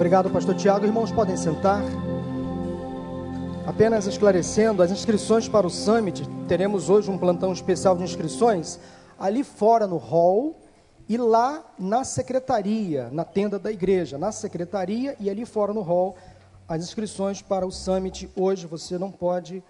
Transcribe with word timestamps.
Obrigado, 0.00 0.30
pastor 0.30 0.54
Tiago. 0.54 0.86
Irmãos, 0.86 1.12
podem 1.12 1.36
sentar. 1.36 1.82
Apenas 3.66 4.06
esclarecendo, 4.06 4.82
as 4.82 4.90
inscrições 4.90 5.46
para 5.46 5.66
o 5.66 5.70
Summit, 5.70 6.26
teremos 6.48 6.88
hoje 6.88 7.10
um 7.10 7.18
plantão 7.18 7.52
especial 7.52 7.94
de 7.98 8.02
inscrições 8.02 8.80
ali 9.18 9.44
fora 9.44 9.86
no 9.86 9.98
hall 9.98 10.58
e 11.06 11.18
lá 11.18 11.70
na 11.78 12.02
secretaria, 12.02 13.10
na 13.12 13.26
tenda 13.26 13.58
da 13.58 13.70
igreja, 13.70 14.16
na 14.16 14.32
secretaria 14.32 15.14
e 15.20 15.28
ali 15.28 15.44
fora 15.44 15.74
no 15.74 15.82
hall, 15.82 16.16
as 16.66 16.82
inscrições 16.82 17.42
para 17.42 17.66
o 17.66 17.70
Summit. 17.70 18.26
Hoje 18.34 18.66
você 18.66 18.96
não 18.96 19.12
pode 19.12 19.62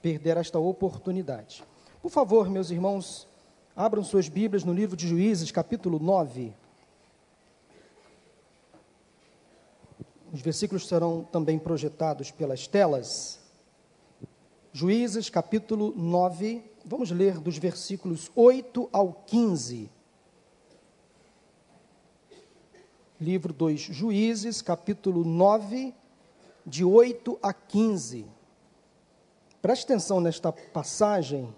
perder 0.00 0.36
esta 0.36 0.60
oportunidade. 0.60 1.64
Por 2.00 2.12
favor, 2.12 2.48
meus 2.48 2.70
irmãos, 2.70 3.26
abram 3.74 4.04
suas 4.04 4.28
Bíblias 4.28 4.62
no 4.62 4.72
livro 4.72 4.96
de 4.96 5.08
Juízes, 5.08 5.50
capítulo 5.50 5.98
9. 5.98 6.61
Os 10.32 10.40
versículos 10.40 10.88
serão 10.88 11.24
também 11.24 11.58
projetados 11.58 12.30
pelas 12.30 12.66
telas. 12.66 13.38
Juízes, 14.72 15.28
capítulo 15.28 15.92
9, 15.94 16.64
vamos 16.86 17.10
ler 17.10 17.38
dos 17.38 17.58
versículos 17.58 18.30
8 18.34 18.88
ao 18.90 19.12
15. 19.12 19.90
Livro 23.20 23.52
2 23.52 23.78
Juízes, 23.78 24.62
capítulo 24.62 25.22
9, 25.22 25.94
de 26.64 26.82
8 26.82 27.38
a 27.42 27.52
15. 27.52 28.24
Preste 29.60 29.84
atenção 29.84 30.18
nesta 30.18 30.50
passagem. 30.50 31.54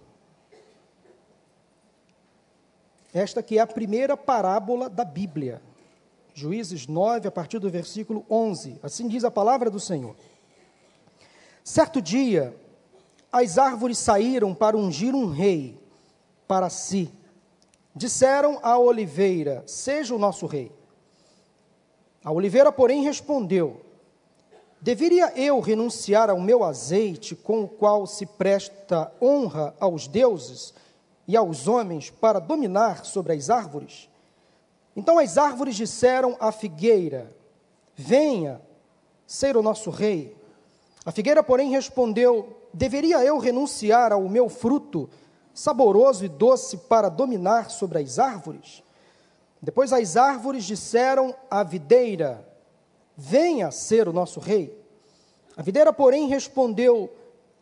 Esta 3.14 3.40
que 3.40 3.56
é 3.56 3.60
a 3.60 3.66
primeira 3.68 4.16
parábola 4.16 4.90
da 4.90 5.04
Bíblia. 5.04 5.62
Juízes 6.34 6.88
9, 6.88 7.28
a 7.28 7.30
partir 7.30 7.60
do 7.60 7.70
versículo 7.70 8.26
11. 8.28 8.80
Assim 8.82 9.06
diz 9.06 9.22
a 9.22 9.30
palavra 9.30 9.70
do 9.70 9.78
Senhor. 9.78 10.16
Certo 11.62 12.02
dia, 12.02 12.54
as 13.30 13.56
árvores 13.56 13.98
saíram 13.98 14.52
para 14.52 14.76
ungir 14.76 15.14
um 15.14 15.30
rei 15.30 15.78
para 16.48 16.68
si. 16.68 17.08
Disseram 17.94 18.58
à 18.64 18.76
oliveira: 18.76 19.62
Seja 19.64 20.12
o 20.12 20.18
nosso 20.18 20.46
rei. 20.46 20.72
A 22.24 22.32
oliveira, 22.32 22.72
porém, 22.72 23.04
respondeu: 23.04 23.80
Deveria 24.80 25.32
eu 25.36 25.60
renunciar 25.60 26.30
ao 26.30 26.40
meu 26.40 26.64
azeite, 26.64 27.36
com 27.36 27.62
o 27.62 27.68
qual 27.68 28.08
se 28.08 28.26
presta 28.26 29.12
honra 29.22 29.72
aos 29.78 30.08
deuses 30.08 30.74
e 31.28 31.36
aos 31.36 31.68
homens, 31.68 32.10
para 32.10 32.40
dominar 32.40 33.04
sobre 33.04 33.34
as 33.34 33.48
árvores? 33.48 34.08
Então 34.96 35.18
as 35.18 35.36
árvores 35.36 35.76
disseram 35.76 36.36
à 36.38 36.52
figueira: 36.52 37.34
Venha 37.94 38.60
ser 39.26 39.56
o 39.56 39.62
nosso 39.62 39.90
rei. 39.90 40.36
A 41.04 41.10
figueira, 41.10 41.42
porém, 41.42 41.70
respondeu: 41.70 42.56
Deveria 42.72 43.24
eu 43.24 43.38
renunciar 43.38 44.12
ao 44.12 44.28
meu 44.28 44.48
fruto, 44.48 45.08
saboroso 45.52 46.24
e 46.24 46.28
doce, 46.28 46.76
para 46.76 47.08
dominar 47.08 47.70
sobre 47.70 47.98
as 47.98 48.18
árvores? 48.18 48.82
Depois 49.60 49.92
as 49.92 50.16
árvores 50.16 50.64
disseram 50.64 51.34
à 51.50 51.62
videira: 51.62 52.46
Venha 53.16 53.70
ser 53.70 54.08
o 54.08 54.12
nosso 54.12 54.40
rei. 54.40 54.78
A 55.56 55.62
videira, 55.62 55.92
porém, 55.92 56.28
respondeu: 56.28 57.10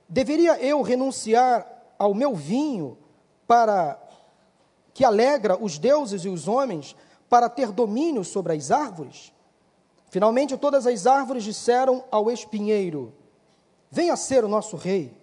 Deveria 0.08 0.58
eu 0.58 0.82
renunciar 0.82 1.66
ao 1.98 2.14
meu 2.14 2.34
vinho 2.34 2.98
para 3.46 3.98
que 4.94 5.04
alegra 5.04 5.56
os 5.62 5.78
deuses 5.78 6.24
e 6.24 6.28
os 6.28 6.48
homens? 6.48 6.96
Para 7.32 7.48
ter 7.48 7.72
domínio 7.72 8.22
sobre 8.24 8.52
as 8.52 8.70
árvores? 8.70 9.32
Finalmente, 10.10 10.54
todas 10.58 10.86
as 10.86 11.06
árvores 11.06 11.42
disseram 11.42 12.04
ao 12.10 12.30
espinheiro: 12.30 13.10
Venha 13.90 14.14
ser 14.16 14.44
o 14.44 14.48
nosso 14.48 14.76
rei. 14.76 15.16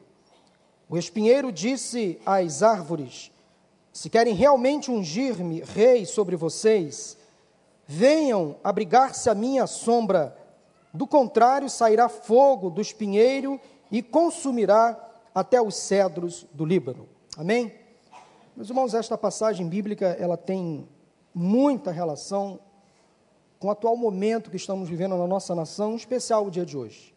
O 0.90 0.98
espinheiro 0.98 1.52
disse 1.52 2.20
às 2.26 2.64
árvores: 2.64 3.32
Se 3.94 4.10
querem 4.10 4.34
realmente 4.34 4.90
ungir-me 4.90 5.62
rei 5.62 6.04
sobre 6.04 6.36
vocês, 6.36 7.16
venham 7.86 8.56
abrigar-se 8.64 9.30
à 9.30 9.36
minha 9.36 9.68
sombra. 9.68 10.36
Do 10.92 11.06
contrário, 11.06 11.70
sairá 11.70 12.10
fogo 12.10 12.72
do 12.72 12.82
espinheiro 12.82 13.62
e 13.92 14.02
consumirá 14.02 14.98
até 15.36 15.62
os 15.62 15.76
cedros 15.76 16.48
do 16.54 16.66
Líbano. 16.66 17.08
Amém? 17.38 17.72
Meus 18.56 18.68
irmãos, 18.68 18.96
esta 18.96 19.16
passagem 19.16 19.70
bíblica, 19.70 20.18
ela 20.20 20.36
tem 20.36 20.90
muita 21.34 21.92
relação 21.92 22.60
com 23.60 23.68
o 23.68 23.72
atual 23.72 23.96
momento 23.98 24.50
que 24.50 24.56
estamos 24.56 24.88
vivendo 24.88 25.18
na 25.18 25.28
nossa 25.28 25.54
nação, 25.54 25.94
em 25.94 25.96
especial 25.96 26.46
o 26.46 26.52
dia 26.52 26.66
de 26.66 26.78
hoje. 26.78 27.14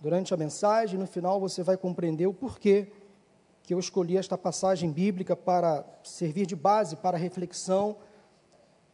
Durante 0.00 0.34
a 0.34 0.36
mensagem, 0.36 0.98
no 0.98 1.06
final, 1.06 1.40
você 1.40 1.62
vai 1.62 1.76
compreender 1.76 2.26
o 2.26 2.34
porquê 2.34 2.92
que 3.62 3.72
eu 3.72 3.78
escolhi 3.78 4.18
esta 4.18 4.36
passagem 4.36 4.90
bíblica 4.90 5.34
para 5.34 5.84
servir 6.02 6.44
de 6.44 6.54
base 6.54 6.96
para 6.96 7.16
a 7.16 7.20
reflexão 7.20 7.96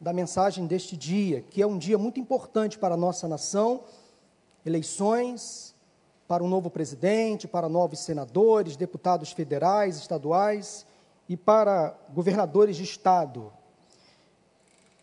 da 0.01 0.13
mensagem 0.13 0.67
deste 0.67 0.97
dia, 0.97 1.43
que 1.43 1.61
é 1.61 1.67
um 1.67 1.77
dia 1.77 1.99
muito 1.99 2.21
importante 2.21 2.79
para 2.79 2.95
a 2.95 2.97
nossa 2.97 3.27
nação, 3.27 3.83
eleições 4.65 5.75
para 6.29 6.45
um 6.45 6.49
novo 6.49 6.71
presidente, 6.71 7.49
para 7.49 7.69
novos 7.69 7.99
senadores, 7.99 8.77
deputados 8.77 9.33
federais, 9.33 9.97
estaduais 9.97 10.87
e 11.29 11.37
para 11.37 11.99
governadores 12.15 12.77
de 12.77 12.85
estado. 12.85 13.53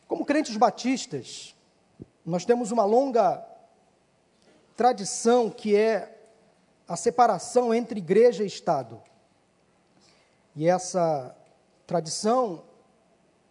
Como 0.07 0.25
crentes 0.25 0.55
batistas, 0.55 1.53
nós 2.25 2.45
temos 2.45 2.71
uma 2.71 2.85
longa 2.85 3.45
tradição 4.75 5.49
que 5.49 5.75
é 5.75 6.17
a 6.87 6.95
separação 6.95 7.73
entre 7.73 7.99
igreja 7.99 8.43
e 8.43 8.47
Estado. 8.47 9.01
E 10.55 10.67
essa 10.67 11.35
tradição, 11.85 12.63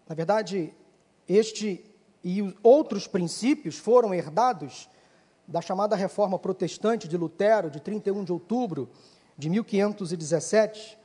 na 0.09 0.15
verdade, 0.15 0.75
este 1.29 1.85
e 2.25 2.57
outros 2.63 3.07
princípios 3.07 3.79
foram 3.79 4.13
herdados 4.13 4.89
da 5.47 5.61
chamada 5.61 5.95
Reforma 5.95 6.39
Protestante 6.39 7.07
de 7.07 7.17
Lutero, 7.17 7.71
de 7.71 7.81
31 7.81 8.25
de 8.25 8.33
outubro 8.33 8.89
de 9.39 9.49
1517. 9.49 10.99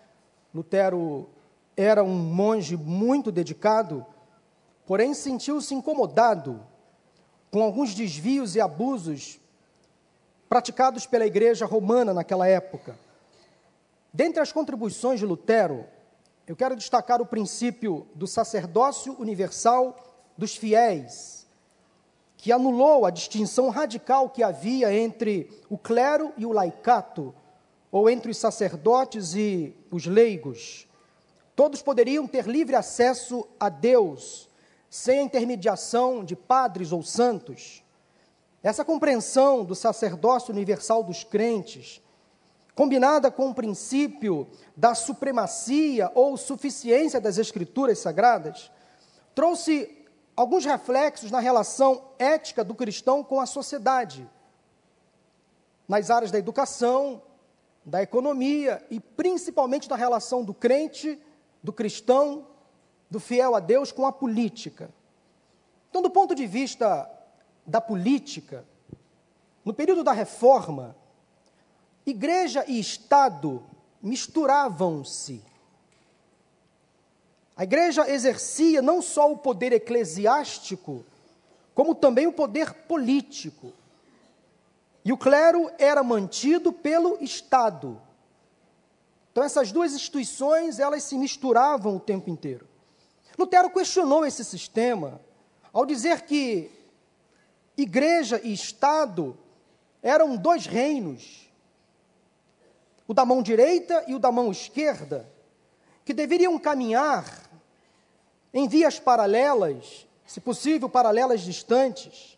Lutero 0.54 1.30
era 1.78 2.04
um 2.04 2.16
monge 2.16 2.76
muito 2.76 3.32
dedicado 3.32 4.04
porém 4.92 5.14
sentiu-se 5.14 5.74
incomodado 5.74 6.62
com 7.50 7.64
alguns 7.64 7.96
desvios 7.96 8.58
e 8.58 8.60
abusos 8.60 9.40
praticados 10.50 11.06
pela 11.06 11.26
igreja 11.26 11.66
romana 11.66 12.14
naquela 12.14 12.46
época. 12.46 13.00
Dentre 14.12 14.42
as 14.42 14.52
contribuições 14.52 15.18
de 15.18 15.26
Lutero, 15.26 15.86
eu 16.46 16.58
quero 16.58 16.76
destacar 16.76 17.22
o 17.22 17.26
princípio 17.26 18.06
do 18.14 18.28
sacerdócio 18.28 19.16
universal 19.18 19.98
dos 20.38 20.58
fiéis, 20.58 21.48
que 22.36 22.52
anulou 22.52 23.06
a 23.06 23.12
distinção 23.12 23.70
radical 23.70 24.30
que 24.30 24.44
havia 24.44 24.94
entre 24.94 25.50
o 25.70 25.78
clero 25.78 26.34
e 26.36 26.46
o 26.46 26.52
laicato, 26.52 27.34
ou 27.90 28.10
entre 28.10 28.30
os 28.30 28.38
sacerdotes 28.38 29.36
e 29.36 29.74
os 29.90 30.06
leigos. 30.06 30.86
Todos 31.56 31.82
poderiam 31.82 32.28
ter 32.28 32.46
livre 32.46 32.76
acesso 32.76 33.48
a 33.58 33.70
Deus 33.70 34.51
sem 34.92 35.20
a 35.20 35.24
intermediação 35.24 36.22
de 36.22 36.36
padres 36.36 36.92
ou 36.92 37.02
santos. 37.02 37.82
Essa 38.62 38.84
compreensão 38.84 39.64
do 39.64 39.74
sacerdócio 39.74 40.52
universal 40.52 41.02
dos 41.02 41.24
crentes, 41.24 42.02
combinada 42.76 43.32
com 43.32 43.50
o 43.50 43.56
princípio 43.56 44.50
da 44.76 44.94
supremacia 44.94 46.12
ou 46.14 46.36
suficiência 46.36 47.22
das 47.22 47.38
Escrituras 47.38 48.00
sagradas, 48.00 48.70
trouxe 49.34 49.98
alguns 50.36 50.66
reflexos 50.66 51.32
na 51.32 51.40
relação 51.40 52.10
ética 52.20 52.62
do 52.62 52.76
cristão 52.76 53.24
com 53.24 53.40
a 53.40 53.46
sociedade, 53.46 54.30
nas 55.88 56.10
áreas 56.10 56.32
da 56.32 56.38
educação, 56.38 57.22
da 57.86 58.04
economia 58.04 58.86
e 58.92 59.00
principalmente 59.00 59.90
na 59.90 59.96
relação 59.96 60.44
do 60.44 60.54
crente, 60.54 61.18
do 61.64 61.72
cristão 61.72 62.51
do 63.12 63.20
fiel 63.20 63.54
a 63.54 63.60
Deus 63.60 63.92
com 63.92 64.06
a 64.06 64.12
política. 64.12 64.90
Então, 65.90 66.02
do 66.02 66.10
ponto 66.10 66.34
de 66.34 66.48
vista 66.48 67.12
da 67.68 67.82
política, 67.82 68.64
no 69.66 69.74
período 69.74 70.02
da 70.02 70.14
reforma, 70.14 70.96
igreja 72.06 72.64
e 72.66 72.80
Estado 72.80 73.62
misturavam-se. 74.02 75.44
A 77.56 77.64
igreja 77.64 78.10
exercia 78.10 78.82
não 78.82 79.02
só 79.02 79.30
o 79.30 79.38
poder 79.38 79.74
eclesiástico, 79.74 81.06
como 81.76 81.94
também 81.94 82.26
o 82.26 82.34
poder 82.34 82.74
político. 82.74 83.74
E 85.04 85.12
o 85.12 85.18
clero 85.18 85.70
era 85.78 86.02
mantido 86.02 86.72
pelo 86.72 87.22
Estado. 87.22 88.02
Então 89.32 89.44
essas 89.44 89.72
duas 89.72 89.94
instituições, 89.94 90.80
elas 90.80 91.04
se 91.04 91.18
misturavam 91.18 91.98
o 91.98 92.00
tempo 92.00 92.30
inteiro. 92.30 92.71
Lutero 93.38 93.70
questionou 93.70 94.26
esse 94.26 94.44
sistema 94.44 95.20
ao 95.72 95.86
dizer 95.86 96.22
que 96.22 96.70
igreja 97.78 98.40
e 98.44 98.54
Estado 98.54 99.38
eram 100.04 100.36
dois 100.36 100.66
reinos, 100.66 101.50
o 103.08 103.14
da 103.14 103.26
mão 103.26 103.42
direita 103.42 104.04
e 104.08 104.16
o 104.16 104.20
da 104.20 104.32
mão 104.32 104.52
esquerda, 104.52 105.30
que 106.04 106.14
deveriam 106.14 106.58
caminhar 106.60 107.50
em 108.54 108.68
vias 108.68 109.00
paralelas, 109.00 110.08
se 110.26 110.42
possível, 110.42 110.90
paralelas 110.90 111.42
distantes. 111.42 112.38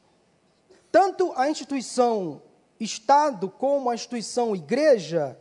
Tanto 0.92 1.34
a 1.36 1.50
instituição 1.50 2.42
Estado 2.80 3.50
como 3.50 3.90
a 3.90 3.96
instituição 3.96 4.56
Igreja 4.56 5.38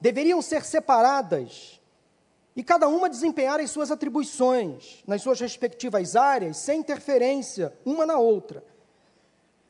deveriam 0.00 0.40
ser 0.40 0.64
separadas 0.64 1.80
e 2.56 2.62
cada 2.62 2.86
uma 2.86 3.10
desempenhar 3.10 3.58
as 3.60 3.70
suas 3.70 3.90
atribuições 3.90 5.02
nas 5.06 5.22
suas 5.22 5.40
respectivas 5.40 6.14
áreas, 6.14 6.56
sem 6.58 6.80
interferência 6.80 7.72
uma 7.84 8.06
na 8.06 8.18
outra. 8.18 8.62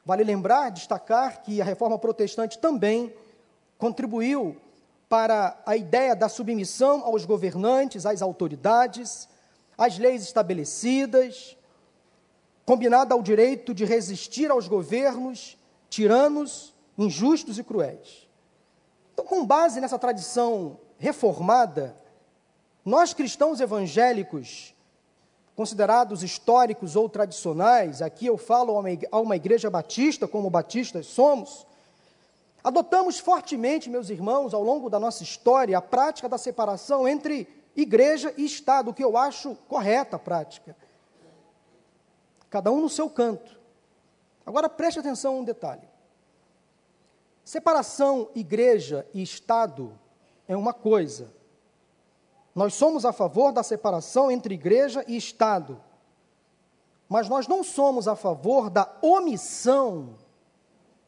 Vale 0.04 0.22
lembrar, 0.22 0.70
destacar 0.70 1.42
que 1.42 1.62
a 1.62 1.64
reforma 1.64 1.98
protestante 1.98 2.58
também 2.58 3.12
contribuiu 3.78 4.56
para 5.08 5.60
a 5.64 5.76
ideia 5.76 6.14
da 6.14 6.28
submissão 6.28 7.04
aos 7.04 7.24
governantes, 7.24 8.04
às 8.04 8.20
autoridades, 8.20 9.28
às 9.78 9.98
leis 9.98 10.22
estabelecidas, 10.22 11.56
combinada 12.66 13.14
ao 13.14 13.22
direito 13.22 13.72
de 13.72 13.84
resistir 13.84 14.50
aos 14.50 14.68
governos 14.68 15.56
tiranos, 15.88 16.74
injustos 16.98 17.58
e 17.58 17.64
cruéis. 17.64 18.28
Então, 19.12 19.24
com 19.24 19.46
base 19.46 19.80
nessa 19.80 19.98
tradição 19.98 20.78
reformada, 20.98 21.96
nós 22.84 23.14
cristãos 23.14 23.60
evangélicos, 23.60 24.74
considerados 25.56 26.22
históricos 26.22 26.96
ou 26.96 27.08
tradicionais, 27.08 28.02
aqui 28.02 28.26
eu 28.26 28.36
falo 28.36 28.76
a 29.10 29.20
uma 29.20 29.36
igreja 29.36 29.70
batista, 29.70 30.28
como 30.28 30.50
batistas 30.50 31.06
somos, 31.06 31.66
adotamos 32.62 33.18
fortemente, 33.18 33.88
meus 33.88 34.10
irmãos, 34.10 34.52
ao 34.52 34.62
longo 34.62 34.90
da 34.90 35.00
nossa 35.00 35.22
história, 35.22 35.78
a 35.78 35.82
prática 35.82 36.28
da 36.28 36.36
separação 36.36 37.06
entre 37.08 37.48
igreja 37.76 38.34
e 38.36 38.44
Estado, 38.44 38.90
o 38.90 38.94
que 38.94 39.04
eu 39.04 39.16
acho 39.16 39.54
correta 39.68 40.16
a 40.16 40.18
prática. 40.18 40.76
Cada 42.50 42.70
um 42.70 42.80
no 42.80 42.88
seu 42.88 43.08
canto. 43.08 43.58
Agora 44.44 44.68
preste 44.68 44.98
atenção 44.98 45.36
a 45.36 45.38
um 45.38 45.44
detalhe. 45.44 45.88
Separação 47.44 48.28
igreja 48.34 49.06
e 49.12 49.22
Estado 49.22 49.98
é 50.46 50.56
uma 50.56 50.72
coisa, 50.72 51.32
nós 52.54 52.74
somos 52.74 53.04
a 53.04 53.12
favor 53.12 53.52
da 53.52 53.62
separação 53.62 54.30
entre 54.30 54.54
igreja 54.54 55.04
e 55.08 55.16
Estado, 55.16 55.80
mas 57.08 57.28
nós 57.28 57.48
não 57.48 57.64
somos 57.64 58.06
a 58.06 58.14
favor 58.14 58.70
da 58.70 58.90
omissão 59.02 60.16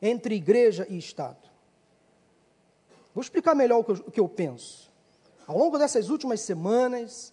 entre 0.03 0.35
igreja 0.35 0.87
e 0.89 0.99
Estado. 0.99 1.49
Vou 3.15 3.23
explicar 3.23 3.55
melhor 3.55 3.79
o 3.79 3.85
que, 3.85 3.91
eu, 3.93 3.97
o 3.97 4.11
que 4.11 4.21
eu 4.21 4.29
penso. 4.29 4.93
Ao 5.47 5.57
longo 5.57 5.79
dessas 5.79 6.11
últimas 6.11 6.41
semanas, 6.41 7.33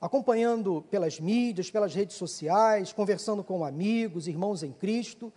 acompanhando 0.00 0.84
pelas 0.90 1.18
mídias, 1.18 1.70
pelas 1.70 1.94
redes 1.94 2.16
sociais, 2.16 2.92
conversando 2.92 3.42
com 3.42 3.64
amigos, 3.64 4.28
irmãos 4.28 4.62
em 4.62 4.70
Cristo, 4.70 5.32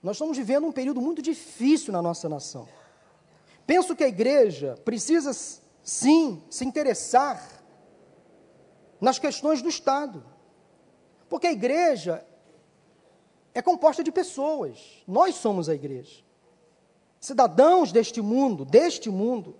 nós 0.00 0.14
estamos 0.16 0.36
vivendo 0.36 0.66
um 0.66 0.72
período 0.72 1.00
muito 1.00 1.20
difícil 1.20 1.92
na 1.92 2.00
nossa 2.00 2.28
nação. 2.28 2.68
Penso 3.66 3.96
que 3.96 4.04
a 4.04 4.08
igreja 4.08 4.78
precisa 4.84 5.32
sim, 5.88 6.42
se 6.50 6.66
interessar 6.66 7.42
nas 9.00 9.18
questões 9.18 9.62
do 9.62 9.70
Estado. 9.70 10.22
Porque 11.30 11.46
a 11.46 11.52
igreja 11.52 12.22
é 13.54 13.62
composta 13.62 14.04
de 14.04 14.12
pessoas, 14.12 15.02
nós 15.06 15.36
somos 15.36 15.66
a 15.66 15.74
igreja. 15.74 16.22
Cidadãos 17.18 17.90
deste 17.90 18.20
mundo, 18.20 18.66
deste 18.66 19.08
mundo, 19.08 19.56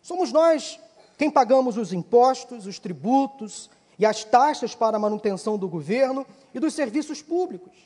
somos 0.00 0.30
nós 0.30 0.78
quem 1.18 1.28
pagamos 1.28 1.76
os 1.76 1.92
impostos, 1.92 2.64
os 2.64 2.78
tributos 2.78 3.68
e 3.98 4.06
as 4.06 4.22
taxas 4.22 4.72
para 4.72 4.96
a 4.96 5.00
manutenção 5.00 5.58
do 5.58 5.68
governo 5.68 6.24
e 6.54 6.60
dos 6.60 6.74
serviços 6.74 7.22
públicos. 7.22 7.76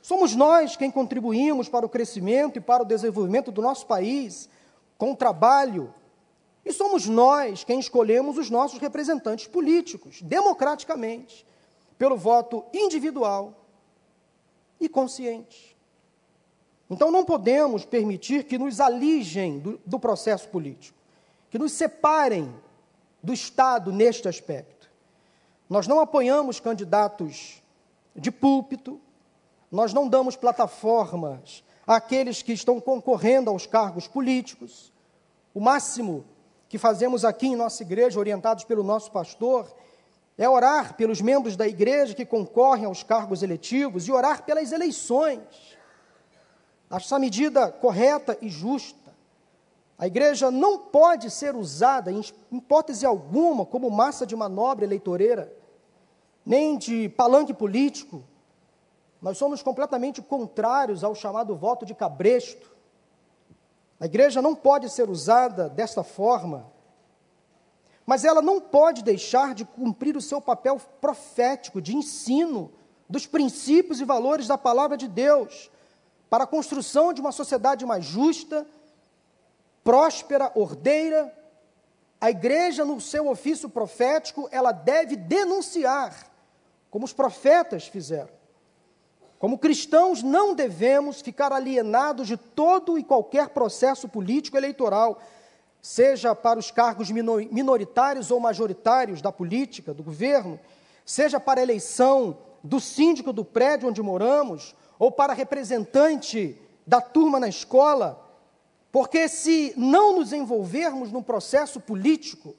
Somos 0.00 0.34
nós 0.34 0.76
quem 0.76 0.90
contribuímos 0.90 1.68
para 1.68 1.84
o 1.84 1.90
crescimento 1.90 2.56
e 2.56 2.60
para 2.60 2.84
o 2.84 2.86
desenvolvimento 2.86 3.52
do 3.52 3.60
nosso 3.60 3.84
país 3.84 4.48
com 4.96 5.12
o 5.12 5.16
trabalho, 5.16 5.92
e 6.64 6.72
somos 6.72 7.06
nós 7.06 7.64
quem 7.64 7.78
escolhemos 7.78 8.36
os 8.36 8.50
nossos 8.50 8.78
representantes 8.78 9.46
políticos, 9.46 10.20
democraticamente, 10.22 11.46
pelo 11.96 12.16
voto 12.16 12.64
individual 12.72 13.54
e 14.80 14.88
consciente. 14.88 15.76
Então 16.90 17.10
não 17.10 17.24
podemos 17.24 17.84
permitir 17.84 18.44
que 18.44 18.58
nos 18.58 18.80
alijem 18.80 19.58
do, 19.58 19.80
do 19.84 19.98
processo 19.98 20.48
político, 20.48 20.98
que 21.50 21.58
nos 21.58 21.72
separem 21.72 22.54
do 23.22 23.32
Estado 23.32 23.92
neste 23.92 24.28
aspecto. 24.28 24.90
Nós 25.68 25.86
não 25.86 26.00
apoiamos 26.00 26.60
candidatos 26.60 27.62
de 28.16 28.30
púlpito, 28.30 29.00
nós 29.70 29.92
não 29.92 30.08
damos 30.08 30.34
plataformas 30.34 31.62
àqueles 31.86 32.42
que 32.42 32.52
estão 32.52 32.80
concorrendo 32.80 33.50
aos 33.50 33.66
cargos 33.66 34.08
políticos. 34.08 34.92
O 35.52 35.60
máximo 35.60 36.24
que 36.68 36.78
fazemos 36.78 37.24
aqui 37.24 37.48
em 37.48 37.56
nossa 37.56 37.82
igreja, 37.82 38.18
orientados 38.18 38.64
pelo 38.64 38.82
nosso 38.82 39.10
pastor, 39.10 39.66
é 40.36 40.48
orar 40.48 40.94
pelos 40.94 41.20
membros 41.20 41.56
da 41.56 41.66
igreja 41.66 42.14
que 42.14 42.24
concorrem 42.24 42.84
aos 42.84 43.02
cargos 43.02 43.42
eletivos 43.42 44.06
e 44.06 44.12
orar 44.12 44.44
pelas 44.44 44.70
eleições. 44.70 45.40
Acho 46.90 47.06
essa 47.06 47.18
medida 47.18 47.72
correta 47.72 48.38
e 48.40 48.48
justa. 48.48 48.96
A 49.98 50.06
igreja 50.06 50.50
não 50.50 50.78
pode 50.78 51.28
ser 51.28 51.56
usada, 51.56 52.12
em 52.12 52.22
hipótese 52.52 53.04
alguma, 53.04 53.66
como 53.66 53.90
massa 53.90 54.24
de 54.24 54.36
manobra 54.36 54.84
eleitoreira, 54.84 55.52
nem 56.46 56.78
de 56.78 57.08
palanque 57.08 57.52
político. 57.52 58.22
Nós 59.20 59.36
somos 59.36 59.60
completamente 59.60 60.22
contrários 60.22 61.02
ao 61.02 61.16
chamado 61.16 61.56
voto 61.56 61.84
de 61.84 61.94
cabresto, 61.94 62.77
a 64.00 64.06
igreja 64.06 64.40
não 64.40 64.54
pode 64.54 64.88
ser 64.88 65.10
usada 65.10 65.68
desta 65.68 66.04
forma, 66.04 66.70
mas 68.06 68.24
ela 68.24 68.40
não 68.40 68.60
pode 68.60 69.02
deixar 69.02 69.54
de 69.54 69.64
cumprir 69.64 70.16
o 70.16 70.22
seu 70.22 70.40
papel 70.40 70.80
profético 71.00 71.82
de 71.82 71.96
ensino 71.96 72.72
dos 73.08 73.26
princípios 73.26 74.00
e 74.00 74.04
valores 74.04 74.46
da 74.46 74.56
palavra 74.56 74.96
de 74.96 75.08
Deus 75.08 75.70
para 76.30 76.44
a 76.44 76.46
construção 76.46 77.12
de 77.12 77.20
uma 77.20 77.32
sociedade 77.32 77.84
mais 77.84 78.04
justa, 78.04 78.66
próspera, 79.82 80.52
ordeira. 80.54 81.34
A 82.20 82.30
igreja, 82.30 82.84
no 82.84 83.00
seu 83.00 83.28
ofício 83.28 83.68
profético, 83.68 84.48
ela 84.52 84.72
deve 84.72 85.16
denunciar, 85.16 86.30
como 86.90 87.04
os 87.04 87.12
profetas 87.12 87.86
fizeram 87.86 88.37
como 89.38 89.58
cristãos, 89.58 90.22
não 90.22 90.54
devemos 90.54 91.20
ficar 91.20 91.52
alienados 91.52 92.26
de 92.26 92.36
todo 92.36 92.98
e 92.98 93.04
qualquer 93.04 93.50
processo 93.50 94.08
político 94.08 94.56
eleitoral, 94.56 95.20
seja 95.80 96.34
para 96.34 96.58
os 96.58 96.72
cargos 96.72 97.10
minoritários 97.10 98.30
ou 98.32 98.40
majoritários 98.40 99.22
da 99.22 99.30
política, 99.30 99.94
do 99.94 100.02
governo, 100.02 100.58
seja 101.04 101.38
para 101.38 101.60
a 101.60 101.62
eleição 101.62 102.36
do 102.64 102.80
síndico 102.80 103.32
do 103.32 103.44
prédio 103.44 103.88
onde 103.88 104.02
moramos, 104.02 104.74
ou 104.98 105.12
para 105.12 105.32
representante 105.32 106.60
da 106.84 107.00
turma 107.00 107.38
na 107.38 107.48
escola, 107.48 108.26
porque 108.90 109.28
se 109.28 109.72
não 109.76 110.16
nos 110.16 110.32
envolvermos 110.32 111.12
num 111.12 111.22
processo 111.22 111.78
político, 111.78 112.56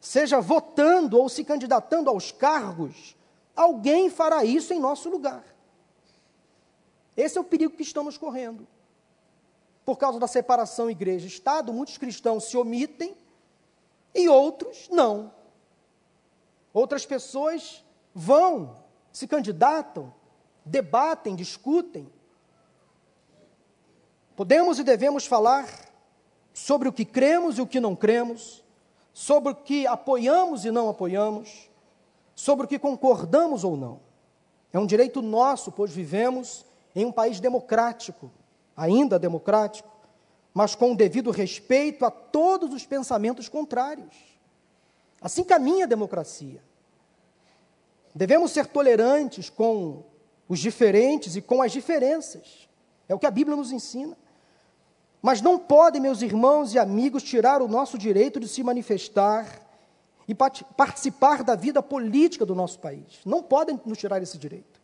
seja 0.00 0.40
votando 0.40 1.18
ou 1.18 1.28
se 1.28 1.42
candidatando 1.42 2.08
aos 2.08 2.30
cargos, 2.30 3.16
alguém 3.56 4.08
fará 4.08 4.44
isso 4.44 4.72
em 4.72 4.78
nosso 4.78 5.08
lugar. 5.10 5.57
Esse 7.18 7.36
é 7.36 7.40
o 7.40 7.44
perigo 7.44 7.74
que 7.74 7.82
estamos 7.82 8.16
correndo. 8.16 8.64
Por 9.84 9.98
causa 9.98 10.20
da 10.20 10.28
separação 10.28 10.88
igreja-estado, 10.88 11.72
muitos 11.72 11.98
cristãos 11.98 12.44
se 12.44 12.56
omitem 12.56 13.16
e 14.14 14.28
outros 14.28 14.88
não. 14.88 15.32
Outras 16.72 17.04
pessoas 17.04 17.84
vão, 18.14 18.76
se 19.10 19.26
candidatam, 19.26 20.14
debatem, 20.64 21.34
discutem. 21.34 22.08
Podemos 24.36 24.78
e 24.78 24.84
devemos 24.84 25.26
falar 25.26 25.68
sobre 26.54 26.88
o 26.88 26.92
que 26.92 27.04
cremos 27.04 27.58
e 27.58 27.60
o 27.60 27.66
que 27.66 27.80
não 27.80 27.96
cremos, 27.96 28.62
sobre 29.12 29.52
o 29.52 29.56
que 29.56 29.88
apoiamos 29.88 30.64
e 30.64 30.70
não 30.70 30.88
apoiamos, 30.88 31.68
sobre 32.36 32.66
o 32.66 32.68
que 32.68 32.78
concordamos 32.78 33.64
ou 33.64 33.76
não. 33.76 33.98
É 34.72 34.78
um 34.78 34.86
direito 34.86 35.20
nosso, 35.20 35.72
pois 35.72 35.90
vivemos 35.90 36.67
em 36.98 37.04
um 37.04 37.12
país 37.12 37.38
democrático, 37.38 38.28
ainda 38.76 39.20
democrático, 39.20 39.88
mas 40.52 40.74
com 40.74 40.90
o 40.90 40.96
devido 40.96 41.30
respeito 41.30 42.04
a 42.04 42.10
todos 42.10 42.74
os 42.74 42.84
pensamentos 42.84 43.48
contrários. 43.48 44.16
Assim 45.20 45.44
caminha 45.44 45.84
a 45.84 45.88
democracia. 45.88 46.60
Devemos 48.12 48.50
ser 48.50 48.66
tolerantes 48.66 49.48
com 49.48 50.02
os 50.48 50.58
diferentes 50.58 51.36
e 51.36 51.40
com 51.40 51.62
as 51.62 51.70
diferenças. 51.70 52.68
É 53.08 53.14
o 53.14 53.18
que 53.18 53.26
a 53.26 53.30
Bíblia 53.30 53.56
nos 53.56 53.70
ensina. 53.70 54.16
Mas 55.22 55.40
não 55.40 55.56
podem, 55.56 56.00
meus 56.00 56.20
irmãos 56.20 56.74
e 56.74 56.80
amigos, 56.80 57.22
tirar 57.22 57.62
o 57.62 57.68
nosso 57.68 57.96
direito 57.96 58.40
de 58.40 58.48
se 58.48 58.64
manifestar 58.64 59.46
e 60.26 60.34
participar 60.34 61.44
da 61.44 61.54
vida 61.54 61.80
política 61.80 62.44
do 62.44 62.56
nosso 62.56 62.80
país. 62.80 63.20
Não 63.24 63.40
podem 63.40 63.80
nos 63.86 63.98
tirar 63.98 64.20
esse 64.20 64.36
direito. 64.36 64.77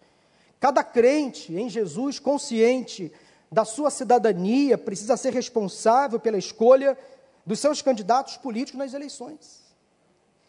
Cada 0.65 0.83
crente 0.83 1.55
em 1.55 1.69
Jesus, 1.69 2.19
consciente 2.19 3.13
da 3.53 3.67
sua 3.67 3.91
cidadania, 3.91 4.79
precisa 4.79 5.15
ser 5.15 5.35
responsável 5.35 6.19
pela 6.19 6.39
escolha 6.39 6.97
dos 7.45 7.61
seus 7.61 7.83
candidatos 7.83 8.39
políticos 8.39 8.79
nas 8.79 8.95
eleições. 8.95 9.63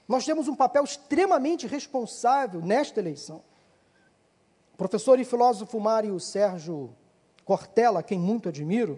Nós 0.07 0.24
temos 0.24 0.48
um 0.48 0.55
papel 0.55 0.86
extremamente 0.86 1.67
responsável 1.67 2.62
nesta 2.62 3.01
eleição. 3.01 3.43
O 4.74 4.77
professor 4.77 5.19
e 5.19 5.25
filósofo 5.25 5.77
Mário 5.81 6.17
Sérgio 6.17 6.95
Cortella, 7.43 8.01
quem 8.01 8.17
muito 8.17 8.48
admiro, 8.48 8.98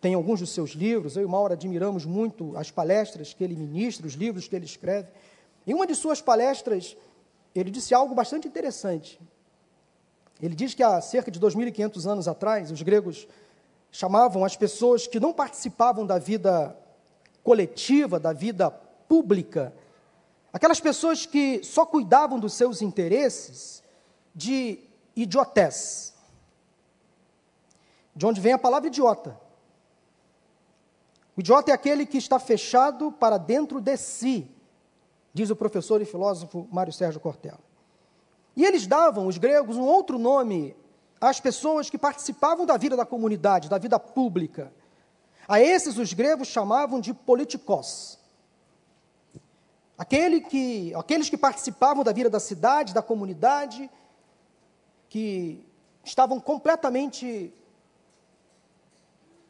tem 0.00 0.14
alguns 0.14 0.40
dos 0.40 0.50
seus 0.50 0.70
livros, 0.70 1.16
eu 1.16 1.22
e 1.22 1.26
Mauro 1.28 1.52
admiramos 1.52 2.04
muito 2.04 2.56
as 2.56 2.72
palestras 2.72 3.32
que 3.32 3.44
ele 3.44 3.54
ministra, 3.54 4.04
os 4.04 4.14
livros 4.14 4.48
que 4.48 4.56
ele 4.56 4.66
escreve. 4.66 5.10
Em 5.64 5.74
uma 5.74 5.86
de 5.86 5.94
suas 5.94 6.20
palestras, 6.20 6.96
ele 7.54 7.70
disse 7.70 7.94
algo 7.94 8.16
bastante 8.16 8.48
interessante. 8.48 9.20
Ele 10.40 10.54
diz 10.54 10.74
que 10.74 10.82
há 10.82 11.00
cerca 11.00 11.30
de 11.30 11.40
2.500 11.40 12.06
anos 12.06 12.28
atrás, 12.28 12.70
os 12.70 12.82
gregos 12.82 13.26
chamavam 13.90 14.44
as 14.44 14.56
pessoas 14.56 15.06
que 15.06 15.18
não 15.18 15.32
participavam 15.32 16.06
da 16.06 16.18
vida 16.18 16.76
coletiva, 17.42 18.20
da 18.20 18.32
vida 18.32 18.70
pública, 18.70 19.72
aquelas 20.52 20.80
pessoas 20.80 21.26
que 21.26 21.62
só 21.64 21.84
cuidavam 21.84 22.38
dos 22.38 22.52
seus 22.52 22.82
interesses, 22.82 23.82
de 24.34 24.78
idiotés. 25.16 26.14
De 28.14 28.26
onde 28.26 28.40
vem 28.40 28.52
a 28.52 28.58
palavra 28.58 28.88
idiota. 28.88 29.38
O 31.36 31.40
idiota 31.40 31.70
é 31.70 31.74
aquele 31.74 32.04
que 32.04 32.18
está 32.18 32.38
fechado 32.38 33.10
para 33.12 33.38
dentro 33.38 33.80
de 33.80 33.96
si, 33.96 34.50
diz 35.32 35.50
o 35.50 35.56
professor 35.56 36.02
e 36.02 36.04
filósofo 36.04 36.68
Mário 36.70 36.92
Sérgio 36.92 37.20
Cortella. 37.20 37.67
E 38.58 38.64
eles 38.64 38.88
davam, 38.88 39.28
os 39.28 39.38
gregos, 39.38 39.76
um 39.76 39.84
outro 39.84 40.18
nome 40.18 40.74
às 41.20 41.38
pessoas 41.38 41.88
que 41.88 41.96
participavam 41.96 42.66
da 42.66 42.76
vida 42.76 42.96
da 42.96 43.06
comunidade, 43.06 43.68
da 43.68 43.78
vida 43.78 44.00
pública. 44.00 44.72
A 45.46 45.60
esses 45.60 45.96
os 45.96 46.12
gregos 46.12 46.48
chamavam 46.48 47.00
de 47.00 47.14
politikos. 47.14 48.18
Aquele 49.96 50.40
que, 50.40 50.92
aqueles 50.96 51.30
que 51.30 51.36
participavam 51.36 52.02
da 52.02 52.10
vida 52.10 52.28
da 52.28 52.40
cidade, 52.40 52.92
da 52.92 53.00
comunidade, 53.00 53.88
que 55.08 55.64
estavam 56.02 56.40
completamente 56.40 57.54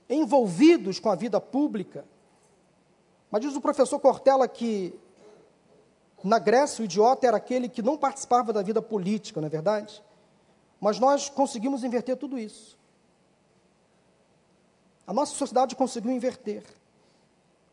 envolvidos 0.06 1.00
com 1.00 1.08
a 1.08 1.14
vida 1.14 1.40
pública. 1.40 2.04
Mas 3.30 3.40
diz 3.40 3.56
o 3.56 3.60
professor 3.62 3.98
Cortella 4.00 4.46
que 4.46 4.94
na 6.22 6.38
Grécia 6.38 6.82
o 6.82 6.84
idiota 6.84 7.26
era 7.26 7.36
aquele 7.36 7.68
que 7.68 7.82
não 7.82 7.96
participava 7.96 8.52
da 8.52 8.62
vida 8.62 8.82
política, 8.82 9.40
não 9.40 9.46
é 9.46 9.50
verdade? 9.50 10.02
Mas 10.80 10.98
nós 10.98 11.28
conseguimos 11.28 11.84
inverter 11.84 12.16
tudo 12.16 12.38
isso. 12.38 12.78
A 15.06 15.12
nossa 15.12 15.34
sociedade 15.34 15.74
conseguiu 15.74 16.10
inverter. 16.10 16.64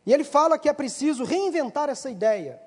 E 0.05 0.13
ele 0.13 0.23
fala 0.23 0.57
que 0.57 0.69
é 0.69 0.73
preciso 0.73 1.23
reinventar 1.23 1.89
essa 1.89 2.09
ideia. 2.09 2.61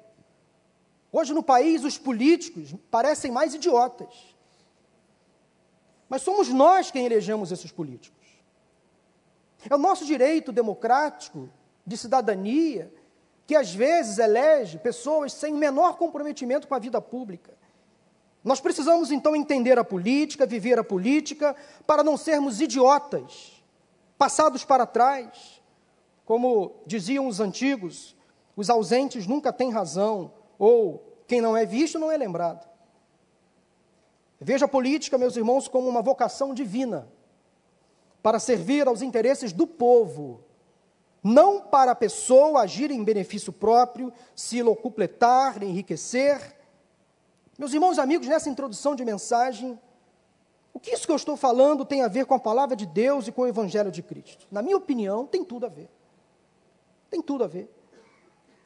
Hoje 1.11 1.33
no 1.33 1.43
país 1.43 1.85
os 1.85 1.97
políticos 1.97 2.75
parecem 2.91 3.31
mais 3.31 3.55
idiotas. 3.55 4.37
Mas 6.09 6.23
somos 6.23 6.49
nós 6.49 6.91
quem 6.91 7.07
elegemos 7.07 7.53
esses 7.53 7.71
políticos. 7.71 8.19
É 9.69 9.75
o 9.75 9.79
nosso 9.79 10.05
direito 10.05 10.53
democrático 10.53 11.49
de 11.87 11.97
cidadania 11.97 12.93
que 13.49 13.57
às 13.57 13.75
vezes 13.75 14.19
elege 14.19 14.77
pessoas 14.77 15.33
sem 15.33 15.55
o 15.55 15.57
menor 15.57 15.97
comprometimento 15.97 16.69
com 16.69 16.75
a 16.75 16.79
vida 16.79 17.01
pública. 17.01 17.55
Nós 18.45 18.61
precisamos 18.61 19.11
então 19.11 19.35
entender 19.35 19.79
a 19.79 19.85
política, 19.85 20.45
viver 20.45 20.79
a 20.79 20.85
política, 20.85 21.57
para 21.87 22.05
não 22.05 22.19
sermos 22.19 22.61
idiotas, 22.61 23.63
passados 24.19 24.67
para 24.67 24.85
trás. 24.85 25.63
Como 26.27 26.75
diziam 26.85 27.27
os 27.27 27.41
antigos, 27.41 28.15
os 28.55 28.69
ausentes 28.69 29.27
nunca 29.27 29.51
têm 29.51 29.71
razão, 29.71 30.31
ou 30.59 31.19
quem 31.27 31.41
não 31.41 31.57
é 31.57 31.65
visto 31.65 31.99
não 31.99 32.13
é 32.13 32.19
lembrado. 32.19 32.69
Veja 34.39 34.67
a 34.67 34.69
política, 34.69 35.17
meus 35.17 35.39
irmãos, 35.39 35.69
como 35.69 35.89
uma 35.89 36.03
vocação 36.03 36.53
divina 36.53 37.09
para 38.23 38.39
servir 38.39 38.87
aos 38.87 39.01
interesses 39.01 39.55
do 39.55 39.67
povo, 39.67 40.45
não 41.23 41.61
para 41.61 41.93
a 41.93 41.95
pessoa 41.95 42.63
agir 42.63 42.91
em 42.91 43.03
benefício 43.03 43.53
próprio, 43.53 44.13
se 44.35 44.63
locupletar, 44.63 45.63
enriquecer. 45.63 46.57
Meus 47.59 47.73
irmãos 47.73 47.99
amigos, 47.99 48.29
nessa 48.29 48.49
introdução 48.49 48.95
de 48.95 49.05
mensagem, 49.05 49.79
o 50.73 50.79
que 50.81 50.93
isso 50.93 51.07
que 51.07 51.13
eu 51.13 51.17
estou 51.17 51.37
falando 51.37 51.85
tem 51.85 52.03
a 52.03 52.09
ver 52.09 52.25
com 52.25 52.35
a 52.35 52.39
palavra 52.39 52.77
de 52.77 52.87
Deus 52.87 53.27
e 53.27 53.33
com 53.33 53.43
o 53.43 53.47
Evangelho 53.47 53.91
de 53.91 54.03
Cristo? 54.03 54.47
Na 54.51 54.63
minha 54.63 54.77
opinião, 54.77 55.27
tem 55.27 55.45
tudo 55.45 55.67
a 55.67 55.69
ver. 55.69 55.91
Tem 57.11 57.21
tudo 57.21 57.43
a 57.45 57.47
ver. 57.47 57.69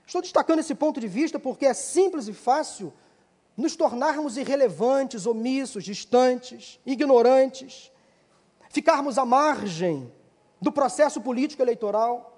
Estou 0.06 0.20
destacando 0.20 0.58
esse 0.58 0.74
ponto 0.74 1.00
de 1.00 1.08
vista 1.08 1.38
porque 1.38 1.64
é 1.64 1.72
simples 1.72 2.28
e 2.28 2.32
fácil 2.32 2.92
nos 3.56 3.76
tornarmos 3.76 4.36
irrelevantes, 4.36 5.26
omissos, 5.26 5.84
distantes, 5.84 6.80
ignorantes, 6.84 7.90
ficarmos 8.70 9.18
à 9.18 9.24
margem 9.24 10.12
do 10.60 10.72
processo 10.72 11.20
político 11.20 11.62
eleitoral, 11.62 12.31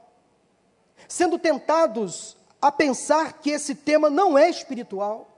sendo 1.09 1.39
tentados 1.39 2.37
a 2.61 2.73
pensar 2.73 3.35
que 3.35 3.51
esse 3.51 3.75
tema 3.75 4.09
não 4.09 4.39
é 4.39 4.49
espiritual. 4.49 5.29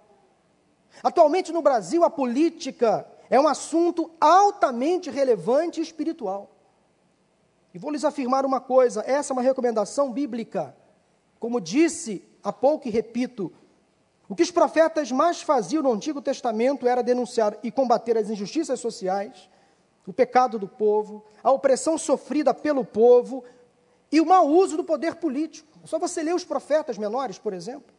Atualmente 1.02 1.52
no 1.52 1.60
Brasil, 1.60 2.04
a 2.04 2.10
política 2.10 3.06
é 3.28 3.38
um 3.40 3.48
assunto 3.48 4.10
altamente 4.20 5.10
relevante 5.10 5.80
e 5.80 5.82
espiritual. 5.82 6.50
E 7.74 7.78
vou 7.78 7.90
lhes 7.90 8.04
afirmar 8.04 8.46
uma 8.46 8.60
coisa: 8.60 9.02
essa 9.06 9.32
é 9.32 9.34
uma 9.34 9.42
recomendação 9.42 10.12
bíblica. 10.12 10.74
Como 11.38 11.60
disse 11.60 12.24
há 12.42 12.52
pouco 12.52 12.88
e 12.88 12.90
repito, 12.90 13.52
o 14.28 14.34
que 14.34 14.42
os 14.42 14.50
profetas 14.50 15.12
mais 15.12 15.42
faziam 15.42 15.82
no 15.82 15.92
Antigo 15.92 16.22
Testamento 16.22 16.86
era 16.86 17.02
denunciar 17.02 17.56
e 17.62 17.70
combater 17.70 18.16
as 18.16 18.30
injustiças 18.30 18.80
sociais, 18.80 19.48
o 20.06 20.12
pecado 20.12 20.58
do 20.58 20.66
povo, 20.66 21.24
a 21.42 21.50
opressão 21.50 21.98
sofrida 21.98 22.54
pelo 22.54 22.84
povo 22.84 23.44
e 24.10 24.20
o 24.20 24.26
mau 24.26 24.48
uso 24.48 24.76
do 24.76 24.84
poder 24.84 25.16
político. 25.16 25.68
Só 25.84 25.98
você 25.98 26.22
ler 26.22 26.34
os 26.34 26.44
profetas 26.44 26.98
menores, 26.98 27.38
por 27.38 27.52
exemplo. 27.52 27.94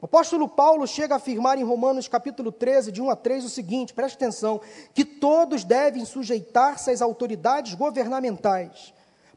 O 0.00 0.06
apóstolo 0.06 0.48
Paulo 0.48 0.84
chega 0.86 1.14
a 1.14 1.16
afirmar 1.16 1.56
em 1.58 1.62
Romanos 1.62 2.08
capítulo 2.08 2.50
13, 2.50 2.90
de 2.90 3.00
1 3.00 3.10
a 3.10 3.16
3, 3.16 3.44
o 3.44 3.48
seguinte: 3.48 3.94
preste 3.94 4.16
atenção, 4.16 4.60
que 4.92 5.04
todos 5.04 5.62
devem 5.62 6.04
sujeitar-se 6.04 6.90
às 6.90 7.00
autoridades 7.00 7.74
governamentais, 7.74 8.92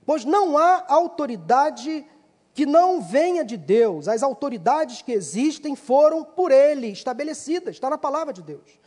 pois 0.05 0.25
não 0.25 0.57
há 0.57 0.83
autoridade 0.87 2.05
que 2.55 2.65
não 2.65 3.01
venha 3.01 3.45
de 3.45 3.57
Deus. 3.57 4.07
As 4.07 4.23
autoridades 4.23 5.03
que 5.03 5.11
existem 5.11 5.75
foram 5.75 6.23
por 6.23 6.51
ele 6.51 6.87
estabelecidas, 6.87 7.75
está 7.75 7.89
na 7.89 7.97
palavra 7.97 8.33
de 8.33 8.41
Deus. 8.41 8.84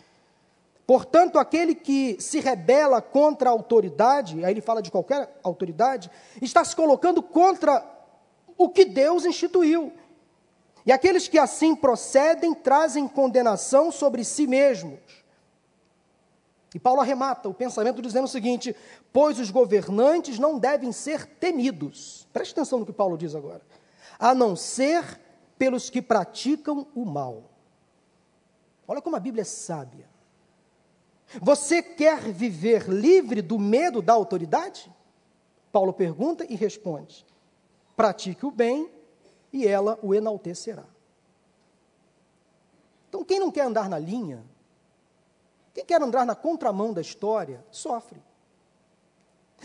Portanto, 0.88 1.38
aquele 1.38 1.74
que 1.74 2.16
se 2.18 2.40
rebela 2.40 3.02
contra 3.02 3.50
a 3.50 3.52
autoridade, 3.52 4.42
aí 4.42 4.54
ele 4.54 4.62
fala 4.62 4.80
de 4.80 4.90
qualquer 4.90 5.38
autoridade, 5.42 6.10
está 6.40 6.64
se 6.64 6.74
colocando 6.74 7.22
contra 7.22 7.84
o 8.56 8.70
que 8.70 8.86
Deus 8.86 9.26
instituiu. 9.26 9.92
E 10.86 10.90
aqueles 10.90 11.28
que 11.28 11.38
assim 11.38 11.76
procedem 11.76 12.54
trazem 12.54 13.06
condenação 13.06 13.92
sobre 13.92 14.24
si 14.24 14.46
mesmos. 14.46 14.98
E 16.74 16.78
Paulo 16.78 17.02
arremata 17.02 17.50
o 17.50 17.54
pensamento 17.54 18.00
dizendo 18.00 18.24
o 18.24 18.28
seguinte: 18.28 18.74
pois 19.12 19.38
os 19.38 19.50
governantes 19.50 20.38
não 20.38 20.58
devem 20.58 20.90
ser 20.90 21.26
temidos. 21.26 22.26
Preste 22.32 22.52
atenção 22.52 22.78
no 22.78 22.86
que 22.86 22.94
Paulo 22.94 23.18
diz 23.18 23.34
agora. 23.34 23.60
A 24.18 24.34
não 24.34 24.56
ser 24.56 25.20
pelos 25.58 25.90
que 25.90 26.00
praticam 26.00 26.86
o 26.94 27.04
mal. 27.04 27.42
Olha 28.86 29.02
como 29.02 29.16
a 29.16 29.20
Bíblia 29.20 29.42
é 29.42 29.44
sábia. 29.44 30.16
Você 31.42 31.82
quer 31.82 32.20
viver 32.32 32.88
livre 32.88 33.42
do 33.42 33.58
medo 33.58 34.00
da 34.00 34.14
autoridade? 34.14 34.90
Paulo 35.70 35.92
pergunta 35.92 36.46
e 36.48 36.54
responde: 36.54 37.26
pratique 37.96 38.46
o 38.46 38.50
bem 38.50 38.90
e 39.52 39.66
ela 39.66 39.98
o 40.02 40.14
enaltecerá. 40.14 40.84
Então, 43.08 43.24
quem 43.24 43.40
não 43.40 43.50
quer 43.50 43.62
andar 43.62 43.88
na 43.88 43.98
linha, 43.98 44.44
quem 45.74 45.84
quer 45.84 46.00
andar 46.02 46.26
na 46.26 46.34
contramão 46.34 46.92
da 46.92 47.00
história, 47.00 47.64
sofre. 47.70 48.22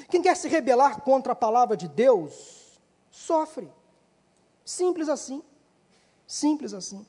Quem 0.09 0.21
quer 0.21 0.35
se 0.35 0.47
rebelar 0.47 1.01
contra 1.01 1.33
a 1.33 1.35
palavra 1.35 1.77
de 1.77 1.87
Deus, 1.87 2.79
sofre. 3.09 3.71
Simples 4.65 5.09
assim. 5.09 5.43
Simples 6.25 6.73
assim. 6.73 7.05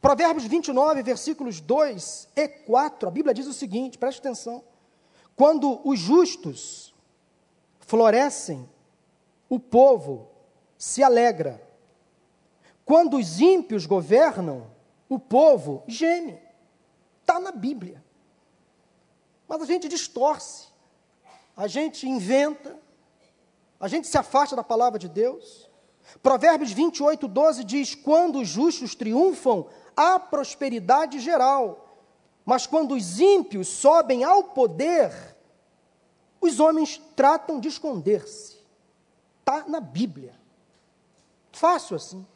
Provérbios 0.00 0.46
29, 0.46 1.02
versículos 1.02 1.60
2 1.60 2.28
e 2.34 2.48
4, 2.48 3.08
a 3.08 3.10
Bíblia 3.10 3.34
diz 3.34 3.46
o 3.46 3.52
seguinte: 3.52 3.98
preste 3.98 4.18
atenção. 4.18 4.64
Quando 5.36 5.80
os 5.88 5.98
justos 5.98 6.94
florescem, 7.80 8.68
o 9.48 9.60
povo 9.60 10.28
se 10.76 11.02
alegra. 11.02 11.62
Quando 12.84 13.16
os 13.16 13.40
ímpios 13.40 13.86
governam, 13.86 14.66
o 15.08 15.18
povo 15.18 15.82
geme. 15.86 16.40
Está 17.20 17.38
na 17.38 17.52
Bíblia. 17.52 18.04
Mas 19.48 19.62
a 19.62 19.64
gente 19.64 19.88
distorce, 19.88 20.68
a 21.56 21.66
gente 21.66 22.08
inventa, 22.08 22.76
a 23.78 23.88
gente 23.88 24.08
se 24.08 24.18
afasta 24.18 24.56
da 24.56 24.64
palavra 24.64 24.98
de 24.98 25.08
Deus. 25.08 25.65
Provérbios 26.22 26.72
28, 26.72 27.26
12 27.28 27.64
diz: 27.64 27.94
Quando 27.94 28.40
os 28.40 28.48
justos 28.48 28.94
triunfam, 28.94 29.66
há 29.96 30.18
prosperidade 30.18 31.18
geral, 31.20 31.98
mas 32.44 32.66
quando 32.66 32.94
os 32.94 33.18
ímpios 33.20 33.68
sobem 33.68 34.22
ao 34.22 34.44
poder, 34.44 35.36
os 36.40 36.60
homens 36.60 37.00
tratam 37.14 37.58
de 37.58 37.68
esconder-se. 37.68 38.56
Está 39.40 39.64
na 39.68 39.80
Bíblia. 39.80 40.34
Fácil 41.52 41.96
assim. 41.96 42.26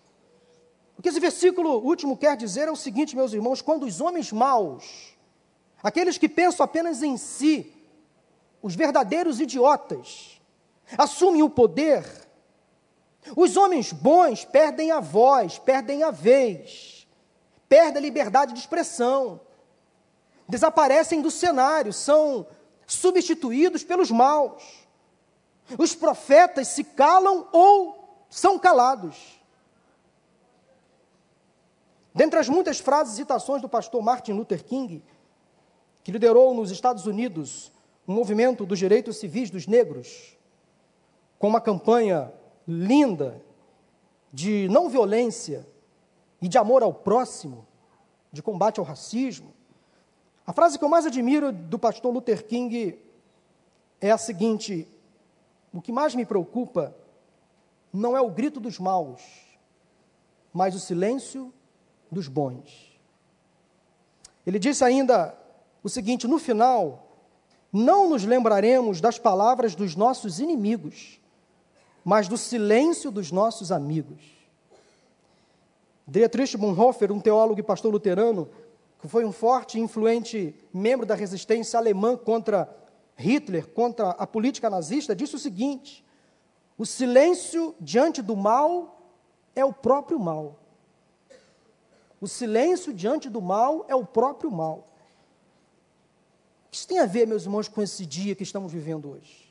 O 0.96 1.02
que 1.02 1.08
esse 1.08 1.20
versículo 1.20 1.78
último 1.78 2.16
quer 2.16 2.36
dizer 2.36 2.68
é 2.68 2.70
o 2.70 2.76
seguinte, 2.76 3.16
meus 3.16 3.32
irmãos: 3.32 3.62
quando 3.62 3.84
os 3.86 4.00
homens 4.00 4.32
maus, 4.32 5.16
aqueles 5.82 6.18
que 6.18 6.28
pensam 6.28 6.64
apenas 6.64 7.02
em 7.02 7.16
si, 7.16 7.72
os 8.62 8.74
verdadeiros 8.74 9.40
idiotas, 9.40 10.40
assumem 10.98 11.42
o 11.42 11.50
poder, 11.50 12.04
os 13.36 13.56
homens 13.56 13.92
bons 13.92 14.44
perdem 14.44 14.90
a 14.90 15.00
voz, 15.00 15.58
perdem 15.58 16.02
a 16.02 16.10
vez, 16.10 17.06
perdem 17.68 17.98
a 17.98 18.00
liberdade 18.00 18.52
de 18.52 18.58
expressão, 18.58 19.40
desaparecem 20.48 21.20
do 21.20 21.30
cenário, 21.30 21.92
são 21.92 22.46
substituídos 22.86 23.84
pelos 23.84 24.10
maus. 24.10 24.62
Os 25.78 25.94
profetas 25.94 26.68
se 26.68 26.82
calam 26.82 27.48
ou 27.52 28.24
são 28.28 28.58
calados. 28.58 29.40
Dentre 32.12 32.40
as 32.40 32.48
muitas 32.48 32.80
frases 32.80 33.14
e 33.14 33.16
citações 33.18 33.62
do 33.62 33.68
pastor 33.68 34.02
Martin 34.02 34.32
Luther 34.32 34.64
King, 34.64 35.04
que 36.02 36.10
liderou 36.10 36.52
nos 36.54 36.70
Estados 36.70 37.06
Unidos 37.06 37.70
o 38.06 38.12
movimento 38.12 38.66
dos 38.66 38.78
direitos 38.78 39.18
civis 39.18 39.50
dos 39.50 39.68
negros, 39.68 40.36
com 41.38 41.46
uma 41.46 41.60
campanha 41.60 42.32
linda 42.70 43.42
de 44.32 44.68
não 44.68 44.88
violência 44.88 45.66
e 46.40 46.48
de 46.48 46.56
amor 46.56 46.82
ao 46.82 46.94
próximo, 46.94 47.66
de 48.32 48.42
combate 48.42 48.78
ao 48.78 48.86
racismo. 48.86 49.52
A 50.46 50.52
frase 50.52 50.78
que 50.78 50.84
eu 50.84 50.88
mais 50.88 51.04
admiro 51.04 51.52
do 51.52 51.78
pastor 51.78 52.12
Luther 52.12 52.46
King 52.46 52.98
é 54.00 54.10
a 54.10 54.18
seguinte: 54.18 54.86
O 55.72 55.80
que 55.80 55.92
mais 55.92 56.14
me 56.14 56.24
preocupa 56.24 56.94
não 57.92 58.16
é 58.16 58.20
o 58.20 58.30
grito 58.30 58.60
dos 58.60 58.78
maus, 58.78 59.20
mas 60.52 60.74
o 60.74 60.80
silêncio 60.80 61.52
dos 62.10 62.28
bons. 62.28 62.98
Ele 64.46 64.58
disse 64.58 64.84
ainda 64.84 65.36
o 65.82 65.88
seguinte: 65.88 66.26
no 66.26 66.38
final, 66.38 67.10
não 67.72 68.08
nos 68.08 68.24
lembraremos 68.24 69.00
das 69.00 69.18
palavras 69.18 69.74
dos 69.74 69.94
nossos 69.94 70.40
inimigos, 70.40 71.20
mas 72.04 72.28
do 72.28 72.36
silêncio 72.36 73.10
dos 73.10 73.30
nossos 73.30 73.70
amigos. 73.70 74.22
Dietrich 76.06 76.56
Bonhoeffer, 76.56 77.12
um 77.12 77.20
teólogo 77.20 77.60
e 77.60 77.62
pastor 77.62 77.92
luterano, 77.92 78.48
que 79.00 79.08
foi 79.08 79.24
um 79.24 79.32
forte 79.32 79.78
e 79.78 79.80
influente 79.80 80.54
membro 80.72 81.06
da 81.06 81.14
resistência 81.14 81.78
alemã 81.78 82.16
contra 82.16 82.68
Hitler, 83.16 83.68
contra 83.68 84.10
a 84.10 84.26
política 84.26 84.68
nazista, 84.68 85.14
disse 85.14 85.36
o 85.36 85.38
seguinte: 85.38 86.04
o 86.76 86.86
silêncio 86.86 87.74
diante 87.80 88.22
do 88.22 88.34
mal 88.34 89.00
é 89.54 89.64
o 89.64 89.72
próprio 89.72 90.18
mal. 90.18 90.58
O 92.20 92.26
silêncio 92.26 92.92
diante 92.92 93.28
do 93.28 93.40
mal 93.40 93.84
é 93.88 93.94
o 93.94 94.04
próprio 94.04 94.50
mal. 94.50 94.88
Isso 96.70 96.86
tem 96.86 96.98
a 96.98 97.06
ver, 97.06 97.26
meus 97.26 97.44
irmãos, 97.44 97.68
com 97.68 97.82
esse 97.82 98.06
dia 98.06 98.34
que 98.34 98.42
estamos 98.42 98.72
vivendo 98.72 99.10
hoje. 99.10 99.49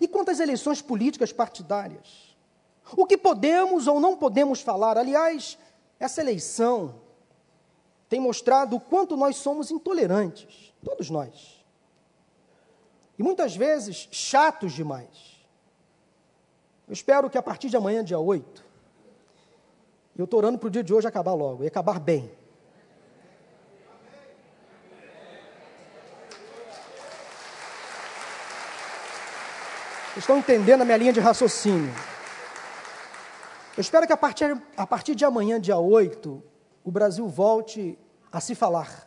E 0.00 0.08
quanto 0.08 0.30
às 0.30 0.40
eleições 0.40 0.82
políticas 0.82 1.32
partidárias? 1.32 2.36
O 2.96 3.06
que 3.06 3.16
podemos 3.16 3.86
ou 3.86 3.98
não 3.98 4.16
podemos 4.16 4.60
falar? 4.60 4.96
Aliás, 4.96 5.58
essa 5.98 6.20
eleição 6.20 6.94
tem 8.08 8.20
mostrado 8.20 8.76
o 8.76 8.80
quanto 8.80 9.16
nós 9.16 9.36
somos 9.36 9.70
intolerantes, 9.70 10.72
todos 10.84 11.10
nós. 11.10 11.64
E 13.18 13.22
muitas 13.22 13.56
vezes 13.56 14.08
chatos 14.10 14.72
demais. 14.72 15.36
Eu 16.86 16.92
espero 16.92 17.28
que 17.28 17.38
a 17.38 17.42
partir 17.42 17.68
de 17.68 17.76
amanhã, 17.76 18.04
dia 18.04 18.18
8, 18.18 18.64
eu 20.16 20.24
estou 20.24 20.38
orando 20.38 20.58
para 20.58 20.68
o 20.68 20.70
dia 20.70 20.84
de 20.84 20.94
hoje 20.94 21.08
acabar 21.08 21.34
logo, 21.34 21.64
e 21.64 21.66
acabar 21.66 21.98
bem. 21.98 22.30
Estão 30.16 30.38
entendendo 30.38 30.82
a 30.82 30.84
minha 30.84 30.96
linha 30.96 31.12
de 31.12 31.20
raciocínio. 31.20 31.92
Eu 33.76 33.80
espero 33.80 34.06
que 34.06 34.12
a 34.12 34.16
partir, 34.16 34.60
a 34.76 34.86
partir 34.86 35.14
de 35.14 35.24
amanhã, 35.24 35.60
dia 35.60 35.76
8, 35.76 36.42
o 36.82 36.90
Brasil 36.90 37.28
volte 37.28 37.98
a 38.32 38.40
se 38.40 38.54
falar. 38.54 39.06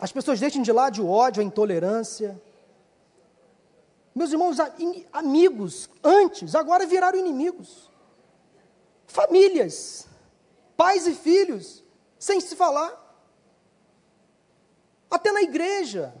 As 0.00 0.10
pessoas 0.10 0.40
deixem 0.40 0.62
de 0.62 0.72
lado 0.72 1.04
o 1.04 1.10
ódio, 1.10 1.42
a 1.42 1.44
intolerância. 1.44 2.40
Meus 4.14 4.32
irmãos, 4.32 4.56
amigos, 5.12 5.88
antes, 6.02 6.54
agora 6.54 6.86
viraram 6.86 7.18
inimigos. 7.18 7.90
Famílias, 9.06 10.08
pais 10.76 11.06
e 11.06 11.14
filhos, 11.14 11.84
sem 12.18 12.40
se 12.40 12.56
falar. 12.56 12.98
Até 15.10 15.30
na 15.30 15.42
igreja, 15.42 16.14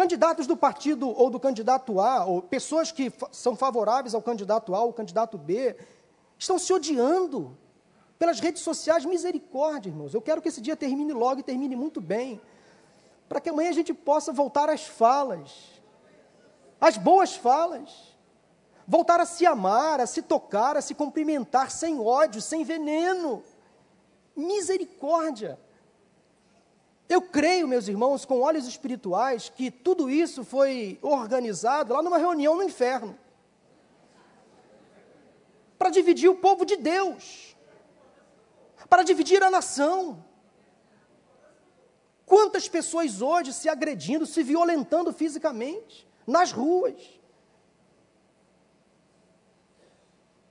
Candidatos 0.00 0.46
do 0.46 0.56
partido 0.56 1.10
ou 1.10 1.28
do 1.28 1.38
candidato 1.38 2.00
A, 2.00 2.24
ou 2.24 2.40
pessoas 2.40 2.90
que 2.90 3.12
são 3.30 3.54
favoráveis 3.54 4.14
ao 4.14 4.22
candidato 4.22 4.74
A 4.74 4.82
ou 4.82 4.94
candidato 4.94 5.36
B, 5.36 5.76
estão 6.38 6.58
se 6.58 6.72
odiando 6.72 7.54
pelas 8.18 8.40
redes 8.40 8.62
sociais. 8.62 9.04
Misericórdia, 9.04 9.90
irmãos. 9.90 10.14
Eu 10.14 10.22
quero 10.22 10.40
que 10.40 10.48
esse 10.48 10.62
dia 10.62 10.74
termine 10.74 11.12
logo 11.12 11.40
e 11.40 11.42
termine 11.42 11.76
muito 11.76 12.00
bem, 12.00 12.40
para 13.28 13.42
que 13.42 13.50
amanhã 13.50 13.68
a 13.68 13.74
gente 13.74 13.92
possa 13.92 14.32
voltar 14.32 14.70
às 14.70 14.86
falas, 14.86 15.52
às 16.80 16.96
boas 16.96 17.36
falas, 17.36 18.16
voltar 18.88 19.20
a 19.20 19.26
se 19.26 19.44
amar, 19.44 20.00
a 20.00 20.06
se 20.06 20.22
tocar, 20.22 20.78
a 20.78 20.80
se 20.80 20.94
cumprimentar 20.94 21.70
sem 21.70 22.00
ódio, 22.00 22.40
sem 22.40 22.64
veneno. 22.64 23.42
Misericórdia. 24.34 25.58
Eu 27.10 27.20
creio, 27.20 27.66
meus 27.66 27.88
irmãos, 27.88 28.24
com 28.24 28.40
olhos 28.40 28.68
espirituais, 28.68 29.48
que 29.48 29.68
tudo 29.68 30.08
isso 30.08 30.44
foi 30.44 30.96
organizado 31.02 31.92
lá 31.92 32.00
numa 32.00 32.18
reunião 32.18 32.54
no 32.54 32.62
inferno 32.62 33.18
para 35.76 35.90
dividir 35.90 36.28
o 36.28 36.36
povo 36.36 36.64
de 36.64 36.76
Deus, 36.76 37.56
para 38.88 39.02
dividir 39.02 39.42
a 39.42 39.50
nação. 39.50 40.24
Quantas 42.24 42.68
pessoas 42.68 43.20
hoje 43.20 43.52
se 43.52 43.68
agredindo, 43.68 44.24
se 44.24 44.44
violentando 44.44 45.12
fisicamente, 45.12 46.06
nas 46.24 46.52
ruas. 46.52 47.18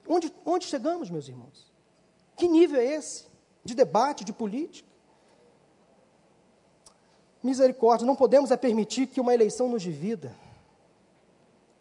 Onde, 0.05 0.33
onde 0.45 0.65
chegamos, 0.65 1.09
meus 1.09 1.29
irmãos? 1.29 1.71
Que 2.35 2.49
nível 2.49 2.81
é 2.81 2.85
esse 2.85 3.27
de 3.63 3.73
debate, 3.73 4.25
de 4.25 4.33
política? 4.33 4.88
Misericórdia, 7.41 8.05
não 8.05 8.15
podemos 8.15 8.51
é 8.51 8.57
permitir 8.57 9.07
que 9.07 9.21
uma 9.21 9.33
eleição 9.33 9.69
nos 9.69 9.81
divida. 9.81 10.35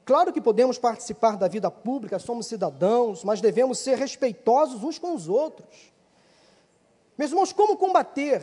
Claro 0.05 0.33
que 0.33 0.41
podemos 0.41 0.79
participar 0.79 1.37
da 1.37 1.49
vida 1.49 1.71
pública, 1.71 2.19
somos 2.19 2.47
cidadãos, 2.47 3.25
mas 3.25 3.41
devemos 3.41 3.79
ser 3.79 3.99
respeitosos 3.99 4.83
uns 4.83 4.99
com 4.99 5.15
os 5.15 5.29
outros. 5.29 5.93
Meus 7.17 7.31
irmãos, 7.31 7.53
como 7.53 7.77
combater 7.77 8.43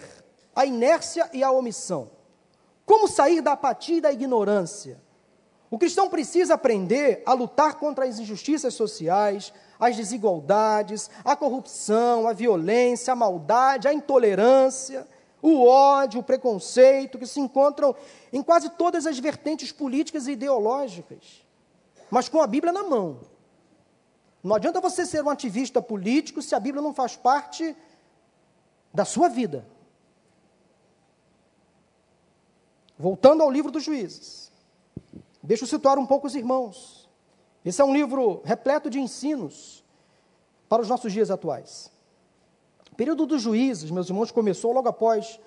a 0.53 0.65
inércia 0.65 1.29
e 1.33 1.43
a 1.43 1.51
omissão? 1.51 2.11
Como 2.85 3.07
sair 3.07 3.41
da 3.41 3.53
apatia 3.53 3.97
e 3.97 4.01
da 4.01 4.11
ignorância? 4.11 5.01
O 5.71 5.79
cristão 5.79 6.09
precisa 6.09 6.53
aprender 6.53 7.23
a 7.25 7.33
lutar 7.33 7.75
contra 7.75 8.05
as 8.05 8.19
injustiças 8.19 8.73
sociais, 8.73 9.51
as 9.79 9.95
desigualdades, 9.95 11.09
a 11.23 11.35
corrupção, 11.35 12.27
a 12.27 12.33
violência, 12.33 13.13
a 13.13 13.15
maldade, 13.15 13.87
a 13.87 13.93
intolerância 13.93 15.07
o 15.49 15.67
ódio, 15.67 16.19
o 16.19 16.23
preconceito 16.23 17.17
que 17.17 17.27
se 17.27 17.39
encontram 17.39 17.95
em 18.31 18.41
quase 18.41 18.69
todas 18.71 19.05
as 19.05 19.19
vertentes 19.19 19.71
políticas 19.71 20.27
e 20.27 20.31
ideológicas, 20.31 21.45
mas 22.09 22.29
com 22.29 22.41
a 22.41 22.47
Bíblia 22.47 22.71
na 22.71 22.83
mão. 22.83 23.19
Não 24.43 24.55
adianta 24.55 24.79
você 24.79 25.05
ser 25.05 25.23
um 25.23 25.29
ativista 25.29 25.81
político 25.81 26.41
se 26.41 26.53
a 26.53 26.59
Bíblia 26.59 26.81
não 26.81 26.93
faz 26.93 27.15
parte 27.15 27.75
da 28.93 29.03
sua 29.03 29.27
vida. 29.27 29.67
Voltando 32.97 33.43
ao 33.43 33.51
livro 33.51 33.71
dos 33.71 33.83
juízes, 33.83 34.51
deixa 35.41 35.63
eu 35.63 35.67
situar 35.67 35.97
um 35.97 36.05
pouco 36.05 36.27
os 36.27 36.35
irmãos. 36.35 37.09
Esse 37.63 37.81
é 37.81 37.85
um 37.85 37.93
livro 37.93 38.41
repleto 38.45 38.89
de 38.89 38.99
ensinos 38.99 39.83
para 40.69 40.81
os 40.81 40.87
nossos 40.87 41.11
dias 41.11 41.31
atuais. 41.31 41.91
O 42.95 42.97
período 42.97 43.25
dos 43.25 43.41
juízes, 43.41 43.91
meus 43.91 44.07
irmãos, 44.07 44.31
começou 44.31 44.71
logo 44.71 44.87
após 44.87 45.37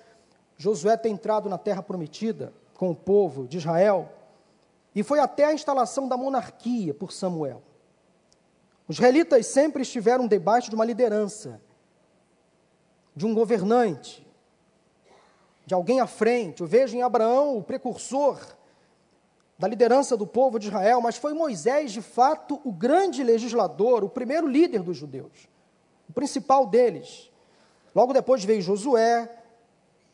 Josué 0.55 0.95
ter 0.95 1.09
entrado 1.09 1.49
na 1.49 1.57
terra 1.57 1.81
prometida 1.81 2.53
com 2.75 2.91
o 2.91 2.95
povo 2.95 3.47
de 3.47 3.57
Israel 3.57 4.07
e 4.93 5.01
foi 5.01 5.17
até 5.17 5.45
a 5.45 5.53
instalação 5.53 6.07
da 6.07 6.15
monarquia 6.15 6.93
por 6.93 7.11
Samuel. 7.11 7.63
Os 8.87 8.97
israelitas 8.97 9.47
sempre 9.47 9.81
estiveram 9.81 10.27
debaixo 10.27 10.69
de 10.69 10.75
uma 10.75 10.85
liderança, 10.85 11.59
de 13.15 13.25
um 13.25 13.33
governante, 13.33 14.23
de 15.65 15.73
alguém 15.73 16.01
à 16.01 16.05
frente. 16.05 16.61
Eu 16.61 16.67
vejo 16.67 16.95
em 16.95 17.01
Abraão 17.01 17.57
o 17.57 17.63
precursor 17.63 18.39
da 19.57 19.67
liderança 19.67 20.15
do 20.15 20.27
povo 20.27 20.59
de 20.59 20.67
Israel, 20.67 21.01
mas 21.01 21.17
foi 21.17 21.33
Moisés, 21.33 21.91
de 21.91 22.03
fato, 22.03 22.61
o 22.63 22.71
grande 22.71 23.23
legislador, 23.23 24.03
o 24.03 24.09
primeiro 24.09 24.47
líder 24.47 24.83
dos 24.83 24.97
judeus, 24.97 25.49
o 26.07 26.13
principal 26.13 26.67
deles. 26.67 27.28
Logo 27.93 28.13
depois 28.13 28.43
veio 28.43 28.61
Josué, 28.61 29.29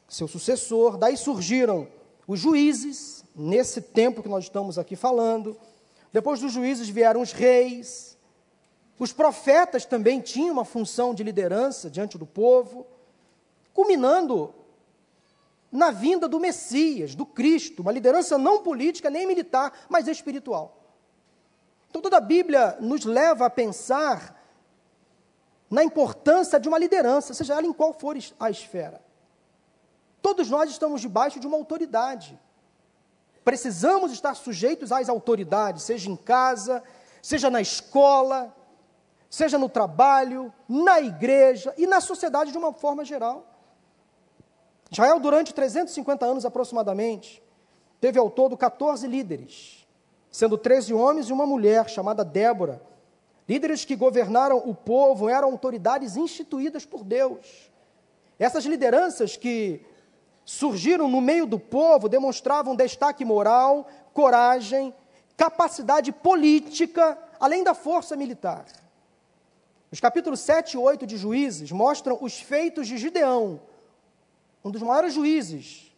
seu 0.07 0.27
sucessor, 0.27 0.97
daí 0.97 1.17
surgiram 1.17 1.88
os 2.27 2.39
juízes, 2.39 3.23
nesse 3.35 3.81
tempo 3.81 4.23
que 4.23 4.29
nós 4.29 4.45
estamos 4.45 4.79
aqui 4.79 4.95
falando. 4.95 5.57
Depois 6.11 6.39
dos 6.39 6.53
juízes 6.53 6.88
vieram 6.88 7.21
os 7.21 7.31
reis. 7.31 8.17
Os 8.97 9.11
profetas 9.11 9.85
também 9.85 10.21
tinham 10.21 10.53
uma 10.53 10.63
função 10.65 11.13
de 11.13 11.23
liderança 11.23 11.89
diante 11.89 12.17
do 12.17 12.25
povo, 12.25 12.88
culminando 13.73 14.53
na 15.69 15.91
vinda 15.91 16.27
do 16.29 16.39
Messias, 16.39 17.13
do 17.13 17.25
Cristo, 17.25 17.81
uma 17.81 17.91
liderança 17.91 18.38
não 18.38 18.63
política 18.63 19.09
nem 19.09 19.27
militar, 19.27 19.73
mas 19.89 20.07
espiritual. 20.07 20.81
Então 21.89 22.01
toda 22.01 22.17
a 22.17 22.21
Bíblia 22.21 22.77
nos 22.79 23.03
leva 23.03 23.45
a 23.45 23.49
pensar 23.49 24.35
na 25.69 25.84
importância 25.84 26.60
de 26.60 26.67
uma 26.67 26.78
liderança, 26.78 27.34
seja 27.34 27.56
ela 27.56 27.65
em 27.65 27.73
qual 27.73 27.93
for 27.93 28.15
a 28.39 28.49
esfera. 28.49 29.01
Todos 30.21 30.49
nós 30.49 30.69
estamos 30.69 31.01
debaixo 31.01 31.39
de 31.39 31.47
uma 31.47 31.58
autoridade. 31.58 32.39
Precisamos 33.43 34.12
estar 34.12 34.36
sujeitos 34.36 34.91
às 34.91 35.08
autoridades, 35.08 35.84
seja 35.84 36.10
em 36.10 36.15
casa, 36.15 36.84
seja 37.21 37.49
na 37.49 37.62
escola, 37.62 38.56
seja 39.30 39.58
no 39.58 39.69
trabalho, 39.69 40.51
na 40.67 40.99
igreja 40.99 41.73
e 41.78 41.86
na 41.86 42.01
sociedade 42.01 42.51
de 42.51 42.58
uma 42.58 42.73
forma 42.73 43.06
geral. 43.06 43.45
Israel, 44.91 45.19
durante 45.19 45.54
350 45.54 46.25
anos 46.25 46.45
aproximadamente, 46.45 47.43
teve 47.99 48.17
ao 48.17 48.30
todo 48.30 48.56
14 48.56 49.08
líderes, 49.08 49.86
sendo 50.32 50.58
13 50.58 50.93
homens 50.93 51.30
e 51.30 51.34
uma 51.34 51.45
mulher 51.45 51.89
chamada 51.89 52.23
Débora. 52.23 52.82
Líderes 53.47 53.86
que 53.86 53.95
governaram 53.95 54.58
o 54.58 54.73
povo, 54.73 55.29
eram 55.29 55.51
autoridades 55.51 56.17
instituídas 56.17 56.86
por 56.86 57.03
Deus. 57.03 57.69
Essas 58.39 58.65
lideranças 58.65 59.38
que 59.38 59.86
surgiram 60.43 61.08
no 61.08 61.21
meio 61.21 61.45
do 61.45 61.60
povo 61.60 62.10
demonstravam 62.10 62.75
destaque 62.75 63.23
moral, 63.23 63.88
coragem, 64.13 64.93
capacidade 65.38 66.12
política, 66.12 67.17
além 67.39 67.63
da 67.63 67.73
força 67.73 68.15
militar. 68.15 68.65
Os 69.91 69.99
capítulos 69.99 70.39
7 70.39 70.73
e 70.73 70.77
8 70.77 71.05
de 71.05 71.15
Juízes 71.15 71.71
mostram 71.71 72.17
os 72.21 72.39
feitos 72.39 72.88
de 72.88 72.97
Gideão, 72.97 73.62
um 74.63 74.71
dos 74.71 74.81
maiores 74.81 75.13
juízes 75.13 75.91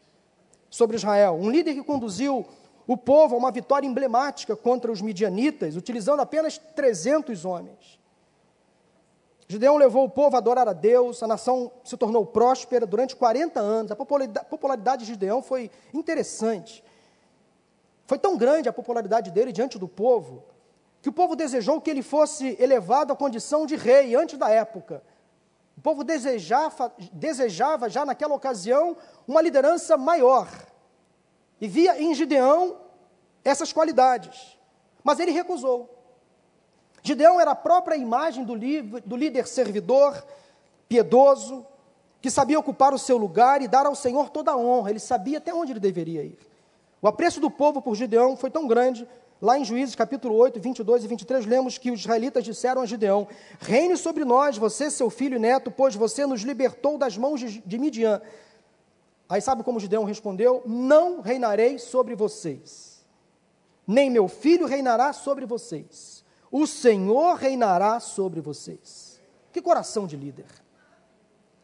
sobre 0.70 0.98
Israel, 0.98 1.36
um 1.40 1.50
líder 1.50 1.74
que 1.74 1.84
conduziu 1.84 2.46
o 2.88 2.96
povo 2.96 3.36
a 3.36 3.38
uma 3.38 3.52
vitória 3.52 3.86
emblemática 3.86 4.56
contra 4.56 4.90
os 4.90 5.02
midianitas, 5.02 5.76
utilizando 5.76 6.22
apenas 6.22 6.58
300 6.58 7.44
homens. 7.44 8.00
Gideão 9.50 9.78
levou 9.78 10.06
o 10.06 10.10
povo 10.10 10.36
a 10.36 10.40
adorar 10.40 10.68
a 10.68 10.74
Deus, 10.74 11.22
a 11.22 11.28
nação 11.28 11.72
se 11.84 11.96
tornou 11.98 12.26
próspera 12.26 12.86
durante 12.86 13.16
40 13.16 13.60
anos. 13.60 13.92
A 13.92 13.96
popularidade 13.96 15.06
de 15.06 15.12
Gideão 15.12 15.42
foi 15.42 15.70
interessante. 15.94 16.84
Foi 18.06 18.18
tão 18.18 18.38
grande 18.38 18.70
a 18.70 18.74
popularidade 18.74 19.32
dele 19.32 19.52
diante 19.52 19.78
do 19.78 19.88
povo, 19.88 20.44
que 21.02 21.10
o 21.10 21.14
povo 21.14 21.36
desejou 21.36 21.80
que 21.80 21.90
ele 21.90 22.02
fosse 22.02 22.58
elevado 22.60 23.12
à 23.12 23.16
condição 23.16 23.66
de 23.66 23.76
rei 23.76 24.16
antes 24.16 24.38
da 24.38 24.50
época. 24.50 25.04
O 25.78 25.82
povo 25.82 26.04
desejava, 26.04 26.92
desejava 27.14 27.90
já 27.90 28.06
naquela 28.06 28.34
ocasião 28.34 28.98
uma 29.28 29.42
liderança 29.42 29.98
maior. 29.98 30.50
E 31.60 31.68
via 31.68 32.02
em 32.02 32.14
Gideão 32.14 32.78
essas 33.44 33.74
qualidades. 33.74 34.58
Mas 35.04 35.20
ele 35.20 35.32
recusou. 35.32 35.94
Gideão 37.02 37.40
era 37.40 37.52
a 37.52 37.56
própria 37.56 37.96
imagem 37.96 38.44
do, 38.44 38.56
do 39.06 39.16
líder 39.16 39.48
servidor, 39.48 40.26
piedoso, 40.90 41.66
que 42.22 42.30
sabia 42.30 42.60
ocupar 42.60 42.94
o 42.94 43.00
seu 43.00 43.18
lugar 43.18 43.62
e 43.62 43.68
dar 43.68 43.86
ao 43.86 43.96
Senhor 43.96 44.30
toda 44.30 44.52
a 44.52 44.58
honra. 44.58 44.90
Ele 44.90 45.00
sabia 45.00 45.38
até 45.38 45.54
onde 45.54 45.72
ele 45.72 45.80
deveria 45.80 46.24
ir. 46.24 46.38
O 47.02 47.08
apreço 47.08 47.40
do 47.40 47.50
povo 47.50 47.82
por 47.82 47.96
Gideão 47.96 48.36
foi 48.36 48.50
tão 48.50 48.68
grande 48.68 49.08
Lá 49.40 49.58
em 49.58 49.64
Juízes 49.64 49.94
capítulo 49.94 50.36
8, 50.36 50.60
22 50.60 51.04
e 51.04 51.08
23, 51.08 51.46
lemos 51.46 51.78
que 51.78 51.92
os 51.92 52.00
israelitas 52.00 52.44
disseram 52.44 52.82
a 52.82 52.88
Gideão: 52.88 53.28
Reine 53.60 53.96
sobre 53.96 54.26
nós, 54.26 54.58
você, 54.58 54.90
seu 54.90 55.12
filho 55.12 55.36
e 55.36 55.40
neto, 55.40 55.70
pois 55.70 55.96
você 55.96 56.26
nos 56.26 56.42
libertou 56.42 56.98
das 56.98 57.16
mãos 57.16 57.40
de, 57.40 57.78
Midian. 57.78 58.20
Aí 59.30 59.42
sabe 59.42 59.64
como 59.64 59.80
Gideão 59.80 60.04
respondeu? 60.04 60.64
Não 60.66 61.22
reinarei 61.22 61.78
sobre 61.78 62.16
vocês, 62.16 63.06
nem 63.86 64.10
meu 64.10 64.28
filho 64.28 64.66
reinará 64.66 65.14
sobre 65.14 65.46
vocês, 65.46 66.24
o 66.52 66.66
Senhor 66.66 67.36
reinará 67.36 68.00
sobre 68.00 68.42
vocês. 68.42 69.22
Que 69.52 69.62
coração 69.62 70.08
de 70.08 70.16
líder! 70.16 70.46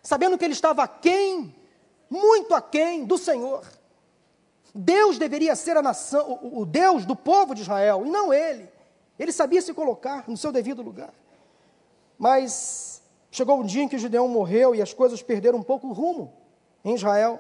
Sabendo 0.01 0.37
que 0.37 0.43
ele 0.43 0.53
estava 0.53 0.83
aquém, 0.83 1.55
muito 2.09 2.53
aquém 2.53 3.05
do 3.05 3.17
Senhor 3.17 3.63
Deus 4.73 5.19
deveria 5.19 5.55
ser 5.55 5.77
a 5.77 5.81
nação, 5.81 6.39
o, 6.41 6.61
o 6.61 6.65
Deus 6.65 7.05
do 7.05 7.15
povo 7.15 7.53
de 7.53 7.61
Israel, 7.61 8.05
e 8.05 8.09
não 8.09 8.33
ele. 8.33 8.67
Ele 9.19 9.31
sabia 9.31 9.61
se 9.61 9.73
colocar 9.73 10.23
no 10.27 10.35
seu 10.35 10.51
devido 10.51 10.81
lugar. 10.81 11.13
Mas 12.17 13.03
chegou 13.29 13.59
um 13.59 13.65
dia 13.65 13.83
em 13.83 13.87
que 13.87 13.99
Gideão 13.99 14.27
morreu 14.27 14.73
e 14.73 14.81
as 14.81 14.91
coisas 14.91 15.21
perderam 15.21 15.59
um 15.59 15.63
pouco 15.63 15.87
o 15.87 15.93
rumo 15.93 16.33
em 16.83 16.95
Israel. 16.95 17.39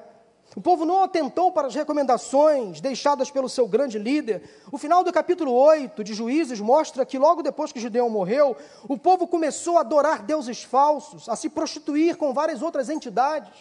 O 0.55 0.61
povo 0.61 0.85
não 0.85 1.01
atentou 1.01 1.51
para 1.51 1.67
as 1.67 1.73
recomendações 1.73 2.79
deixadas 2.79 3.31
pelo 3.31 3.49
seu 3.49 3.67
grande 3.67 3.97
líder. 3.97 4.43
O 4.71 4.77
final 4.77 5.03
do 5.03 5.11
capítulo 5.11 5.51
8 5.51 6.03
de 6.03 6.13
Juízes 6.13 6.59
mostra 6.59 7.05
que 7.05 7.17
logo 7.17 7.41
depois 7.41 7.71
que 7.71 7.79
Gideão 7.79 8.09
morreu, 8.09 8.55
o 8.87 8.97
povo 8.97 9.27
começou 9.27 9.77
a 9.77 9.81
adorar 9.81 10.21
deuses 10.21 10.63
falsos, 10.63 11.27
a 11.27 11.35
se 11.35 11.49
prostituir 11.49 12.17
com 12.17 12.33
várias 12.33 12.61
outras 12.61 12.89
entidades. 12.89 13.51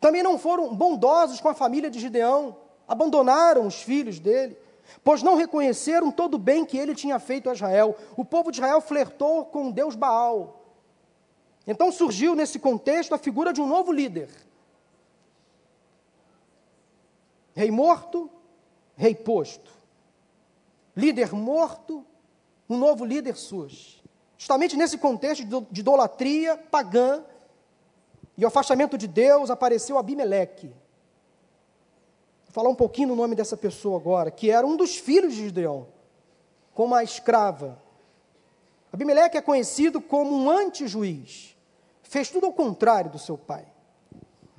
Também 0.00 0.22
não 0.22 0.38
foram 0.38 0.74
bondosos 0.74 1.40
com 1.40 1.50
a 1.50 1.54
família 1.54 1.90
de 1.90 2.00
Gideão, 2.00 2.56
abandonaram 2.88 3.66
os 3.66 3.82
filhos 3.82 4.18
dele, 4.18 4.56
pois 5.04 5.22
não 5.22 5.36
reconheceram 5.36 6.10
todo 6.10 6.34
o 6.34 6.38
bem 6.38 6.64
que 6.64 6.78
ele 6.78 6.94
tinha 6.94 7.18
feito 7.18 7.50
a 7.50 7.52
Israel. 7.52 7.94
O 8.16 8.24
povo 8.24 8.50
de 8.50 8.56
Israel 8.56 8.80
flertou 8.80 9.44
com 9.44 9.70
Deus 9.70 9.94
Baal. 9.94 10.60
Então 11.66 11.92
surgiu 11.92 12.34
nesse 12.34 12.58
contexto 12.58 13.14
a 13.14 13.18
figura 13.18 13.52
de 13.52 13.60
um 13.60 13.66
novo 13.66 13.92
líder. 13.92 14.30
Rei 17.54 17.70
morto, 17.70 18.30
rei 18.96 19.14
posto. 19.14 19.70
Líder 20.96 21.32
morto, 21.32 22.04
um 22.68 22.76
novo 22.76 23.04
líder 23.04 23.36
surge. 23.36 24.02
Justamente 24.36 24.76
nesse 24.76 24.98
contexto 24.98 25.44
de 25.70 25.80
idolatria 25.80 26.56
pagã, 26.56 27.24
e 28.36 28.44
afastamento 28.44 28.96
de 28.96 29.06
Deus 29.06 29.50
apareceu 29.50 29.98
Abimeleque. 29.98 30.68
Vou 32.46 32.52
falar 32.52 32.68
um 32.68 32.74
pouquinho 32.74 33.08
no 33.08 33.16
nome 33.16 33.34
dessa 33.34 33.56
pessoa 33.56 33.98
agora, 33.98 34.30
que 34.30 34.50
era 34.50 34.66
um 34.66 34.76
dos 34.76 34.96
filhos 34.96 35.34
de 35.34 35.44
Gideão, 35.44 35.86
com 36.74 36.86
uma 36.86 37.02
escrava. 37.02 37.78
Abimeleque 38.92 39.36
é 39.36 39.42
conhecido 39.42 40.00
como 40.00 40.34
um 40.34 40.50
anti-juiz. 40.50 41.56
Fez 42.02 42.30
tudo 42.30 42.46
ao 42.46 42.52
contrário 42.52 43.10
do 43.10 43.18
seu 43.18 43.38
pai. 43.38 43.66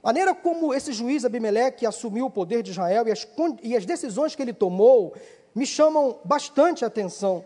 Maneira 0.04 0.36
como 0.36 0.74
esse 0.74 0.92
juiz 0.92 1.24
Abimeleque 1.24 1.86
assumiu 1.86 2.26
o 2.26 2.30
poder 2.30 2.62
de 2.62 2.72
Israel 2.72 3.08
e 3.08 3.12
as, 3.12 3.26
e 3.64 3.76
as 3.76 3.86
decisões 3.86 4.36
que 4.36 4.42
ele 4.42 4.54
tomou 4.54 5.16
me 5.56 5.66
chamam 5.66 6.20
bastante 6.26 6.84
atenção. 6.84 7.46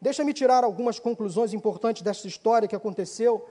Deixa-me 0.00 0.34
tirar 0.34 0.64
algumas 0.64 0.98
conclusões 0.98 1.52
importantes 1.52 2.02
dessa 2.02 2.26
história 2.26 2.66
que 2.66 2.74
aconteceu 2.74 3.48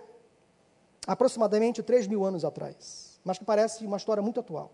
aproximadamente 1.07 1.81
3 1.81 2.05
mil 2.07 2.25
anos 2.25 2.43
atrás, 2.43 3.17
mas 3.23 3.37
que 3.37 3.45
parece 3.45 3.85
uma 3.85 3.95
história 3.95 4.21
muito 4.21 4.41
atual. 4.41 4.71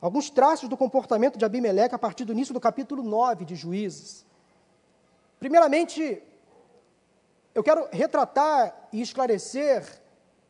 Alguns 0.00 0.28
traços 0.28 0.68
do 0.68 0.76
comportamento 0.76 1.38
de 1.38 1.44
Abimeleque 1.44 1.94
a 1.94 1.98
partir 1.98 2.24
do 2.24 2.32
início 2.32 2.52
do 2.52 2.60
capítulo 2.60 3.04
9 3.04 3.44
de 3.44 3.54
Juízes. 3.54 4.26
Primeiramente, 5.38 6.20
eu 7.54 7.62
quero 7.62 7.88
retratar 7.92 8.88
e 8.92 9.00
esclarecer, 9.00 10.02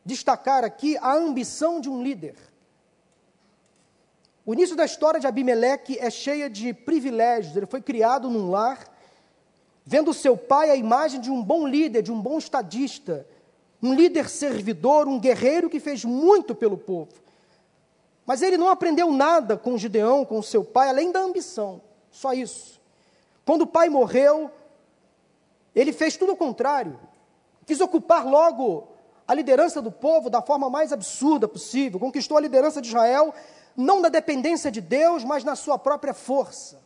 destacar 0.05 0.63
aqui 0.63 0.97
a 0.97 1.13
ambição 1.13 1.81
de 1.81 1.89
um 1.89 2.03
líder. 2.03 2.35
O 4.45 4.53
início 4.53 4.75
da 4.75 4.85
história 4.85 5.19
de 5.19 5.25
Abimeleque 5.25 5.97
é 5.99 6.11
cheia 6.11 6.47
de 6.47 6.71
privilégios. 6.71 7.57
Ele 7.57 7.65
foi 7.65 7.81
criado 7.81 8.29
num 8.29 8.51
lar, 8.51 8.87
vendo 9.83 10.13
seu 10.13 10.37
pai 10.37 10.69
a 10.69 10.75
imagem 10.75 11.19
de 11.19 11.31
um 11.31 11.43
bom 11.43 11.67
líder, 11.67 12.03
de 12.03 12.11
um 12.11 12.21
bom 12.21 12.37
estadista, 12.37 13.27
um 13.81 13.95
líder 13.95 14.29
servidor, 14.29 15.07
um 15.07 15.19
guerreiro 15.19 15.69
que 15.69 15.79
fez 15.79 16.05
muito 16.05 16.53
pelo 16.53 16.77
povo. 16.77 17.11
Mas 18.23 18.43
ele 18.43 18.57
não 18.57 18.69
aprendeu 18.69 19.11
nada 19.11 19.57
com 19.57 19.77
Gideão, 19.77 20.23
com 20.23 20.41
seu 20.41 20.63
pai, 20.63 20.89
além 20.89 21.11
da 21.11 21.19
ambição, 21.19 21.81
só 22.11 22.33
isso. 22.33 22.79
Quando 23.45 23.63
o 23.63 23.67
pai 23.67 23.89
morreu, 23.89 24.51
ele 25.75 25.91
fez 25.91 26.17
tudo 26.17 26.33
o 26.33 26.37
contrário. 26.37 26.99
Quis 27.65 27.79
ocupar 27.81 28.25
logo 28.25 28.94
a 29.27 29.33
liderança 29.33 29.81
do 29.81 29.91
povo 29.91 30.29
da 30.29 30.41
forma 30.41 30.69
mais 30.69 30.93
absurda 30.93 31.47
possível. 31.47 31.99
Conquistou 31.99 32.37
a 32.37 32.41
liderança 32.41 32.81
de 32.81 32.87
Israel 32.87 33.33
não 33.75 33.99
na 33.99 34.09
dependência 34.09 34.71
de 34.71 34.79
Deus, 34.79 35.23
mas 35.23 35.43
na 35.43 35.55
sua 35.55 35.77
própria 35.77 36.13
força. 36.13 36.79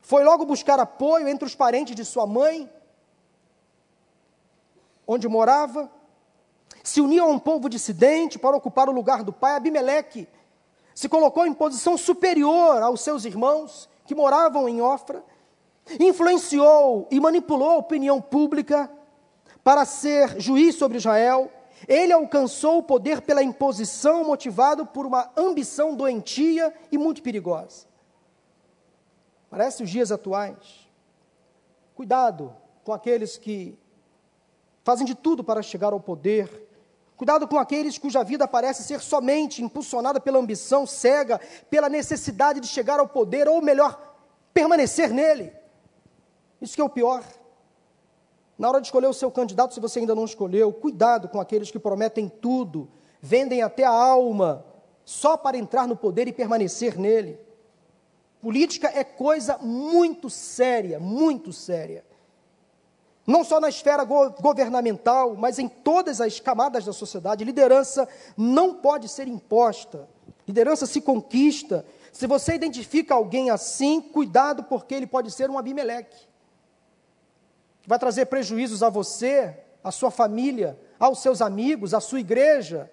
Foi 0.00 0.22
logo 0.22 0.44
buscar 0.44 0.78
apoio 0.78 1.26
entre 1.28 1.46
os 1.46 1.54
parentes 1.54 1.94
de 1.96 2.04
sua 2.04 2.26
mãe, 2.26 2.70
onde 5.06 5.26
morava, 5.28 5.90
se 6.82 7.00
uniu 7.00 7.24
a 7.24 7.28
um 7.28 7.38
povo 7.38 7.68
dissidente 7.68 8.38
para 8.38 8.56
ocupar 8.56 8.88
o 8.88 8.92
lugar 8.92 9.24
do 9.24 9.32
pai. 9.32 9.56
Abimeleque 9.56 10.28
se 10.94 11.08
colocou 11.08 11.46
em 11.46 11.52
posição 11.52 11.96
superior 11.96 12.82
aos 12.82 13.00
seus 13.00 13.24
irmãos 13.24 13.88
que 14.04 14.14
moravam 14.14 14.68
em 14.68 14.80
Ofra, 14.80 15.24
influenciou 15.98 17.08
e 17.10 17.18
manipulou 17.18 17.70
a 17.70 17.76
opinião 17.76 18.20
pública 18.20 18.90
para 19.66 19.84
ser 19.84 20.40
juiz 20.40 20.76
sobre 20.76 20.96
Israel, 20.96 21.50
ele 21.88 22.12
alcançou 22.12 22.78
o 22.78 22.82
poder 22.84 23.20
pela 23.22 23.42
imposição, 23.42 24.22
motivado 24.22 24.86
por 24.86 25.04
uma 25.04 25.28
ambição 25.36 25.96
doentia 25.96 26.72
e 26.92 26.96
muito 26.96 27.20
perigosa. 27.20 27.84
Parece 29.50 29.82
os 29.82 29.90
dias 29.90 30.12
atuais. 30.12 30.88
Cuidado 31.96 32.54
com 32.84 32.92
aqueles 32.92 33.36
que 33.36 33.76
fazem 34.84 35.04
de 35.04 35.16
tudo 35.16 35.42
para 35.42 35.60
chegar 35.62 35.92
ao 35.92 35.98
poder. 35.98 36.48
Cuidado 37.16 37.48
com 37.48 37.58
aqueles 37.58 37.98
cuja 37.98 38.22
vida 38.22 38.46
parece 38.46 38.84
ser 38.84 39.00
somente 39.00 39.64
impulsionada 39.64 40.20
pela 40.20 40.38
ambição 40.38 40.86
cega, 40.86 41.40
pela 41.68 41.88
necessidade 41.88 42.60
de 42.60 42.68
chegar 42.68 43.00
ao 43.00 43.08
poder, 43.08 43.48
ou 43.48 43.60
melhor, 43.60 44.14
permanecer 44.54 45.10
nele. 45.10 45.52
Isso 46.60 46.76
que 46.76 46.80
é 46.80 46.84
o 46.84 46.88
pior. 46.88 47.24
Na 48.58 48.68
hora 48.68 48.80
de 48.80 48.86
escolher 48.86 49.06
o 49.06 49.12
seu 49.12 49.30
candidato, 49.30 49.74
se 49.74 49.80
você 49.80 49.98
ainda 49.98 50.14
não 50.14 50.24
escolheu, 50.24 50.72
cuidado 50.72 51.28
com 51.28 51.38
aqueles 51.40 51.70
que 51.70 51.78
prometem 51.78 52.28
tudo, 52.28 52.88
vendem 53.20 53.62
até 53.62 53.84
a 53.84 53.90
alma, 53.90 54.64
só 55.04 55.36
para 55.36 55.58
entrar 55.58 55.86
no 55.86 55.94
poder 55.94 56.26
e 56.26 56.32
permanecer 56.32 56.98
nele. 56.98 57.38
Política 58.40 58.90
é 58.94 59.04
coisa 59.04 59.58
muito 59.58 60.30
séria, 60.30 60.98
muito 60.98 61.52
séria. 61.52 62.04
Não 63.26 63.44
só 63.44 63.60
na 63.60 63.68
esfera 63.68 64.04
go 64.04 64.30
governamental, 64.40 65.34
mas 65.34 65.58
em 65.58 65.68
todas 65.68 66.20
as 66.20 66.38
camadas 66.38 66.84
da 66.84 66.92
sociedade. 66.92 67.44
Liderança 67.44 68.08
não 68.36 68.74
pode 68.74 69.08
ser 69.08 69.26
imposta. 69.26 70.08
Liderança 70.46 70.86
se 70.86 71.00
conquista. 71.00 71.84
Se 72.12 72.26
você 72.26 72.54
identifica 72.54 73.14
alguém 73.14 73.50
assim, 73.50 74.00
cuidado, 74.00 74.62
porque 74.64 74.94
ele 74.94 75.06
pode 75.06 75.30
ser 75.32 75.50
um 75.50 75.58
Abimeleque 75.58 76.25
vai 77.86 77.98
trazer 77.98 78.26
prejuízos 78.26 78.82
a 78.82 78.90
você, 78.90 79.56
à 79.82 79.92
sua 79.92 80.10
família, 80.10 80.78
aos 80.98 81.20
seus 81.20 81.40
amigos, 81.40 81.94
à 81.94 82.00
sua 82.00 82.20
igreja, 82.20 82.90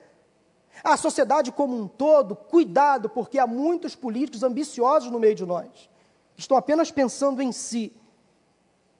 à 0.83 0.95
sociedade 0.95 1.51
como 1.51 1.75
um 1.75 1.87
todo. 1.87 2.35
Cuidado, 2.35 3.09
porque 3.09 3.39
há 3.39 3.47
muitos 3.47 3.95
políticos 3.95 4.43
ambiciosos 4.43 5.09
no 5.09 5.19
meio 5.19 5.35
de 5.35 5.45
nós, 5.45 5.89
que 6.35 6.41
estão 6.41 6.55
apenas 6.55 6.91
pensando 6.91 7.41
em 7.41 7.51
si. 7.51 7.91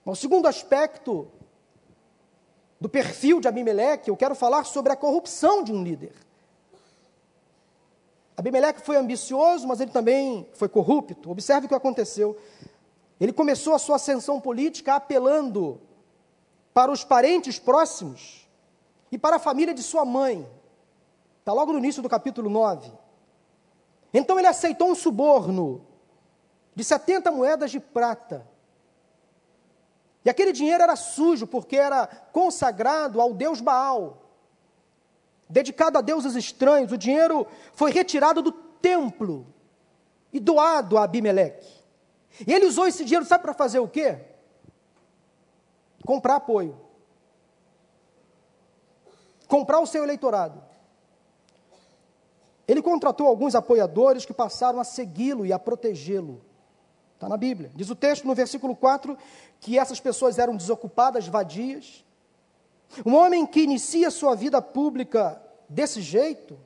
O 0.06 0.16
segundo 0.16 0.48
aspecto 0.48 1.28
do 2.82 2.90
perfil 2.90 3.40
de 3.40 3.48
Abimeleque, 3.48 4.10
eu 4.10 4.18
quero 4.18 4.36
falar 4.36 4.66
sobre 4.66 4.92
a 4.92 4.96
corrupção 4.96 5.64
de 5.64 5.72
um 5.72 5.84
líder. 5.84 6.14
Abimeleque 8.36 8.82
foi 8.82 8.98
ambicioso, 8.98 9.68
mas 9.68 9.80
ele 9.80 9.92
também 9.92 10.48
foi 10.54 10.68
corrupto. 10.68 11.30
Observe 11.30 11.66
o 11.66 11.70
que 11.70 11.76
aconteceu. 11.76 12.36
Ele 13.20 13.32
começou 13.32 13.74
a 13.74 13.80
sua 13.80 13.98
ascensão 13.98 14.40
política 14.42 14.96
apelando 14.96 15.80
para 16.74 16.92
os 16.92 17.04
parentes 17.04 17.60
próximos 17.60 18.48
e 19.12 19.18
para 19.18 19.36
a 19.36 19.40
família 19.40 19.74
de 19.74 19.84
sua 19.84 20.04
mãe. 20.04 20.48
Está 21.40 21.54
logo 21.54 21.72
no 21.72 21.78
início 21.78 22.02
do 22.02 22.10
capítulo 22.10 22.50
9. 22.50 22.92
Então 24.14 24.38
ele 24.38 24.48
aceitou 24.48 24.90
um 24.90 24.96
suborno 24.96 25.86
de 26.76 26.84
70 26.84 27.32
moedas 27.32 27.72
de 27.72 27.80
prata. 27.80 28.48
E 30.26 30.30
aquele 30.30 30.54
dinheiro 30.54 30.82
era 30.82 30.96
sujo, 30.96 31.46
porque 31.46 31.76
era 31.76 32.08
consagrado 32.32 33.20
ao 33.20 33.34
deus 33.34 33.60
Baal, 33.60 34.24
dedicado 35.50 35.98
a 35.98 36.02
deuses 36.02 36.36
estranhos. 36.36 36.92
O 36.92 36.98
dinheiro 36.98 37.46
foi 37.74 37.92
retirado 37.92 38.42
do 38.42 38.52
templo 38.52 39.46
e 40.32 40.40
doado 40.40 40.98
a 40.98 41.04
Abimeleque. 41.04 41.83
E 42.46 42.52
ele 42.52 42.66
usou 42.66 42.88
esse 42.88 43.06
dinheiro, 43.06 43.26
sabe 43.26 43.44
para 43.44 43.54
fazer 43.54 43.80
o 43.80 43.88
quê? 43.88 44.18
Comprar 46.06 46.38
apoio. 46.38 46.78
Comprar 49.48 49.80
o 49.80 49.86
seu 49.86 50.04
eleitorado. 50.04 50.62
Ele 52.68 52.82
contratou 52.82 53.28
alguns 53.28 53.56
apoiadores 53.56 54.26
que 54.26 54.34
passaram 54.34 54.80
a 54.80 54.84
segui-lo 54.84 55.46
e 55.46 55.54
a 55.54 55.60
protegê-lo. 55.60 56.42
Está 57.14 57.30
na 57.30 57.38
Bíblia. 57.38 57.72
Diz 57.76 57.90
o 57.90 57.96
texto 57.96 58.26
no 58.26 58.34
versículo 58.34 58.76
4 58.76 59.18
que 59.60 59.78
essas 59.78 60.00
pessoas 60.00 60.40
eram 60.40 60.56
desocupadas, 60.56 61.28
vadias. 61.28 62.04
Um 63.06 63.16
homem 63.16 63.46
que 63.46 63.62
inicia 63.62 64.10
sua 64.10 64.36
vida 64.36 64.62
pública 64.62 65.42
desse 65.70 66.02
jeito, 66.02 66.60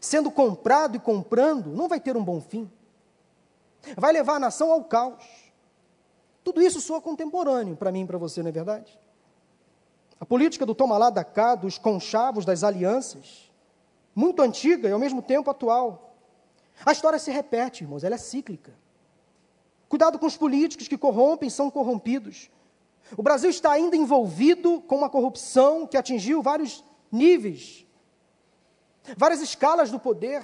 sendo 0.00 0.30
comprado 0.30 0.96
e 0.96 1.00
comprando, 1.00 1.70
não 1.70 1.88
vai 1.88 2.00
ter 2.00 2.16
um 2.16 2.24
bom 2.24 2.40
fim 2.40 2.70
vai 3.96 4.12
levar 4.12 4.36
a 4.36 4.40
nação 4.40 4.70
ao 4.70 4.84
caos. 4.84 5.24
Tudo 6.42 6.62
isso 6.62 6.80
soa 6.80 7.00
contemporâneo 7.00 7.76
para 7.76 7.92
mim 7.92 8.02
e 8.02 8.06
para 8.06 8.18
você, 8.18 8.42
não 8.42 8.48
é 8.48 8.52
verdade? 8.52 8.98
A 10.18 10.26
política 10.26 10.66
do 10.66 10.74
toma 10.74 10.98
lá 10.98 11.10
da 11.10 11.24
cá, 11.24 11.54
dos 11.54 11.78
conchavos, 11.78 12.44
das 12.44 12.62
alianças, 12.62 13.50
muito 14.14 14.42
antiga 14.42 14.88
e 14.88 14.92
ao 14.92 14.98
mesmo 14.98 15.22
tempo 15.22 15.50
atual. 15.50 16.14
A 16.84 16.92
história 16.92 17.18
se 17.18 17.30
repete, 17.30 17.84
irmãos, 17.84 18.04
ela 18.04 18.14
é 18.14 18.18
cíclica. 18.18 18.72
Cuidado 19.88 20.18
com 20.18 20.26
os 20.26 20.36
políticos 20.36 20.88
que 20.88 20.96
corrompem, 20.96 21.50
são 21.50 21.70
corrompidos. 21.70 22.50
O 23.16 23.22
Brasil 23.22 23.50
está 23.50 23.72
ainda 23.72 23.96
envolvido 23.96 24.80
com 24.82 24.96
uma 24.96 25.10
corrupção 25.10 25.86
que 25.86 25.96
atingiu 25.96 26.42
vários 26.42 26.84
níveis, 27.10 27.86
várias 29.16 29.40
escalas 29.40 29.90
do 29.90 29.98
poder. 29.98 30.42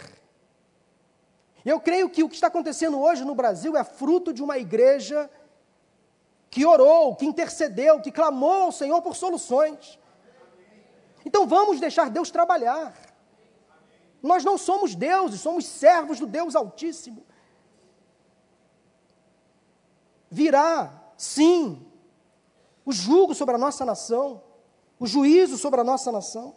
Eu 1.67 1.81
creio 1.81 2.09
que 2.09 2.23
o 2.23 2.29
que 2.29 2.37
está 2.37 2.47
acontecendo 2.47 3.01
hoje 3.01 3.25
no 3.25 3.35
Brasil 3.35 3.77
é 3.77 3.83
fruto 3.83 4.33
de 4.33 4.41
uma 4.41 4.57
igreja 4.57 5.29
que 6.49 6.65
orou, 6.65 7.17
que 7.17 7.27
intercedeu, 7.27 8.01
que 8.01 8.13
clamou 8.13 8.63
ao 8.63 8.73
Senhor 8.73 9.03
por 9.03 9.17
soluções. 9.17 9.99
Então 11.25 11.45
vamos 11.45 11.81
deixar 11.81 12.09
Deus 12.09 12.31
trabalhar. 12.31 12.97
Nós 14.23 14.45
não 14.45 14.57
somos 14.57 14.95
deuses, 14.95 15.41
somos 15.41 15.67
servos 15.67 16.21
do 16.21 16.27
Deus 16.27 16.55
Altíssimo. 16.55 17.27
Virá, 20.31 20.93
sim, 21.19 21.85
o 22.85 22.93
julgo 22.93 23.35
sobre 23.35 23.57
a 23.57 23.59
nossa 23.59 23.85
nação, 23.85 24.41
o 25.01 25.07
juízo 25.07 25.59
sobre 25.59 25.81
a 25.81 25.85
nossa 25.85 26.13
nação. 26.13 26.55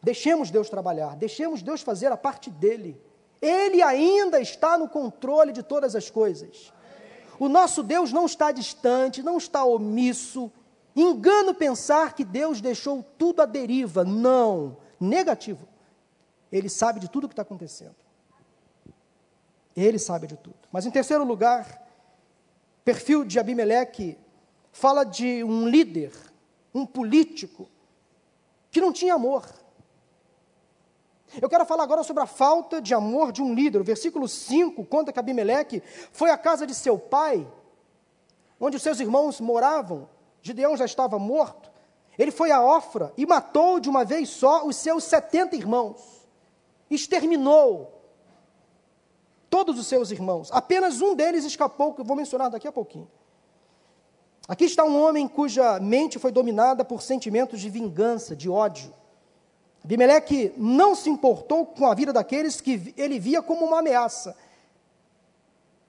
Deixemos 0.00 0.48
Deus 0.48 0.70
trabalhar, 0.70 1.16
deixemos 1.16 1.60
Deus 1.60 1.82
fazer 1.82 2.12
a 2.12 2.16
parte 2.16 2.50
dele. 2.50 3.11
Ele 3.42 3.82
ainda 3.82 4.40
está 4.40 4.78
no 4.78 4.88
controle 4.88 5.50
de 5.50 5.64
todas 5.64 5.96
as 5.96 6.08
coisas. 6.08 6.72
O 7.40 7.48
nosso 7.48 7.82
Deus 7.82 8.12
não 8.12 8.24
está 8.24 8.52
distante, 8.52 9.20
não 9.20 9.36
está 9.36 9.64
omisso. 9.64 10.50
Engano 10.94 11.52
pensar 11.52 12.14
que 12.14 12.24
Deus 12.24 12.60
deixou 12.60 13.04
tudo 13.18 13.42
à 13.42 13.44
deriva. 13.44 14.04
Não, 14.04 14.76
negativo. 15.00 15.66
Ele 16.52 16.68
sabe 16.68 17.00
de 17.00 17.10
tudo 17.10 17.24
o 17.24 17.28
que 17.28 17.32
está 17.32 17.42
acontecendo. 17.42 17.96
Ele 19.74 19.98
sabe 19.98 20.28
de 20.28 20.36
tudo. 20.36 20.56
Mas 20.70 20.86
em 20.86 20.90
terceiro 20.90 21.24
lugar, 21.24 21.84
perfil 22.84 23.24
de 23.24 23.40
Abimeleque 23.40 24.16
fala 24.70 25.02
de 25.02 25.42
um 25.42 25.66
líder, 25.66 26.12
um 26.72 26.86
político, 26.86 27.68
que 28.70 28.80
não 28.80 28.92
tinha 28.92 29.14
amor. 29.14 29.46
Eu 31.40 31.48
quero 31.48 31.64
falar 31.64 31.84
agora 31.84 32.02
sobre 32.02 32.22
a 32.22 32.26
falta 32.26 32.80
de 32.80 32.92
amor 32.92 33.32
de 33.32 33.42
um 33.42 33.54
líder. 33.54 33.80
O 33.80 33.84
versículo 33.84 34.28
5 34.28 34.84
conta 34.84 35.12
que 35.12 35.18
Abimeleque 35.18 35.82
foi 36.12 36.30
à 36.30 36.36
casa 36.36 36.66
de 36.66 36.74
seu 36.74 36.98
pai, 36.98 37.46
onde 38.60 38.76
os 38.76 38.82
seus 38.82 39.00
irmãos 39.00 39.40
moravam, 39.40 40.08
Gideão 40.42 40.76
já 40.76 40.84
estava 40.84 41.18
morto, 41.18 41.70
ele 42.18 42.30
foi 42.30 42.50
a 42.50 42.62
Ofra 42.62 43.12
e 43.16 43.24
matou 43.24 43.80
de 43.80 43.88
uma 43.88 44.04
vez 44.04 44.28
só 44.28 44.66
os 44.66 44.76
seus 44.76 45.04
70 45.04 45.56
irmãos. 45.56 46.28
Exterminou 46.90 48.02
todos 49.48 49.78
os 49.78 49.86
seus 49.86 50.10
irmãos. 50.10 50.50
Apenas 50.52 51.00
um 51.00 51.14
deles 51.14 51.44
escapou, 51.44 51.94
que 51.94 52.00
eu 52.00 52.04
vou 52.04 52.16
mencionar 52.16 52.50
daqui 52.50 52.68
a 52.68 52.72
pouquinho. 52.72 53.10
Aqui 54.48 54.64
está 54.64 54.84
um 54.84 55.00
homem 55.00 55.26
cuja 55.28 55.78
mente 55.80 56.18
foi 56.18 56.32
dominada 56.32 56.84
por 56.84 57.00
sentimentos 57.00 57.60
de 57.60 57.70
vingança, 57.70 58.34
de 58.36 58.50
ódio. 58.50 58.92
Abimeleque 59.84 60.52
não 60.56 60.94
se 60.94 61.10
importou 61.10 61.66
com 61.66 61.86
a 61.86 61.94
vida 61.94 62.12
daqueles 62.12 62.60
que 62.60 62.94
ele 62.96 63.18
via 63.18 63.42
como 63.42 63.64
uma 63.64 63.80
ameaça. 63.80 64.36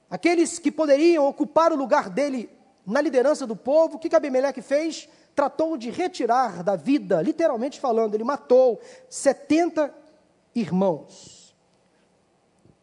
Aqueles 0.10 0.58
que 0.58 0.71
poderiam 0.71 1.27
ocupar 1.27 1.71
o 1.71 1.75
lugar 1.75 2.10
dele 2.10 2.49
na 2.86 3.01
liderança 3.01 3.45
do 3.45 3.56
povo, 3.56 3.95
o 3.95 3.99
que, 3.99 4.10
que 4.10 4.15
Abimeleque 4.15 4.62
fez? 4.62 5.08
Tratou 5.36 5.77
de 5.77 5.89
retirar 5.89 6.63
da 6.63 6.75
vida, 6.75 7.21
literalmente 7.21 7.79
falando, 7.79 8.15
ele 8.15 8.23
matou 8.23 8.79
70 9.10 9.93
irmãos. 10.56 11.56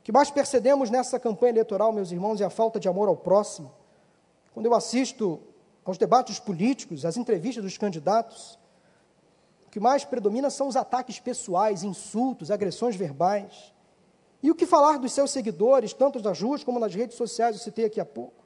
O 0.00 0.02
que 0.02 0.12
mais 0.12 0.30
percebemos 0.30 0.90
nessa 0.90 1.20
campanha 1.20 1.50
eleitoral, 1.50 1.92
meus 1.92 2.10
irmãos, 2.10 2.40
é 2.40 2.44
a 2.44 2.50
falta 2.50 2.80
de 2.80 2.88
amor 2.88 3.08
ao 3.08 3.16
próximo. 3.16 3.72
Quando 4.52 4.66
eu 4.66 4.74
assisto 4.74 5.40
aos 5.84 5.98
debates 5.98 6.38
políticos, 6.38 7.04
às 7.04 7.16
entrevistas 7.16 7.62
dos 7.62 7.76
candidatos, 7.76 8.58
o 9.70 9.72
que 9.72 9.78
mais 9.78 10.04
predomina 10.04 10.50
são 10.50 10.66
os 10.66 10.74
ataques 10.74 11.20
pessoais, 11.20 11.85
insultos, 11.85 12.50
agressões 12.50 12.96
verbais. 12.96 13.72
E 14.42 14.50
o 14.50 14.54
que 14.54 14.66
falar 14.66 14.98
dos 14.98 15.12
seus 15.12 15.30
seguidores, 15.30 15.92
tanto 15.92 16.20
nas 16.20 16.42
ruas 16.42 16.64
como 16.64 16.80
nas 16.80 16.92
redes 16.92 17.16
sociais, 17.16 17.54
eu 17.54 17.62
citei 17.62 17.85
aqui 17.85 18.00
há 18.00 18.04
pouco. 18.04 18.42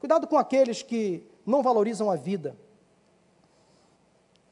Cuidado 0.00 0.26
com 0.26 0.38
aqueles 0.38 0.82
que 0.82 1.28
não 1.44 1.62
valorizam 1.62 2.10
a 2.10 2.16
vida, 2.16 2.56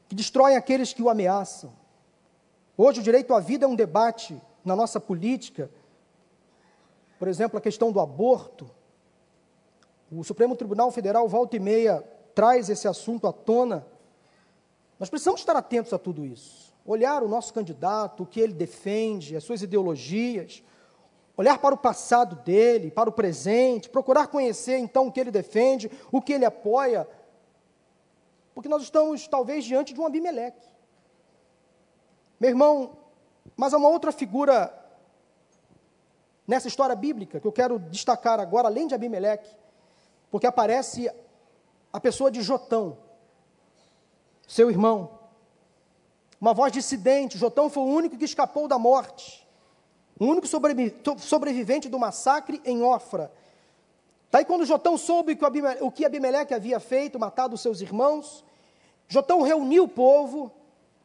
que 0.07 0.13
destroem 0.13 0.55
aqueles 0.55 0.93
que 0.93 1.01
o 1.01 1.09
ameaçam. 1.09 1.73
Hoje, 2.77 2.99
o 2.99 3.03
direito 3.03 3.33
à 3.33 3.39
vida 3.39 3.65
é 3.65 3.67
um 3.67 3.75
debate 3.75 4.39
na 4.63 4.75
nossa 4.75 4.99
política. 4.99 5.67
Por 7.17 7.27
exemplo, 7.27 7.57
a 7.57 7.61
questão 7.61 7.91
do 7.91 7.99
aborto. 7.99 8.69
O 10.11 10.23
Supremo 10.23 10.55
Tribunal 10.55 10.91
Federal, 10.91 11.27
volta 11.27 11.55
e 11.55 11.59
meia, 11.59 12.03
traz 12.35 12.69
esse 12.69 12.87
assunto 12.87 13.25
à 13.25 13.33
tona. 13.33 13.83
Nós 15.03 15.09
precisamos 15.09 15.41
estar 15.41 15.57
atentos 15.57 15.91
a 15.91 15.99
tudo 15.99 16.25
isso. 16.25 16.73
Olhar 16.85 17.23
o 17.23 17.27
nosso 17.27 17.53
candidato, 17.53 18.23
o 18.23 18.25
que 18.25 18.39
ele 18.39 18.53
defende, 18.53 19.35
as 19.35 19.43
suas 19.43 19.61
ideologias, 19.61 20.63
olhar 21.35 21.57
para 21.57 21.75
o 21.75 21.77
passado 21.77 22.37
dele, 22.37 22.89
para 22.89 23.09
o 23.09 23.11
presente, 23.11 23.89
procurar 23.89 24.27
conhecer 24.27 24.77
então 24.77 25.07
o 25.07 25.11
que 25.11 25.19
ele 25.19 25.29
defende, 25.29 25.91
o 26.09 26.21
que 26.21 26.31
ele 26.31 26.45
apoia, 26.45 27.05
porque 28.55 28.69
nós 28.69 28.81
estamos 28.81 29.27
talvez 29.27 29.65
diante 29.65 29.93
de 29.93 29.99
um 29.99 30.05
Abimeleque. 30.05 30.65
Meu 32.39 32.51
irmão, 32.51 32.91
mas 33.57 33.73
há 33.73 33.77
uma 33.77 33.89
outra 33.89 34.13
figura 34.13 34.73
nessa 36.47 36.69
história 36.69 36.95
bíblica 36.95 37.41
que 37.41 37.45
eu 37.45 37.51
quero 37.51 37.77
destacar 37.77 38.39
agora, 38.39 38.69
além 38.69 38.87
de 38.87 38.95
Abimeleque, 38.95 39.53
porque 40.31 40.47
aparece 40.47 41.11
a 41.91 41.99
pessoa 41.99 42.31
de 42.31 42.41
Jotão, 42.41 42.97
seu 44.47 44.69
irmão. 44.69 45.19
Uma 46.39 46.53
voz 46.53 46.71
dissidente, 46.71 47.37
Jotão 47.37 47.69
foi 47.69 47.83
o 47.83 47.87
único 47.87 48.17
que 48.17 48.25
escapou 48.25 48.67
da 48.67 48.77
morte 48.77 49.43
o 50.19 50.25
único 50.25 50.47
sobrevivente 51.17 51.89
do 51.89 51.99
massacre 51.99 52.61
em 52.63 52.81
Ofra. 52.81 53.31
Daí, 54.31 54.45
quando 54.45 54.65
Jotão 54.65 54.97
soube 54.97 55.37
o 55.81 55.91
que 55.91 56.05
Abimeleque 56.05 56.53
havia 56.53 56.79
feito, 56.79 57.19
matado 57.19 57.57
seus 57.57 57.81
irmãos, 57.81 58.43
Jotão 59.07 59.41
reuniu 59.41 59.83
o 59.83 59.87
povo, 59.87 60.51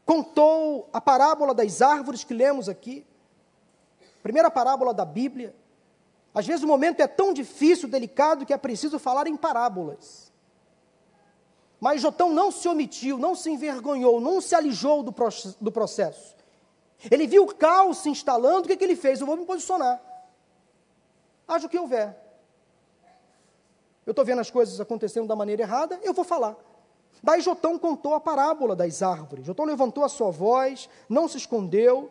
contou 0.04 0.88
a 0.92 1.00
parábola 1.00 1.52
das 1.52 1.82
árvores 1.82 2.24
que 2.24 2.32
lemos 2.32 2.68
aqui, 2.68 3.04
primeira 4.22 4.50
parábola 4.50 4.94
da 4.94 5.04
Bíblia. 5.04 5.54
Às 6.34 6.46
vezes 6.46 6.62
o 6.62 6.68
momento 6.68 7.00
é 7.00 7.06
tão 7.06 7.34
difícil, 7.34 7.88
delicado, 7.88 8.46
que 8.46 8.52
é 8.52 8.56
preciso 8.56 8.98
falar 8.98 9.26
em 9.26 9.36
parábolas. 9.36 10.27
Mas 11.80 12.00
Jotão 12.00 12.30
não 12.30 12.50
se 12.50 12.68
omitiu, 12.68 13.18
não 13.18 13.34
se 13.34 13.50
envergonhou, 13.50 14.20
não 14.20 14.40
se 14.40 14.54
alijou 14.54 15.02
do 15.02 15.70
processo. 15.72 16.36
Ele 17.10 17.26
viu 17.26 17.44
o 17.44 17.54
caos 17.54 17.98
se 17.98 18.10
instalando, 18.10 18.64
o 18.64 18.68
que, 18.68 18.76
que 18.76 18.84
ele 18.84 18.96
fez? 18.96 19.20
Eu 19.20 19.26
vou 19.26 19.36
me 19.36 19.44
posicionar. 19.44 20.00
Haja 21.46 21.66
o 21.66 21.70
que 21.70 21.78
houver. 21.78 22.16
Eu 24.04 24.10
estou 24.10 24.24
vendo 24.24 24.40
as 24.40 24.50
coisas 24.50 24.80
acontecendo 24.80 25.28
da 25.28 25.36
maneira 25.36 25.62
errada, 25.62 26.00
eu 26.02 26.12
vou 26.12 26.24
falar. 26.24 26.56
Daí 27.22 27.40
Jotão 27.40 27.78
contou 27.78 28.14
a 28.14 28.20
parábola 28.20 28.74
das 28.74 29.02
árvores. 29.02 29.44
Jotão 29.44 29.64
levantou 29.64 30.04
a 30.04 30.08
sua 30.08 30.30
voz, 30.30 30.88
não 31.08 31.28
se 31.28 31.36
escondeu. 31.36 32.10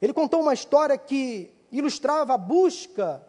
Ele 0.00 0.12
contou 0.12 0.40
uma 0.40 0.54
história 0.54 0.96
que 0.98 1.54
ilustrava 1.70 2.34
a 2.34 2.38
busca 2.38 3.24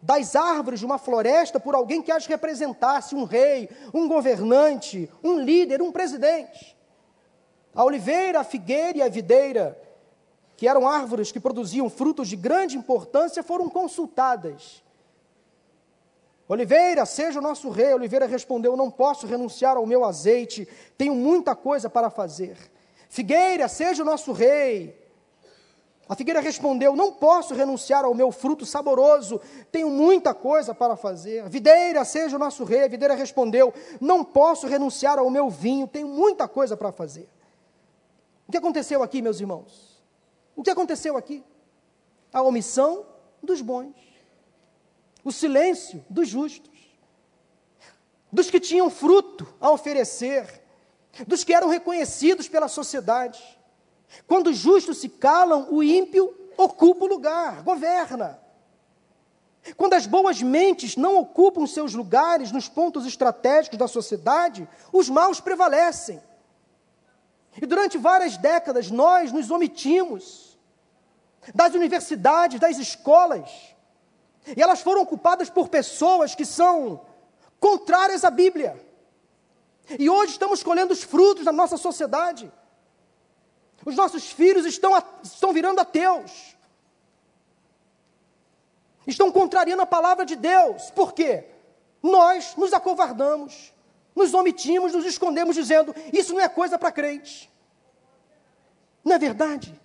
das 0.00 0.36
árvores 0.36 0.80
de 0.80 0.86
uma 0.86 0.98
floresta 0.98 1.58
por 1.58 1.74
alguém 1.74 2.02
que 2.02 2.12
as 2.12 2.26
representasse, 2.26 3.14
um 3.14 3.24
rei, 3.24 3.68
um 3.92 4.06
governante, 4.08 5.10
um 5.22 5.38
líder, 5.38 5.82
um 5.82 5.90
presidente. 5.90 6.76
A 7.74 7.84
oliveira, 7.84 8.40
a 8.40 8.44
figueira 8.44 8.98
e 8.98 9.02
a 9.02 9.08
videira 9.08 9.80
que 10.56 10.66
eram 10.66 10.88
árvores 10.88 11.30
que 11.30 11.38
produziam 11.38 11.90
frutos 11.90 12.28
de 12.28 12.36
grande 12.36 12.78
importância, 12.78 13.42
foram 13.42 13.68
consultadas. 13.68 14.82
Oliveira, 16.48 17.04
seja 17.04 17.40
o 17.40 17.42
nosso 17.42 17.68
rei. 17.68 17.92
Oliveira 17.92 18.26
respondeu: 18.26 18.76
Não 18.76 18.90
posso 18.90 19.26
renunciar 19.26 19.76
ao 19.76 19.86
meu 19.86 20.04
azeite, 20.04 20.66
tenho 20.96 21.14
muita 21.14 21.54
coisa 21.54 21.90
para 21.90 22.08
fazer. 22.08 22.56
Figueira, 23.08 23.68
seja 23.68 24.02
o 24.02 24.06
nosso 24.06 24.32
rei. 24.32 25.05
A 26.08 26.14
figueira 26.14 26.40
respondeu: 26.40 26.94
Não 26.94 27.12
posso 27.12 27.54
renunciar 27.54 28.04
ao 28.04 28.14
meu 28.14 28.30
fruto 28.30 28.64
saboroso, 28.64 29.40
tenho 29.72 29.90
muita 29.90 30.32
coisa 30.32 30.74
para 30.74 30.96
fazer. 30.96 31.44
A 31.44 31.48
videira, 31.48 32.04
seja 32.04 32.36
o 32.36 32.38
nosso 32.38 32.64
rei. 32.64 32.84
A 32.84 32.88
videira 32.88 33.14
respondeu: 33.14 33.74
Não 34.00 34.24
posso 34.24 34.66
renunciar 34.66 35.18
ao 35.18 35.28
meu 35.28 35.50
vinho, 35.50 35.88
tenho 35.88 36.08
muita 36.08 36.46
coisa 36.46 36.76
para 36.76 36.92
fazer. 36.92 37.28
O 38.46 38.52
que 38.52 38.58
aconteceu 38.58 39.02
aqui, 39.02 39.20
meus 39.20 39.40
irmãos? 39.40 40.00
O 40.54 40.62
que 40.62 40.70
aconteceu 40.70 41.16
aqui? 41.16 41.44
A 42.32 42.40
omissão 42.42 43.04
dos 43.42 43.60
bons, 43.60 43.94
o 45.24 45.32
silêncio 45.32 46.04
dos 46.08 46.28
justos, 46.28 46.70
dos 48.30 48.48
que 48.50 48.60
tinham 48.60 48.88
fruto 48.90 49.46
a 49.60 49.70
oferecer, 49.70 50.62
dos 51.26 51.42
que 51.42 51.52
eram 51.52 51.68
reconhecidos 51.68 52.48
pela 52.48 52.68
sociedade. 52.68 53.55
Quando 54.26 54.48
os 54.48 54.56
justos 54.56 54.98
se 54.98 55.08
calam, 55.08 55.68
o 55.70 55.82
ímpio 55.82 56.34
ocupa 56.56 57.04
o 57.04 57.08
lugar, 57.08 57.62
governa. 57.62 58.40
Quando 59.76 59.94
as 59.94 60.06
boas 60.06 60.40
mentes 60.42 60.96
não 60.96 61.16
ocupam 61.16 61.66
seus 61.66 61.92
lugares 61.92 62.52
nos 62.52 62.68
pontos 62.68 63.04
estratégicos 63.04 63.78
da 63.78 63.88
sociedade, 63.88 64.68
os 64.92 65.08
maus 65.08 65.40
prevalecem. 65.40 66.22
E 67.60 67.66
durante 67.66 67.98
várias 67.98 68.36
décadas 68.36 68.90
nós 68.90 69.32
nos 69.32 69.50
omitimos 69.50 70.58
das 71.54 71.74
universidades, 71.74 72.60
das 72.60 72.78
escolas. 72.78 73.50
E 74.56 74.62
elas 74.62 74.80
foram 74.80 75.02
ocupadas 75.02 75.50
por 75.50 75.68
pessoas 75.68 76.34
que 76.34 76.44
são 76.44 77.04
contrárias 77.58 78.24
à 78.24 78.30
Bíblia. 78.30 78.80
E 79.98 80.08
hoje 80.10 80.32
estamos 80.32 80.62
colhendo 80.62 80.92
os 80.92 81.02
frutos 81.02 81.44
da 81.44 81.52
nossa 81.52 81.76
sociedade. 81.76 82.52
Os 83.86 83.96
nossos 83.96 84.30
filhos 84.30 84.66
estão, 84.66 84.92
estão 85.22 85.54
virando 85.54 85.80
ateus. 85.80 86.54
Estão 89.06 89.32
contrariando 89.32 89.80
a 89.80 89.86
palavra 89.86 90.26
de 90.26 90.36
Deus. 90.36 90.90
Por 90.90 91.14
quê? 91.14 91.46
Nós 92.02 92.54
nos 92.56 92.74
acovardamos, 92.74 93.72
nos 94.14 94.34
omitimos, 94.34 94.92
nos 94.92 95.06
escondemos, 95.06 95.56
dizendo: 95.56 95.94
Isso 96.12 96.34
não 96.34 96.40
é 96.40 96.48
coisa 96.50 96.78
para 96.78 96.92
crente. 96.92 97.50
Não 99.02 99.14
é 99.14 99.18
verdade? 99.18 99.80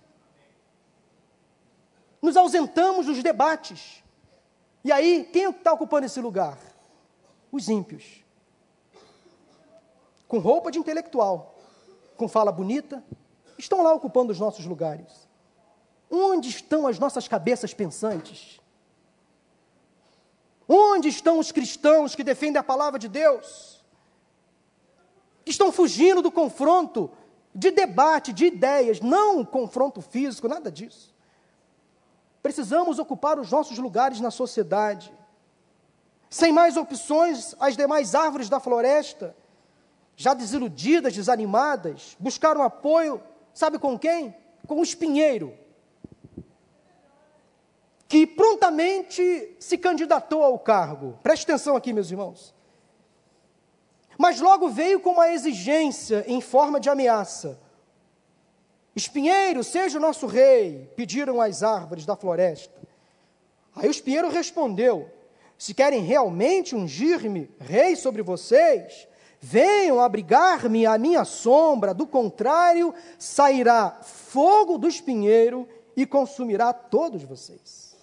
nos 2.22 2.36
ausentamos 2.36 3.06
dos 3.06 3.20
debates. 3.20 4.02
E 4.84 4.92
aí, 4.92 5.28
quem 5.32 5.44
é 5.44 5.50
está 5.50 5.72
ocupando 5.72 6.06
esse 6.06 6.20
lugar? 6.20 6.56
Os 7.50 7.68
ímpios. 7.68 8.22
Com 10.28 10.38
roupa 10.38 10.70
de 10.70 10.78
intelectual, 10.78 11.58
com 12.16 12.28
fala 12.28 12.52
bonita, 12.52 13.04
estão 13.62 13.82
lá 13.82 13.92
ocupando 13.94 14.32
os 14.32 14.40
nossos 14.40 14.66
lugares. 14.66 15.28
Onde 16.10 16.48
estão 16.48 16.86
as 16.86 16.98
nossas 16.98 17.28
cabeças 17.28 17.72
pensantes? 17.72 18.60
Onde 20.68 21.08
estão 21.08 21.38
os 21.38 21.52
cristãos 21.52 22.14
que 22.14 22.24
defendem 22.24 22.58
a 22.58 22.64
palavra 22.64 22.98
de 22.98 23.08
Deus? 23.08 23.82
Que 25.44 25.52
estão 25.52 25.70
fugindo 25.70 26.20
do 26.20 26.30
confronto, 26.30 27.10
de 27.54 27.70
debate, 27.70 28.32
de 28.32 28.46
ideias, 28.46 29.00
não 29.00 29.44
confronto 29.44 30.00
físico, 30.00 30.48
nada 30.48 30.70
disso. 30.70 31.14
Precisamos 32.42 32.98
ocupar 32.98 33.38
os 33.38 33.50
nossos 33.50 33.78
lugares 33.78 34.20
na 34.20 34.30
sociedade. 34.30 35.12
Sem 36.28 36.52
mais 36.52 36.76
opções, 36.76 37.54
as 37.60 37.76
demais 37.76 38.14
árvores 38.14 38.48
da 38.48 38.58
floresta 38.58 39.36
já 40.16 40.34
desiludidas, 40.34 41.14
desanimadas, 41.14 42.16
buscaram 42.18 42.62
apoio, 42.62 43.22
sabe 43.54 43.78
com 43.78 43.98
quem? 43.98 44.34
Com 44.66 44.80
o 44.80 44.82
espinheiro, 44.82 45.56
que 48.08 48.26
prontamente 48.26 49.56
se 49.58 49.78
candidatou 49.78 50.42
ao 50.42 50.58
cargo. 50.58 51.18
Preste 51.22 51.44
atenção 51.44 51.74
aqui, 51.76 51.92
meus 51.92 52.10
irmãos. 52.10 52.54
Mas 54.18 54.40
logo 54.40 54.68
veio 54.68 55.00
com 55.00 55.12
uma 55.12 55.30
exigência 55.30 56.24
em 56.28 56.40
forma 56.40 56.78
de 56.78 56.90
ameaça. 56.90 57.58
Espinheiro, 58.94 59.64
seja 59.64 59.98
o 59.98 60.00
nosso 60.00 60.26
rei, 60.26 60.90
pediram 60.94 61.40
as 61.40 61.62
árvores 61.62 62.04
da 62.04 62.14
floresta. 62.14 62.78
Aí 63.74 63.88
o 63.88 63.90
espinheiro 63.90 64.28
respondeu: 64.28 65.10
Se 65.56 65.72
querem 65.72 66.02
realmente 66.02 66.76
ungir-me 66.76 67.50
rei 67.58 67.96
sobre 67.96 68.22
vocês, 68.22 69.08
venham 69.44 70.00
abrigar-me 70.00 70.86
à 70.86 70.96
minha 70.96 71.24
sombra, 71.24 71.92
do 71.92 72.06
contrário, 72.06 72.94
sairá 73.18 73.98
fogo 74.00 74.78
do 74.78 74.86
espinheiro 74.86 75.68
e 75.96 76.06
consumirá 76.06 76.72
todos 76.72 77.24
vocês. 77.24 77.96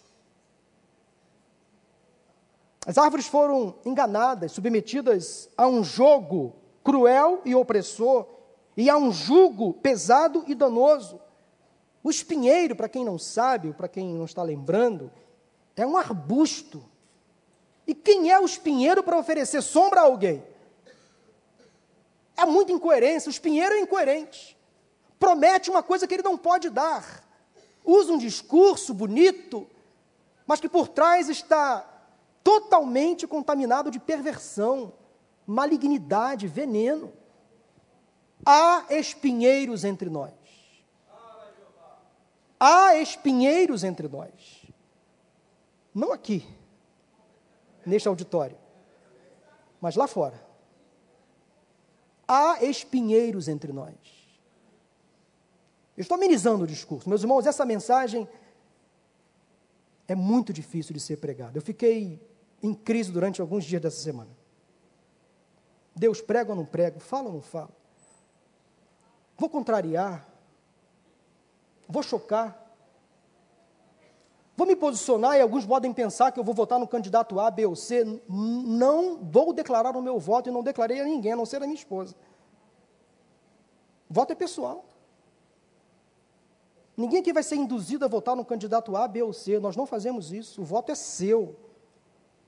As 2.85 2.97
árvores 2.97 3.25
foram 3.25 3.75
enganadas, 3.85 4.51
submetidas 4.51 5.49
a 5.55 5.65
um 5.65 5.81
jogo 5.81 6.53
cruel 6.83 7.41
e 7.45 7.55
opressor, 7.55 8.25
e 8.75 8.89
a 8.89 8.97
um 8.97 9.11
jugo 9.11 9.73
pesado 9.73 10.43
e 10.45 10.53
danoso. 10.53 11.21
O 12.03 12.09
espinheiro, 12.09 12.75
para 12.75 12.89
quem 12.89 13.05
não 13.05 13.17
sabe, 13.17 13.71
para 13.73 13.87
quem 13.87 14.13
não 14.13 14.25
está 14.25 14.43
lembrando, 14.43 15.09
é 15.75 15.87
um 15.87 15.95
arbusto. 15.95 16.83
E 17.87 17.95
quem 17.95 18.29
é 18.29 18.37
o 18.39 18.45
espinheiro 18.45 19.01
para 19.03 19.17
oferecer 19.17 19.61
sombra 19.61 20.01
a 20.01 20.03
alguém? 20.03 20.43
É 22.39 22.45
muita 22.45 22.71
incoerência. 22.71 23.27
O 23.27 23.31
espinheiro 23.31 23.73
é 23.75 23.79
incoerente. 23.81 24.57
Promete 25.19 25.69
uma 25.69 25.83
coisa 25.83 26.07
que 26.07 26.13
ele 26.13 26.23
não 26.23 26.37
pode 26.37 26.69
dar. 26.69 27.23
Usa 27.83 28.13
um 28.13 28.17
discurso 28.17 28.93
bonito, 28.93 29.69
mas 30.47 30.61
que 30.61 30.69
por 30.69 30.87
trás 30.87 31.27
está 31.27 31.85
totalmente 32.41 33.27
contaminado 33.27 33.91
de 33.91 33.99
perversão, 33.99 34.93
malignidade, 35.45 36.47
veneno. 36.47 37.11
Há 38.45 38.85
espinheiros 38.89 39.83
entre 39.83 40.09
nós. 40.09 40.31
Há 42.57 42.95
espinheiros 42.95 43.83
entre 43.83 44.07
nós. 44.07 44.65
Não 45.93 46.13
aqui, 46.13 46.47
neste 47.85 48.07
auditório, 48.07 48.57
mas 49.81 49.95
lá 49.95 50.07
fora. 50.07 50.48
Há 52.31 52.63
espinheiros 52.63 53.47
entre 53.47 53.73
nós. 53.73 53.95
Eu 55.97 56.03
estou 56.03 56.15
amenizando 56.15 56.63
o 56.63 56.67
discurso. 56.67 57.09
Meus 57.09 57.23
irmãos, 57.23 57.47
essa 57.47 57.65
mensagem 57.65 58.29
é 60.07 60.13
muito 60.13 60.53
difícil 60.53 60.93
de 60.93 60.99
ser 60.99 61.17
pregada. 61.17 61.57
Eu 61.57 61.61
fiquei 61.63 62.21
em 62.61 62.71
crise 62.71 63.11
durante 63.11 63.41
alguns 63.41 63.65
dias 63.65 63.81
dessa 63.81 63.99
semana. 63.99 64.29
Deus 65.95 66.21
prega 66.21 66.51
ou 66.51 66.55
não 66.55 66.65
prega? 66.65 66.99
Fala 66.99 67.29
ou 67.29 67.33
não 67.33 67.41
fala? 67.41 67.71
Vou 69.35 69.49
contrariar? 69.49 70.29
Vou 71.87 72.03
chocar? 72.03 72.68
Vou 74.59 74.67
me 74.67 74.75
posicionar 74.75 75.37
e 75.37 75.41
alguns 75.41 75.65
podem 75.65 75.93
pensar 75.93 76.33
que 76.33 76.37
eu 76.37 76.43
vou 76.43 76.53
votar 76.53 76.77
no 76.77 76.85
candidato 76.85 77.39
A, 77.39 77.49
B 77.49 77.65
ou 77.65 77.77
C. 77.77 78.03
Não 78.27 79.15
vou 79.15 79.53
declarar 79.53 79.95
o 79.95 80.01
meu 80.01 80.19
voto 80.19 80.49
e 80.49 80.51
não 80.51 80.61
declarei 80.61 80.99
a 80.99 81.05
ninguém, 81.05 81.31
a 81.31 81.35
não 81.37 81.45
ser 81.45 81.63
a 81.63 81.65
minha 81.65 81.75
esposa. 81.75 82.13
Voto 84.09 84.33
é 84.33 84.35
pessoal. 84.35 84.83
Ninguém 86.97 87.21
aqui 87.21 87.31
vai 87.31 87.41
ser 87.41 87.55
induzido 87.55 88.03
a 88.03 88.09
votar 88.09 88.35
no 88.35 88.43
candidato 88.43 88.97
A, 88.97 89.07
B 89.07 89.23
ou 89.23 89.31
C. 89.31 89.57
Nós 89.59 89.77
não 89.77 89.85
fazemos 89.85 90.33
isso. 90.33 90.61
O 90.61 90.65
voto 90.65 90.91
é 90.91 90.95
seu. 90.95 91.55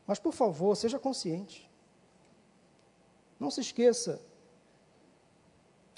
Mas, 0.06 0.20
por 0.20 0.34
favor, 0.34 0.76
seja 0.76 1.00
consciente. 1.00 1.72
Não 3.40 3.50
se 3.50 3.62
esqueça. 3.62 4.20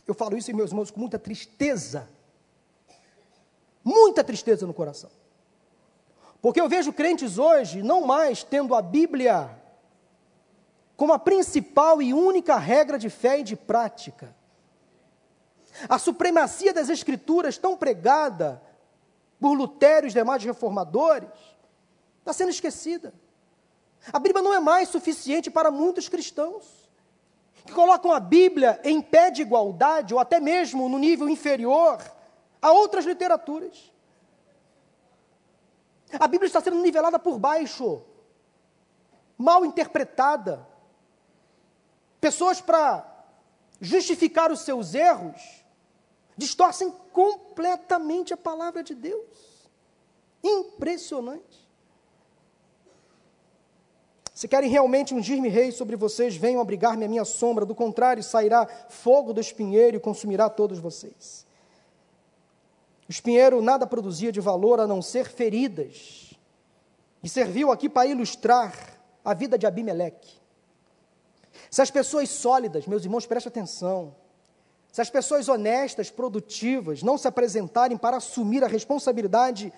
Eu 0.06 0.14
falo 0.14 0.38
isso, 0.38 0.56
meus 0.56 0.70
irmãos, 0.70 0.92
com 0.92 1.00
muita 1.00 1.18
tristeza. 1.18 2.08
Muita 3.84 4.24
tristeza 4.24 4.68
no 4.68 4.76
coração. 4.76 5.10
Porque 6.44 6.60
eu 6.60 6.68
vejo 6.68 6.92
crentes 6.92 7.38
hoje 7.38 7.82
não 7.82 8.02
mais 8.02 8.44
tendo 8.44 8.76
a 8.76 8.82
Bíblia 8.82 9.50
como 10.98 11.14
a 11.14 11.18
principal 11.18 12.02
e 12.02 12.14
única 12.14 12.58
regra 12.58 13.00
de 13.00 13.10
fé 13.10 13.40
e 13.40 13.44
de 13.44 13.56
prática. 13.56 14.36
A 15.88 15.98
supremacia 15.98 16.74
das 16.74 16.90
Escrituras, 16.90 17.58
tão 17.58 17.78
pregada 17.78 18.62
por 19.40 19.54
Lutero 19.54 20.06
e 20.06 20.10
os 20.10 20.14
demais 20.14 20.44
reformadores, 20.44 21.30
está 22.20 22.34
sendo 22.34 22.50
esquecida. 22.50 23.14
A 24.12 24.20
Bíblia 24.20 24.44
não 24.44 24.54
é 24.54 24.60
mais 24.60 24.90
suficiente 24.90 25.50
para 25.50 25.72
muitos 25.72 26.10
cristãos, 26.10 26.66
que 27.66 27.72
colocam 27.72 28.12
a 28.12 28.20
Bíblia 28.20 28.82
em 28.84 29.02
pé 29.02 29.32
de 29.32 29.42
igualdade, 29.42 30.14
ou 30.14 30.20
até 30.20 30.42
mesmo 30.42 30.90
no 30.90 31.00
nível 31.00 31.30
inferior, 31.30 32.00
a 32.62 32.74
outras 32.74 33.06
literaturas. 33.06 33.93
A 36.20 36.28
Bíblia 36.28 36.48
está 36.48 36.62
sendo 36.62 36.78
nivelada 36.78 37.18
por 37.18 37.40
baixo, 37.40 38.02
mal 39.38 39.66
interpretada. 39.66 40.68
Pessoas, 42.22 42.62
para 42.62 43.06
justificar 43.82 44.52
os 44.52 44.62
seus 44.62 44.94
erros, 44.94 45.64
distorcem 46.38 46.92
completamente 47.12 48.34
a 48.34 48.38
palavra 48.38 48.84
de 48.84 48.96
Deus. 48.96 49.70
Impressionante. 50.44 51.64
Se 54.34 54.48
querem 54.48 54.70
realmente 54.70 55.14
ungir-me 55.14 55.48
rei 55.48 55.72
sobre 55.72 55.96
vocês, 55.96 56.36
venham 56.36 56.62
abrigar-me 56.62 57.06
a 57.06 57.08
minha 57.08 57.24
sombra, 57.24 57.66
do 57.66 57.76
contrário, 57.76 58.24
sairá 58.24 58.66
fogo 58.90 59.32
do 59.32 59.40
espinheiro 59.40 59.98
e 59.98 60.00
consumirá 60.00 60.50
todos 60.50 60.80
vocês. 60.80 61.46
O 63.08 63.12
espinheiro 63.12 63.62
nada 63.62 63.86
produzia 63.86 64.32
de 64.32 64.40
valor 64.40 64.80
a 64.80 64.88
não 64.88 65.02
ser 65.02 65.30
feridas. 65.30 66.34
E 67.22 67.30
serviu 67.30 67.72
aqui 67.72 67.90
para 67.90 68.08
ilustrar 68.08 68.74
a 69.24 69.34
vida 69.34 69.58
de 69.58 69.66
Abimeleque. 69.66 70.42
Se 71.70 71.82
as 71.82 71.90
pessoas 71.90 72.30
sólidas, 72.30 72.86
meus 72.86 73.04
irmãos, 73.04 73.26
prestem 73.26 73.50
atenção, 73.50 74.16
se 74.92 75.02
as 75.02 75.10
pessoas 75.10 75.50
honestas, 75.50 76.12
produtivas, 76.12 77.02
não 77.02 77.18
se 77.18 77.28
apresentarem 77.28 77.98
para 77.98 78.18
assumir 78.18 78.64
a 78.64 78.68
responsabilidade 78.68 79.74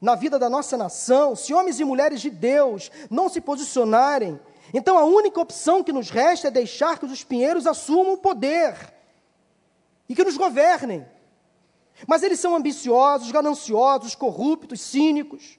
na 0.00 0.14
vida 0.14 0.38
da 0.38 0.48
nossa 0.48 0.76
nação, 0.76 1.34
se 1.34 1.52
homens 1.52 1.80
e 1.80 1.84
mulheres 1.84 2.20
de 2.20 2.30
Deus 2.30 2.90
não 3.10 3.28
se 3.28 3.40
posicionarem, 3.40 4.38
então 4.72 4.96
a 4.96 5.04
única 5.04 5.40
opção 5.40 5.82
que 5.82 5.92
nos 5.92 6.10
resta 6.10 6.48
é 6.48 6.50
deixar 6.50 6.98
que 6.98 7.04
os 7.04 7.12
espinheiros 7.12 7.66
assumam 7.66 8.14
o 8.14 8.18
poder 8.18 8.76
e 10.08 10.14
que 10.14 10.24
nos 10.24 10.36
governem. 10.36 11.04
Mas 12.06 12.22
eles 12.22 12.40
são 12.40 12.54
ambiciosos, 12.54 13.30
gananciosos, 13.30 14.14
corruptos, 14.14 14.80
cínicos, 14.80 15.58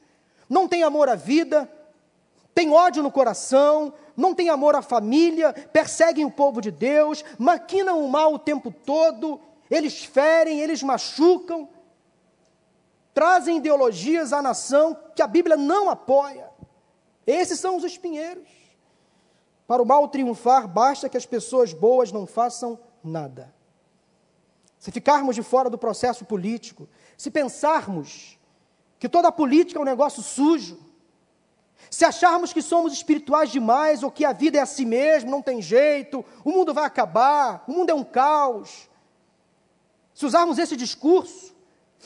não 0.50 0.68
têm 0.68 0.84
amor 0.84 1.10
à 1.10 1.16
vida, 1.16 1.70
têm 2.54 2.72
ódio 2.72 3.02
no 3.02 3.12
coração, 3.12 3.94
não 4.16 4.34
têm 4.34 4.50
amor 4.50 4.76
à 4.76 4.82
família, 4.82 5.54
perseguem 5.54 6.26
o 6.26 6.32
povo 6.32 6.62
de 6.62 6.72
Deus, 6.72 7.24
maquinam 7.38 8.04
o 8.04 8.10
mal 8.10 8.34
o 8.34 8.40
tempo 8.40 8.72
todo, 8.72 9.40
eles 9.70 10.04
ferem, 10.04 10.60
eles 10.60 10.84
machucam, 10.84 11.68
trazem 13.14 13.58
ideologias 13.58 14.34
à 14.34 14.42
nação 14.42 14.98
que 15.16 15.22
a 15.22 15.28
Bíblia 15.28 15.56
não 15.56 15.90
apoia. 15.90 16.50
Esses 17.26 17.60
são 17.60 17.78
os 17.78 17.84
espinheiros. 17.84 18.50
Para 19.66 19.82
o 19.82 19.86
mal 19.86 20.08
triunfar, 20.10 20.68
basta 20.68 21.08
que 21.08 21.18
as 21.18 21.26
pessoas 21.26 21.74
boas 21.74 22.12
não 22.12 22.28
façam 22.28 22.78
nada 23.02 23.54
se 24.84 24.92
ficarmos 24.92 25.34
de 25.34 25.42
fora 25.42 25.70
do 25.70 25.78
processo 25.78 26.26
político, 26.26 26.90
se 27.18 27.32
pensarmos 27.32 28.38
que 29.00 29.08
toda 29.08 29.30
a 29.30 29.32
política 29.32 29.80
é 29.80 29.82
um 29.82 29.86
negócio 29.86 30.22
sujo, 30.22 30.78
se 31.90 32.04
acharmos 32.04 32.52
que 32.52 32.62
somos 32.62 32.92
espirituais 32.92 33.50
demais 33.50 34.04
ou 34.04 34.12
que 34.12 34.26
a 34.26 34.34
vida 34.34 34.58
é 34.58 34.62
assim 34.62 34.84
mesmo, 34.84 35.32
não 35.32 35.42
tem 35.42 35.62
jeito, 35.62 36.26
o 36.44 36.52
mundo 36.52 36.74
vai 36.74 36.84
acabar, 36.84 37.64
o 37.66 37.72
mundo 37.72 37.92
é 37.92 37.94
um 37.94 38.04
caos, 38.04 38.90
se 40.14 40.26
usarmos 40.26 40.60
esse 40.60 40.76
discurso, 40.76 41.56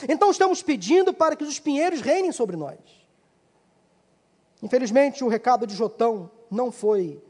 então 0.08 0.30
estamos 0.30 0.62
pedindo 0.62 1.12
para 1.12 1.34
que 1.34 1.42
os 1.42 1.50
espinheiros 1.50 2.00
reinem 2.00 2.30
sobre 2.30 2.54
nós. 2.54 2.78
Infelizmente, 4.62 5.24
o 5.24 5.28
recado 5.28 5.66
de 5.66 5.74
Jotão 5.74 6.30
não 6.48 6.70
foi 6.70 7.20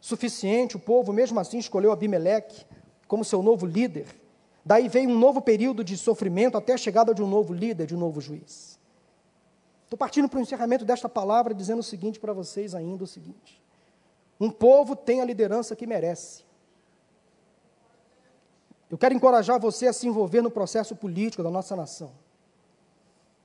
suficiente, 0.00 0.76
o 0.76 0.80
povo 0.80 1.12
mesmo 1.12 1.40
assim 1.40 1.58
escolheu 1.58 1.90
Abimeleque 1.90 2.64
como 3.08 3.24
seu 3.24 3.42
novo 3.42 3.66
líder. 3.66 4.19
Daí 4.70 4.86
vem 4.86 5.08
um 5.08 5.18
novo 5.18 5.42
período 5.42 5.82
de 5.82 5.98
sofrimento 5.98 6.56
até 6.56 6.74
a 6.74 6.76
chegada 6.76 7.12
de 7.12 7.20
um 7.20 7.26
novo 7.26 7.52
líder, 7.52 7.88
de 7.88 7.96
um 7.96 7.98
novo 7.98 8.20
juiz. 8.20 8.78
Estou 9.82 9.98
partindo 9.98 10.28
para 10.28 10.38
o 10.38 10.42
encerramento 10.42 10.84
desta 10.84 11.08
palavra 11.08 11.52
dizendo 11.52 11.80
o 11.80 11.82
seguinte 11.82 12.20
para 12.20 12.32
vocês 12.32 12.72
ainda 12.72 13.02
o 13.02 13.06
seguinte: 13.06 13.60
um 14.38 14.48
povo 14.48 14.94
tem 14.94 15.20
a 15.20 15.24
liderança 15.24 15.74
que 15.74 15.88
merece. 15.88 16.44
Eu 18.88 18.96
quero 18.96 19.12
encorajar 19.12 19.58
você 19.58 19.88
a 19.88 19.92
se 19.92 20.06
envolver 20.06 20.40
no 20.40 20.52
processo 20.52 20.94
político 20.94 21.42
da 21.42 21.50
nossa 21.50 21.74
nação. 21.74 22.12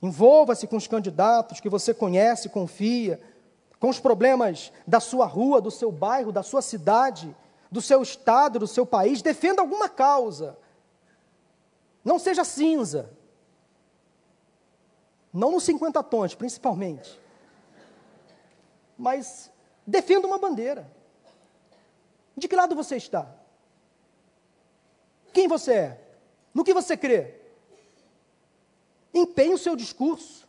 Envolva-se 0.00 0.68
com 0.68 0.76
os 0.76 0.86
candidatos 0.86 1.58
que 1.58 1.68
você 1.68 1.92
conhece, 1.92 2.50
confia, 2.50 3.20
com 3.80 3.88
os 3.88 3.98
problemas 3.98 4.72
da 4.86 5.00
sua 5.00 5.26
rua, 5.26 5.60
do 5.60 5.72
seu 5.72 5.90
bairro, 5.90 6.30
da 6.30 6.44
sua 6.44 6.62
cidade, 6.62 7.34
do 7.68 7.82
seu 7.82 8.00
estado, 8.00 8.60
do 8.60 8.66
seu 8.68 8.86
país. 8.86 9.22
Defenda 9.22 9.60
alguma 9.60 9.88
causa. 9.88 10.56
Não 12.06 12.20
seja 12.20 12.44
cinza. 12.44 13.10
Não 15.32 15.50
nos 15.50 15.64
50 15.64 16.00
tons, 16.04 16.36
principalmente. 16.36 17.20
Mas 18.96 19.50
defenda 19.84 20.24
uma 20.24 20.38
bandeira. 20.38 20.88
De 22.36 22.46
que 22.46 22.54
lado 22.54 22.76
você 22.76 22.94
está? 22.94 23.28
Quem 25.32 25.48
você 25.48 25.72
é? 25.72 26.00
No 26.54 26.62
que 26.62 26.72
você 26.72 26.96
crê? 26.96 27.40
Empenhe 29.12 29.54
o 29.54 29.58
seu 29.58 29.74
discurso. 29.74 30.46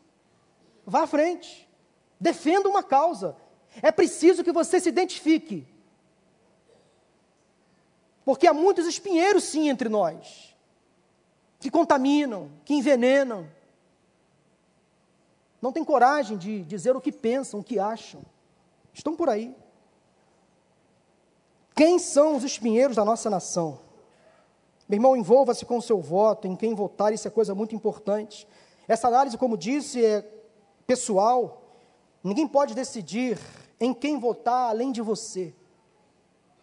Vá 0.85 1.01
à 1.01 1.07
frente. 1.07 1.67
Defenda 2.19 2.69
uma 2.69 2.83
causa. 2.83 3.35
É 3.81 3.91
preciso 3.91 4.43
que 4.43 4.51
você 4.51 4.79
se 4.79 4.89
identifique. 4.89 5.67
Porque 8.23 8.45
há 8.45 8.53
muitos 8.53 8.85
espinheiros, 8.85 9.43
sim, 9.45 9.69
entre 9.69 9.89
nós, 9.89 10.55
que 11.59 11.71
contaminam, 11.71 12.51
que 12.63 12.73
envenenam. 12.73 13.47
Não 15.61 15.71
tem 15.71 15.83
coragem 15.83 16.37
de 16.37 16.61
dizer 16.63 16.95
o 16.95 17.01
que 17.01 17.11
pensam, 17.11 17.59
o 17.59 17.63
que 17.63 17.79
acham. 17.79 18.21
Estão 18.93 19.15
por 19.15 19.29
aí. 19.29 19.55
Quem 21.75 21.99
são 21.99 22.35
os 22.35 22.43
espinheiros 22.43 22.95
da 22.95 23.05
nossa 23.05 23.29
nação? 23.29 23.79
Meu 24.87 24.97
irmão, 24.97 25.17
envolva-se 25.17 25.65
com 25.65 25.77
o 25.77 25.81
seu 25.81 25.99
voto, 26.01 26.47
em 26.47 26.55
quem 26.55 26.73
votar, 26.73 27.13
isso 27.13 27.27
é 27.27 27.31
coisa 27.31 27.53
muito 27.53 27.75
importante. 27.75 28.47
Essa 28.87 29.07
análise, 29.07 29.37
como 29.37 29.57
disse, 29.57 30.03
é 30.03 30.21
pessoal. 30.85 31.61
Ninguém 32.23 32.47
pode 32.47 32.73
decidir 32.73 33.37
em 33.79 33.93
quem 33.93 34.17
votar 34.17 34.69
além 34.69 34.91
de 34.91 35.01
você. 35.01 35.53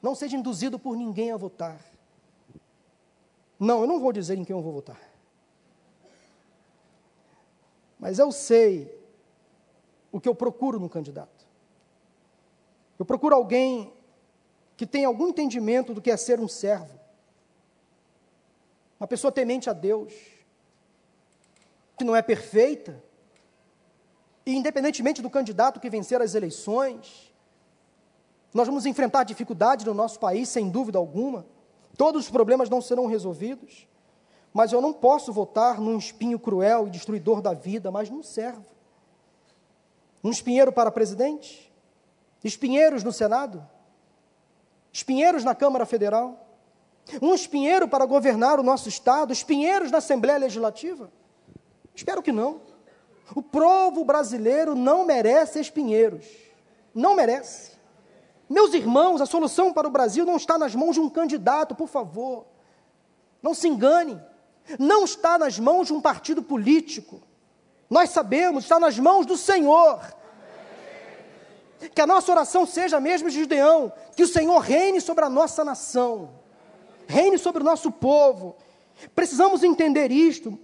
Não 0.00 0.14
seja 0.14 0.36
induzido 0.36 0.78
por 0.78 0.96
ninguém 0.96 1.30
a 1.30 1.36
votar. 1.36 1.78
Não, 3.64 3.80
eu 3.80 3.86
não 3.86 3.98
vou 3.98 4.12
dizer 4.12 4.36
em 4.36 4.44
quem 4.44 4.54
eu 4.54 4.62
vou 4.62 4.72
votar. 4.72 5.00
Mas 7.98 8.18
eu 8.18 8.30
sei 8.30 8.94
o 10.12 10.20
que 10.20 10.28
eu 10.28 10.34
procuro 10.34 10.78
no 10.78 10.88
candidato. 10.88 11.46
Eu 12.98 13.04
procuro 13.04 13.34
alguém 13.34 13.92
que 14.76 14.86
tenha 14.86 15.08
algum 15.08 15.28
entendimento 15.28 15.94
do 15.94 16.02
que 16.02 16.10
é 16.10 16.16
ser 16.16 16.38
um 16.38 16.48
servo. 16.48 17.00
Uma 19.00 19.08
pessoa 19.08 19.32
temente 19.32 19.70
a 19.70 19.72
Deus, 19.72 20.12
que 21.96 22.04
não 22.04 22.14
é 22.14 22.22
perfeita, 22.22 23.02
e 24.44 24.54
independentemente 24.54 25.22
do 25.22 25.30
candidato 25.30 25.80
que 25.80 25.88
vencer 25.88 26.20
as 26.20 26.34
eleições, 26.34 27.32
nós 28.52 28.66
vamos 28.66 28.84
enfrentar 28.86 29.24
dificuldades 29.24 29.84
no 29.84 29.94
nosso 29.94 30.20
país, 30.20 30.48
sem 30.48 30.68
dúvida 30.70 30.98
alguma. 30.98 31.46
Todos 31.96 32.24
os 32.24 32.30
problemas 32.30 32.68
não 32.68 32.80
serão 32.80 33.06
resolvidos. 33.06 33.86
Mas 34.52 34.72
eu 34.72 34.80
não 34.80 34.92
posso 34.92 35.32
votar 35.32 35.80
num 35.80 35.98
espinho 35.98 36.38
cruel 36.38 36.86
e 36.86 36.90
destruidor 36.90 37.40
da 37.40 37.52
vida, 37.52 37.90
mas 37.90 38.08
num 38.08 38.22
servo. 38.22 38.64
Um 40.22 40.30
espinheiro 40.30 40.72
para 40.72 40.90
presidente? 40.90 41.72
Espinheiros 42.42 43.02
no 43.02 43.12
Senado? 43.12 43.66
Espinheiros 44.92 45.42
na 45.42 45.54
Câmara 45.54 45.84
Federal? 45.84 46.40
Um 47.20 47.34
espinheiro 47.34 47.88
para 47.88 48.06
governar 48.06 48.60
o 48.60 48.62
nosso 48.62 48.88
Estado? 48.88 49.32
Espinheiros 49.32 49.90
na 49.90 49.98
Assembleia 49.98 50.38
Legislativa? 50.38 51.10
Espero 51.94 52.22
que 52.22 52.32
não. 52.32 52.60
O 53.34 53.42
povo 53.42 54.04
brasileiro 54.04 54.74
não 54.74 55.04
merece 55.04 55.60
espinheiros. 55.60 56.26
Não 56.94 57.16
merece. 57.16 57.72
Meus 58.48 58.74
irmãos, 58.74 59.20
a 59.20 59.26
solução 59.26 59.72
para 59.72 59.88
o 59.88 59.90
Brasil 59.90 60.24
não 60.26 60.36
está 60.36 60.58
nas 60.58 60.74
mãos 60.74 60.94
de 60.94 61.00
um 61.00 61.08
candidato, 61.08 61.74
por 61.74 61.88
favor. 61.88 62.46
Não 63.42 63.54
se 63.54 63.68
engane 63.68 64.20
não 64.78 65.04
está 65.04 65.38
nas 65.38 65.58
mãos 65.58 65.88
de 65.88 65.92
um 65.92 66.00
partido 66.00 66.42
político. 66.42 67.22
Nós 67.88 68.10
sabemos, 68.10 68.64
está 68.64 68.80
nas 68.80 68.98
mãos 68.98 69.26
do 69.26 69.36
Senhor. 69.36 70.00
Que 71.94 72.00
a 72.00 72.06
nossa 72.06 72.32
oração 72.32 72.64
seja 72.64 72.98
mesmo 72.98 73.28
de 73.28 73.36
Gideão, 73.36 73.92
que 74.16 74.22
o 74.22 74.28
Senhor 74.28 74.58
reine 74.58 75.00
sobre 75.00 75.24
a 75.24 75.28
nossa 75.28 75.64
nação, 75.64 76.30
reine 77.06 77.36
sobre 77.36 77.62
o 77.62 77.64
nosso 77.64 77.90
povo. 77.90 78.56
Precisamos 79.14 79.62
entender 79.62 80.10
isto. 80.10 80.58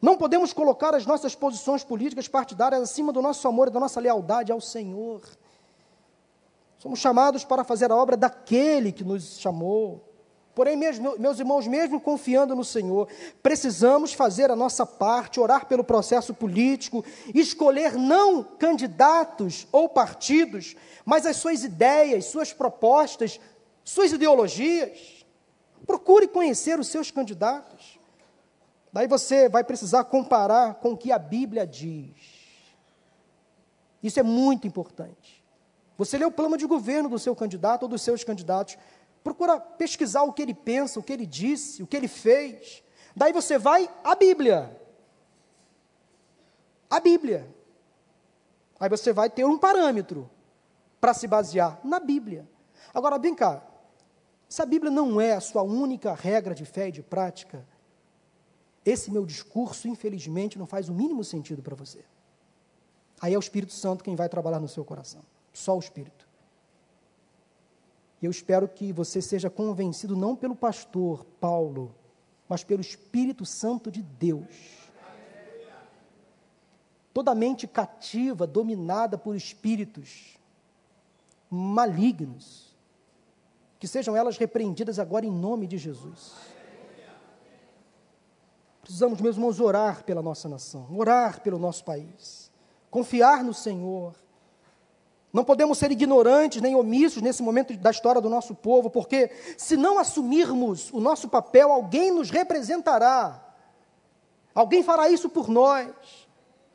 Não 0.00 0.16
podemos 0.16 0.52
colocar 0.52 0.94
as 0.94 1.06
nossas 1.06 1.34
posições 1.34 1.82
políticas 1.82 2.28
partidárias 2.28 2.82
acima 2.82 3.12
do 3.12 3.22
nosso 3.22 3.48
amor 3.48 3.68
e 3.68 3.70
da 3.70 3.80
nossa 3.80 3.98
lealdade 3.98 4.52
ao 4.52 4.60
Senhor. 4.60 5.22
Somos 6.78 7.00
chamados 7.00 7.44
para 7.44 7.64
fazer 7.64 7.90
a 7.90 7.96
obra 7.96 8.16
daquele 8.16 8.92
que 8.92 9.02
nos 9.02 9.38
chamou. 9.40 10.04
Porém, 10.54 10.76
meus 10.76 11.38
irmãos, 11.38 11.68
mesmo 11.68 12.00
confiando 12.00 12.54
no 12.54 12.64
Senhor, 12.64 13.08
precisamos 13.40 14.12
fazer 14.12 14.50
a 14.50 14.56
nossa 14.56 14.84
parte, 14.84 15.38
orar 15.38 15.66
pelo 15.66 15.84
processo 15.84 16.34
político, 16.34 17.04
escolher 17.32 17.92
não 17.92 18.42
candidatos 18.42 19.68
ou 19.70 19.88
partidos, 19.88 20.74
mas 21.04 21.26
as 21.26 21.36
suas 21.36 21.62
ideias, 21.62 22.24
suas 22.24 22.52
propostas, 22.52 23.38
suas 23.84 24.10
ideologias. 24.10 25.24
Procure 25.86 26.26
conhecer 26.26 26.78
os 26.80 26.88
seus 26.88 27.10
candidatos. 27.10 28.00
Daí 28.92 29.06
você 29.06 29.48
vai 29.48 29.62
precisar 29.62 30.04
comparar 30.04 30.74
com 30.74 30.90
o 30.90 30.96
que 30.96 31.12
a 31.12 31.18
Bíblia 31.20 31.64
diz. 31.64 32.16
Isso 34.02 34.18
é 34.18 34.24
muito 34.24 34.66
importante. 34.66 35.37
Você 35.98 36.16
lê 36.16 36.24
o 36.24 36.30
plano 36.30 36.56
de 36.56 36.66
governo 36.66 37.10
do 37.10 37.18
seu 37.18 37.36
candidato 37.36 37.82
ou 37.82 37.88
dos 37.88 38.00
seus 38.00 38.24
candidatos, 38.24 38.78
Procura 39.22 39.60
pesquisar 39.60 40.22
o 40.22 40.32
que 40.32 40.40
ele 40.40 40.54
pensa, 40.54 40.98
o 40.98 41.02
que 41.02 41.12
ele 41.12 41.26
disse, 41.26 41.82
o 41.82 41.86
que 41.86 41.96
ele 41.96 42.08
fez. 42.08 42.82
Daí 43.14 43.32
você 43.32 43.58
vai 43.58 43.90
à 44.04 44.14
Bíblia. 44.14 44.74
A 46.88 47.00
Bíblia. 47.00 47.46
Aí 48.80 48.88
você 48.88 49.12
vai 49.12 49.28
ter 49.28 49.44
um 49.44 49.58
parâmetro 49.58 50.30
para 51.00 51.12
se 51.12 51.26
basear 51.26 51.80
na 51.84 52.00
Bíblia. 52.00 52.48
Agora, 52.94 53.18
vem 53.18 53.34
cá. 53.34 53.62
Se 54.48 54.62
a 54.62 54.66
Bíblia 54.66 54.90
não 54.90 55.20
é 55.20 55.34
a 55.34 55.40
sua 55.40 55.62
única 55.62 56.14
regra 56.14 56.54
de 56.54 56.64
fé 56.64 56.88
e 56.88 56.92
de 56.92 57.02
prática, 57.02 57.66
esse 58.84 59.10
meu 59.10 59.26
discurso, 59.26 59.88
infelizmente, 59.88 60.58
não 60.58 60.64
faz 60.64 60.88
o 60.88 60.94
mínimo 60.94 61.22
sentido 61.22 61.62
para 61.62 61.74
você. 61.74 62.02
Aí 63.20 63.34
é 63.34 63.36
o 63.36 63.40
Espírito 63.40 63.74
Santo 63.74 64.02
quem 64.02 64.16
vai 64.16 64.28
trabalhar 64.28 64.60
no 64.60 64.68
seu 64.68 64.84
coração. 64.84 65.20
Só 65.58 65.76
o 65.76 65.80
Espírito. 65.80 66.28
E 68.22 68.26
eu 68.26 68.30
espero 68.30 68.68
que 68.68 68.92
você 68.92 69.20
seja 69.20 69.50
convencido 69.50 70.16
não 70.16 70.36
pelo 70.36 70.54
pastor 70.54 71.24
Paulo, 71.40 71.92
mas 72.48 72.62
pelo 72.62 72.80
Espírito 72.80 73.44
Santo 73.44 73.90
de 73.90 74.00
Deus. 74.00 74.88
Toda 77.12 77.34
mente 77.34 77.66
cativa, 77.66 78.46
dominada 78.46 79.18
por 79.18 79.34
espíritos 79.34 80.38
malignos, 81.50 82.76
que 83.80 83.88
sejam 83.88 84.16
elas 84.16 84.38
repreendidas 84.38 85.00
agora 85.00 85.26
em 85.26 85.32
nome 85.32 85.66
de 85.66 85.76
Jesus. 85.76 86.34
Precisamos, 88.80 89.20
meus 89.20 89.34
irmãos, 89.34 89.58
orar 89.58 90.04
pela 90.04 90.22
nossa 90.22 90.48
nação, 90.48 90.86
orar 90.96 91.40
pelo 91.40 91.58
nosso 91.58 91.84
país, 91.84 92.48
confiar 92.90 93.42
no 93.42 93.52
Senhor 93.52 94.14
não 95.38 95.44
podemos 95.44 95.78
ser 95.78 95.92
ignorantes 95.92 96.60
nem 96.60 96.74
omissos 96.74 97.22
nesse 97.22 97.44
momento 97.44 97.72
da 97.76 97.92
história 97.92 98.20
do 98.20 98.28
nosso 98.28 98.56
povo, 98.56 98.90
porque 98.90 99.30
se 99.56 99.76
não 99.76 99.96
assumirmos 99.96 100.92
o 100.92 100.98
nosso 100.98 101.28
papel, 101.28 101.70
alguém 101.70 102.10
nos 102.10 102.28
representará. 102.28 103.40
Alguém 104.52 104.82
fará 104.82 105.08
isso 105.08 105.28
por 105.28 105.48
nós. 105.48 105.86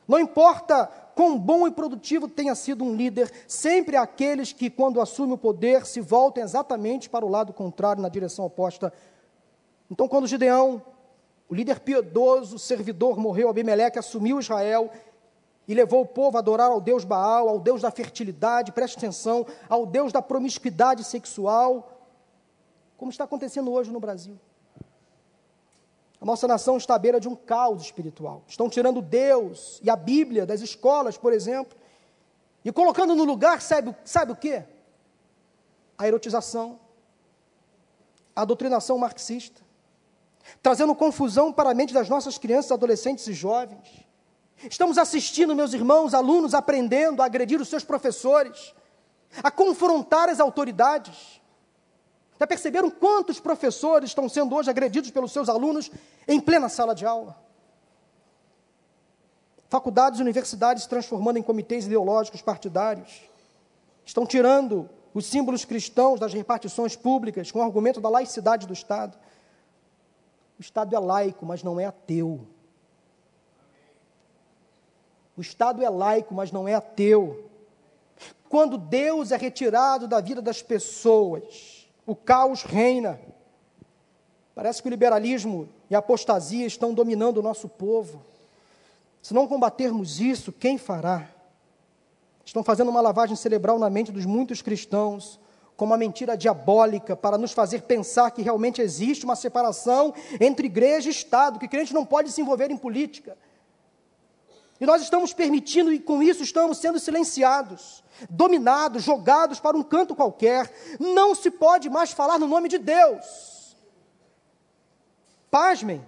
Não 0.08 0.18
importa 0.18 0.86
quão 1.14 1.38
bom 1.38 1.68
e 1.68 1.70
produtivo 1.70 2.26
tenha 2.26 2.54
sido 2.54 2.82
um 2.84 2.96
líder, 2.96 3.30
sempre 3.46 3.98
há 3.98 4.02
aqueles 4.02 4.50
que, 4.50 4.70
quando 4.70 4.98
assumem 4.98 5.34
o 5.34 5.38
poder, 5.38 5.84
se 5.84 6.00
voltam 6.00 6.42
exatamente 6.42 7.10
para 7.10 7.26
o 7.26 7.28
lado 7.28 7.52
contrário, 7.52 8.00
na 8.00 8.08
direção 8.08 8.46
oposta. 8.46 8.90
Então, 9.90 10.08
quando 10.08 10.26
Gideão, 10.26 10.82
o 11.50 11.54
líder 11.54 11.80
piedoso, 11.80 12.58
servidor, 12.58 13.18
morreu, 13.18 13.50
Abimeleque 13.50 13.98
assumiu 13.98 14.40
Israel, 14.40 14.90
e 15.66 15.74
levou 15.74 16.02
o 16.02 16.06
povo 16.06 16.36
a 16.36 16.40
adorar 16.40 16.70
ao 16.70 16.80
Deus 16.80 17.04
Baal, 17.04 17.48
ao 17.48 17.58
Deus 17.58 17.80
da 17.82 17.90
fertilidade, 17.90 18.72
preste 18.72 18.96
atenção, 18.96 19.46
ao 19.68 19.86
Deus 19.86 20.12
da 20.12 20.20
promiscuidade 20.20 21.04
sexual, 21.04 22.02
como 22.96 23.10
está 23.10 23.24
acontecendo 23.24 23.72
hoje 23.72 23.90
no 23.90 24.00
Brasil. 24.00 24.38
A 26.20 26.24
nossa 26.24 26.48
nação 26.48 26.76
está 26.76 26.94
à 26.94 26.98
beira 26.98 27.20
de 27.20 27.28
um 27.28 27.34
caos 27.34 27.82
espiritual. 27.82 28.42
Estão 28.46 28.68
tirando 28.68 29.02
Deus 29.02 29.80
e 29.82 29.90
a 29.90 29.96
Bíblia 29.96 30.46
das 30.46 30.60
escolas, 30.60 31.18
por 31.18 31.32
exemplo, 31.32 31.76
e 32.64 32.72
colocando 32.72 33.14
no 33.14 33.24
lugar, 33.24 33.60
sabe, 33.60 33.94
sabe 34.04 34.32
o 34.32 34.36
que? 34.36 34.62
A 35.98 36.08
erotização, 36.08 36.78
a 38.34 38.44
doutrinação 38.44 38.96
marxista. 38.98 39.62
trazendo 40.62 40.94
confusão 40.94 41.52
para 41.52 41.70
a 41.70 41.74
mente 41.74 41.94
das 41.94 42.08
nossas 42.08 42.36
crianças, 42.36 42.70
adolescentes 42.70 43.26
e 43.26 43.32
jovens. 43.32 44.03
Estamos 44.70 44.98
assistindo, 44.98 45.54
meus 45.54 45.74
irmãos, 45.74 46.14
alunos 46.14 46.54
aprendendo 46.54 47.22
a 47.22 47.26
agredir 47.26 47.60
os 47.60 47.68
seus 47.68 47.84
professores, 47.84 48.74
a 49.42 49.50
confrontar 49.50 50.28
as 50.28 50.40
autoridades. 50.40 51.40
Já 52.38 52.46
perceberam 52.46 52.90
quantos 52.90 53.38
professores 53.38 54.10
estão 54.10 54.28
sendo 54.28 54.54
hoje 54.54 54.70
agredidos 54.70 55.10
pelos 55.10 55.32
seus 55.32 55.48
alunos 55.48 55.90
em 56.26 56.40
plena 56.40 56.68
sala 56.68 56.94
de 56.94 57.04
aula? 57.04 57.36
Faculdades 59.68 60.18
e 60.18 60.22
universidades 60.22 60.84
se 60.84 60.88
transformando 60.88 61.38
em 61.38 61.42
comitês 61.42 61.86
ideológicos 61.86 62.40
partidários. 62.40 63.22
Estão 64.04 64.26
tirando 64.26 64.88
os 65.12 65.26
símbolos 65.26 65.64
cristãos 65.64 66.18
das 66.18 66.32
repartições 66.32 66.96
públicas 66.96 67.50
com 67.50 67.58
o 67.58 67.62
argumento 67.62 68.00
da 68.00 68.08
laicidade 68.08 68.66
do 68.66 68.72
Estado. 68.72 69.16
O 70.58 70.62
Estado 70.62 70.94
é 70.94 70.98
laico, 70.98 71.44
mas 71.44 71.62
não 71.62 71.78
é 71.78 71.86
ateu. 71.86 72.46
O 75.36 75.40
Estado 75.40 75.82
é 75.82 75.88
laico, 75.88 76.34
mas 76.34 76.52
não 76.52 76.68
é 76.68 76.74
ateu. 76.74 77.50
Quando 78.48 78.78
Deus 78.78 79.32
é 79.32 79.36
retirado 79.36 80.06
da 80.06 80.20
vida 80.20 80.40
das 80.40 80.62
pessoas, 80.62 81.88
o 82.06 82.14
caos 82.14 82.62
reina. 82.62 83.20
Parece 84.54 84.80
que 84.80 84.88
o 84.88 84.90
liberalismo 84.90 85.68
e 85.90 85.94
a 85.94 85.98
apostasia 85.98 86.66
estão 86.66 86.94
dominando 86.94 87.38
o 87.38 87.42
nosso 87.42 87.68
povo. 87.68 88.24
Se 89.20 89.34
não 89.34 89.48
combatermos 89.48 90.20
isso, 90.20 90.52
quem 90.52 90.78
fará? 90.78 91.28
Estão 92.44 92.62
fazendo 92.62 92.90
uma 92.90 93.00
lavagem 93.00 93.34
cerebral 93.34 93.78
na 93.78 93.90
mente 93.90 94.12
dos 94.12 94.24
muitos 94.26 94.62
cristãos, 94.62 95.40
com 95.76 95.86
uma 95.86 95.96
mentira 95.96 96.36
diabólica 96.36 97.16
para 97.16 97.36
nos 97.36 97.52
fazer 97.52 97.82
pensar 97.82 98.30
que 98.30 98.42
realmente 98.42 98.80
existe 98.80 99.24
uma 99.24 99.34
separação 99.34 100.14
entre 100.40 100.66
igreja 100.66 101.08
e 101.08 101.10
Estado, 101.10 101.58
que 101.58 101.66
crente 101.66 101.92
não 101.92 102.04
pode 102.04 102.30
se 102.30 102.40
envolver 102.40 102.70
em 102.70 102.76
política. 102.76 103.36
E 104.80 104.86
nós 104.86 105.02
estamos 105.02 105.32
permitindo, 105.32 105.92
e 105.92 106.00
com 106.00 106.22
isso 106.22 106.42
estamos 106.42 106.78
sendo 106.78 106.98
silenciados, 106.98 108.02
dominados, 108.28 109.02
jogados 109.04 109.60
para 109.60 109.76
um 109.76 109.82
canto 109.82 110.14
qualquer. 110.14 110.72
Não 110.98 111.34
se 111.34 111.50
pode 111.50 111.88
mais 111.88 112.12
falar 112.12 112.38
no 112.38 112.46
nome 112.46 112.68
de 112.68 112.78
Deus. 112.78 113.76
Pasmem. 115.50 116.04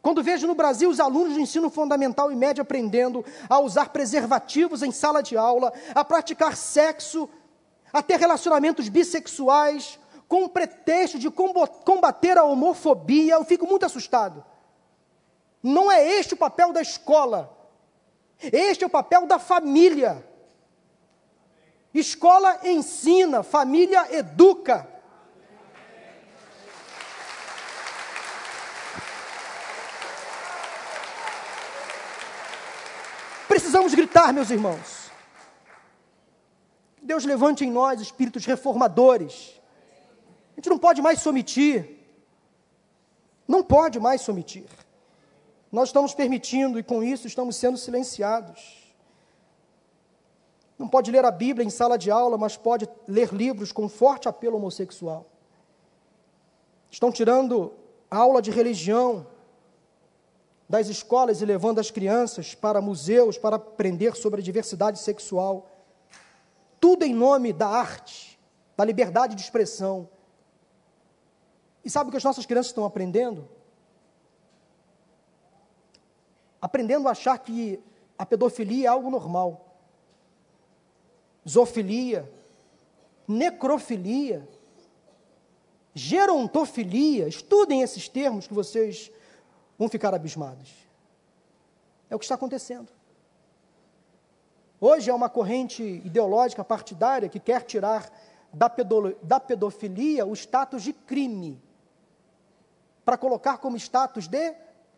Quando 0.00 0.22
vejo 0.22 0.46
no 0.46 0.54
Brasil 0.54 0.90
os 0.90 1.00
alunos 1.00 1.34
do 1.34 1.40
ensino 1.40 1.70
fundamental 1.70 2.30
e 2.30 2.36
médio 2.36 2.62
aprendendo 2.62 3.24
a 3.48 3.58
usar 3.58 3.88
preservativos 3.88 4.82
em 4.82 4.92
sala 4.92 5.22
de 5.22 5.36
aula, 5.36 5.72
a 5.94 6.04
praticar 6.04 6.56
sexo, 6.56 7.28
a 7.92 8.02
ter 8.02 8.20
relacionamentos 8.20 8.88
bissexuais, 8.88 9.98
com 10.28 10.44
o 10.44 10.48
pretexto 10.48 11.18
de 11.18 11.30
combater 11.30 12.36
a 12.36 12.44
homofobia, 12.44 13.34
eu 13.34 13.44
fico 13.44 13.66
muito 13.66 13.86
assustado. 13.86 14.44
Não 15.62 15.90
é 15.90 16.06
este 16.06 16.34
o 16.34 16.36
papel 16.36 16.72
da 16.72 16.82
escola. 16.82 17.53
Este 18.40 18.84
é 18.84 18.86
o 18.86 18.90
papel 18.90 19.26
da 19.26 19.38
família. 19.38 20.24
Escola 21.92 22.60
ensina, 22.64 23.42
família 23.42 24.14
educa. 24.16 24.88
Precisamos 33.46 33.94
gritar, 33.94 34.32
meus 34.32 34.50
irmãos. 34.50 35.10
Deus 37.00 37.24
levante 37.24 37.64
em 37.64 37.70
nós 37.70 38.00
espíritos 38.00 38.44
reformadores. 38.44 39.60
A 40.52 40.56
gente 40.56 40.70
não 40.70 40.78
pode 40.78 41.00
mais 41.00 41.20
se 41.20 41.28
omitir. 41.28 42.00
Não 43.46 43.62
pode 43.62 44.00
mais 44.00 44.22
se 44.22 44.30
omitir. 44.30 44.64
Nós 45.74 45.88
estamos 45.88 46.14
permitindo 46.14 46.78
e 46.78 46.84
com 46.84 47.02
isso 47.02 47.26
estamos 47.26 47.56
sendo 47.56 47.76
silenciados. 47.76 48.94
Não 50.78 50.86
pode 50.86 51.10
ler 51.10 51.24
a 51.24 51.32
Bíblia 51.32 51.66
em 51.66 51.70
sala 51.70 51.98
de 51.98 52.12
aula, 52.12 52.38
mas 52.38 52.56
pode 52.56 52.88
ler 53.08 53.34
livros 53.34 53.72
com 53.72 53.88
forte 53.88 54.28
apelo 54.28 54.56
homossexual. 54.56 55.26
Estão 56.88 57.10
tirando 57.10 57.72
a 58.08 58.18
aula 58.18 58.40
de 58.40 58.52
religião 58.52 59.26
das 60.68 60.86
escolas 60.86 61.40
e 61.42 61.44
levando 61.44 61.80
as 61.80 61.90
crianças 61.90 62.54
para 62.54 62.80
museus 62.80 63.36
para 63.36 63.56
aprender 63.56 64.14
sobre 64.14 64.40
a 64.40 64.44
diversidade 64.44 65.00
sexual. 65.00 65.68
Tudo 66.78 67.02
em 67.04 67.12
nome 67.12 67.52
da 67.52 67.66
arte, 67.66 68.38
da 68.76 68.84
liberdade 68.84 69.34
de 69.34 69.42
expressão. 69.42 70.08
E 71.84 71.90
sabe 71.90 72.08
o 72.08 72.10
que 72.12 72.16
as 72.16 72.22
nossas 72.22 72.46
crianças 72.46 72.70
estão 72.70 72.84
aprendendo? 72.84 73.48
Aprendendo 76.64 77.08
a 77.08 77.10
achar 77.10 77.36
que 77.36 77.78
a 78.16 78.24
pedofilia 78.24 78.86
é 78.86 78.88
algo 78.88 79.10
normal. 79.10 79.76
Zoofilia, 81.46 82.32
necrofilia, 83.28 84.48
gerontofilia, 85.92 87.28
estudem 87.28 87.82
esses 87.82 88.08
termos 88.08 88.46
que 88.46 88.54
vocês 88.54 89.12
vão 89.78 89.90
ficar 89.90 90.14
abismados. 90.14 90.72
É 92.08 92.16
o 92.16 92.18
que 92.18 92.24
está 92.24 92.34
acontecendo. 92.34 92.90
Hoje 94.80 95.10
é 95.10 95.14
uma 95.14 95.28
corrente 95.28 95.82
ideológica 95.82 96.64
partidária 96.64 97.28
que 97.28 97.38
quer 97.38 97.64
tirar 97.64 98.10
da, 98.50 98.70
pedo, 98.70 99.14
da 99.22 99.38
pedofilia 99.38 100.24
o 100.24 100.32
status 100.32 100.82
de 100.82 100.94
crime, 100.94 101.60
para 103.04 103.18
colocar 103.18 103.58
como 103.58 103.76
status 103.76 104.26
de 104.26 104.54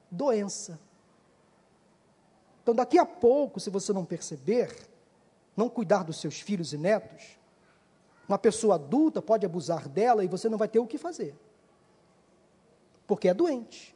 doença. 0.09 0.86
Então, 2.67 2.75
daqui 2.75 2.99
a 2.99 3.07
pouco, 3.07 3.61
se 3.61 3.71
você 3.71 3.93
não 3.93 4.05
perceber, 4.05 4.77
não 5.57 5.69
cuidar 5.69 6.03
dos 6.03 6.21
seus 6.21 6.41
filhos 6.41 6.73
e 6.73 6.77
netos, 6.77 7.39
uma 8.29 8.37
pessoa 8.37 8.75
adulta 8.75 9.23
pode 9.23 9.47
abusar 9.47 9.89
dela 9.89 10.25
e 10.25 10.27
você 10.27 10.49
não 10.49 10.59
vai 10.59 10.67
ter 10.67 10.81
o 10.81 10.87
que 10.87 10.99
fazer, 10.99 11.33
porque 13.07 13.29
é 13.29 13.35
doente. 13.35 13.95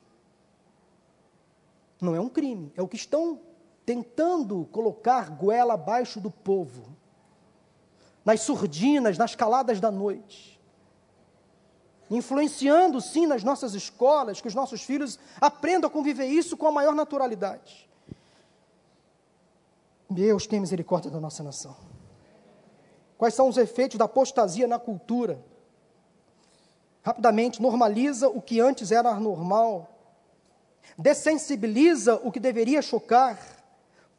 Não 2.01 2.15
é 2.15 2.21
um 2.21 2.29
crime, 2.29 2.73
é 2.77 2.81
o 2.81 2.87
que 2.87 2.95
estão 2.95 3.41
tentando 3.85 4.65
colocar 4.71 5.31
goela 5.31 5.75
abaixo 5.75 6.21
do 6.21 6.31
povo, 6.31 6.97
nas 8.25 8.43
surdinas, 8.43 9.19
nas 9.19 9.35
caladas 9.35 9.81
da 9.81 9.91
noite, 9.91 10.61
influenciando 12.09 13.01
sim 13.01 13.27
nas 13.27 13.43
nossas 13.43 13.75
escolas, 13.75 14.41
que 14.41 14.47
os 14.47 14.55
nossos 14.55 14.83
filhos 14.83 15.19
aprendam 15.41 15.89
a 15.89 15.93
conviver 15.93 16.27
isso 16.27 16.57
com 16.57 16.69
a 16.69 16.73
maior 16.73 16.95
naturalidade. 16.95 17.90
Deus 20.11 20.45
tem 20.45 20.59
misericórdia 20.59 21.09
da 21.09 21.21
nossa 21.21 21.41
nação. 21.45 21.77
Quais 23.17 23.33
são 23.33 23.49
os 23.49 23.57
efeitos 23.57 23.97
da 23.97 24.07
apostasia 24.07 24.67
na 24.67 24.79
cultura? 24.79 25.41
Rapidamente, 27.01 27.63
normaliza 27.63 28.29
o 28.29 28.43
que 28.43 28.61
antes 28.61 28.91
era 28.91 29.15
normal, 29.15 29.89
dessensibiliza 30.99 32.17
o 32.25 32.33
que 32.33 32.41
deveria 32.41 32.83
chocar, 32.83 33.39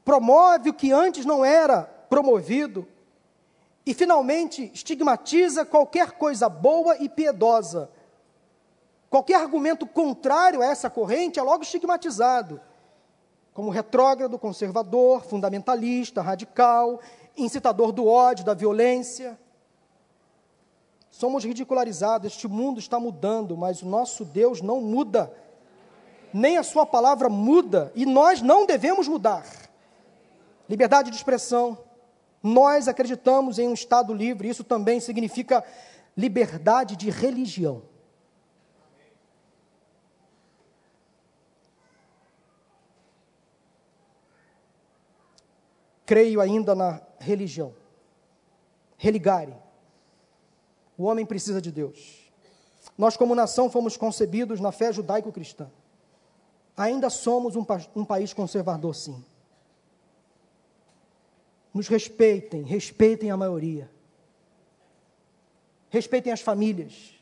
promove 0.06 0.70
o 0.70 0.74
que 0.74 0.94
antes 0.94 1.26
não 1.26 1.44
era 1.44 1.84
promovido 2.10 2.88
e, 3.86 3.94
finalmente, 3.94 4.72
estigmatiza 4.74 5.66
qualquer 5.66 6.14
coisa 6.14 6.48
boa 6.48 6.98
e 6.98 7.10
piedosa. 7.10 7.90
Qualquer 9.10 9.36
argumento 9.36 9.86
contrário 9.86 10.62
a 10.62 10.66
essa 10.66 10.90
corrente 10.90 11.38
é 11.38 11.44
logo 11.44 11.64
estigmatizado 11.64 12.62
como 13.54 13.70
retrógrado, 13.70 14.40
conservador, 14.40 15.24
fundamentalista, 15.24 16.22
radical, 16.22 17.02
incitador 17.38 17.92
do 17.92 18.08
ódio, 18.08 18.46
da 18.46 18.54
violência. 18.54 19.38
Somos 21.10 21.44
ridicularizados, 21.44 22.32
este 22.32 22.48
mundo 22.48 22.80
está 22.80 23.00
mudando, 23.00 23.58
mas 23.58 23.82
o 23.82 23.88
nosso 23.88 24.24
Deus 24.24 24.62
não 24.62 24.80
muda 24.80 25.32
nem 26.34 26.58
a 26.58 26.64
sua 26.64 26.86
palavra 26.86 27.30
muda 27.30 27.92
e 27.96 28.06
nós 28.06 28.42
não 28.42 28.66
devemos 28.66 29.08
mudar. 29.08 29.46
Liberdade 30.70 31.10
de 31.10 31.18
expressão. 31.18 31.78
Nós 32.42 32.88
acreditamos 32.88 33.60
em 33.60 33.68
um 33.68 33.74
Estado 33.74 34.14
livre, 34.14 34.50
isso 34.50 34.64
também 34.64 35.00
significa 35.00 35.64
liberdade 36.18 36.96
de 36.96 37.10
religião. 37.10 37.84
Creio 46.12 46.42
ainda 46.42 46.76
na 46.76 47.02
religião. 47.20 47.74
Religare. 48.98 49.56
O 50.98 51.04
homem 51.04 51.26
precisa 51.26 51.62
de 51.62 51.72
Deus. 51.72 52.30
Nós, 52.98 53.16
como 53.16 53.34
nação, 53.34 53.70
fomos 53.70 53.96
concebidos 53.96 54.60
na 54.60 54.74
fé 54.74 54.92
judaico-cristã 54.92 55.70
ainda 56.76 57.10
somos 57.10 57.56
um, 57.56 57.66
um 57.96 58.06
país 58.06 58.34
conservador, 58.34 58.96
sim. 58.96 59.24
Nos 61.74 61.88
respeitem, 61.88 62.64
respeitem 62.64 63.32
a 63.32 63.38
maioria. 63.38 63.90
Respeitem 65.90 66.34
as 66.34 66.42
famílias. 66.42 67.16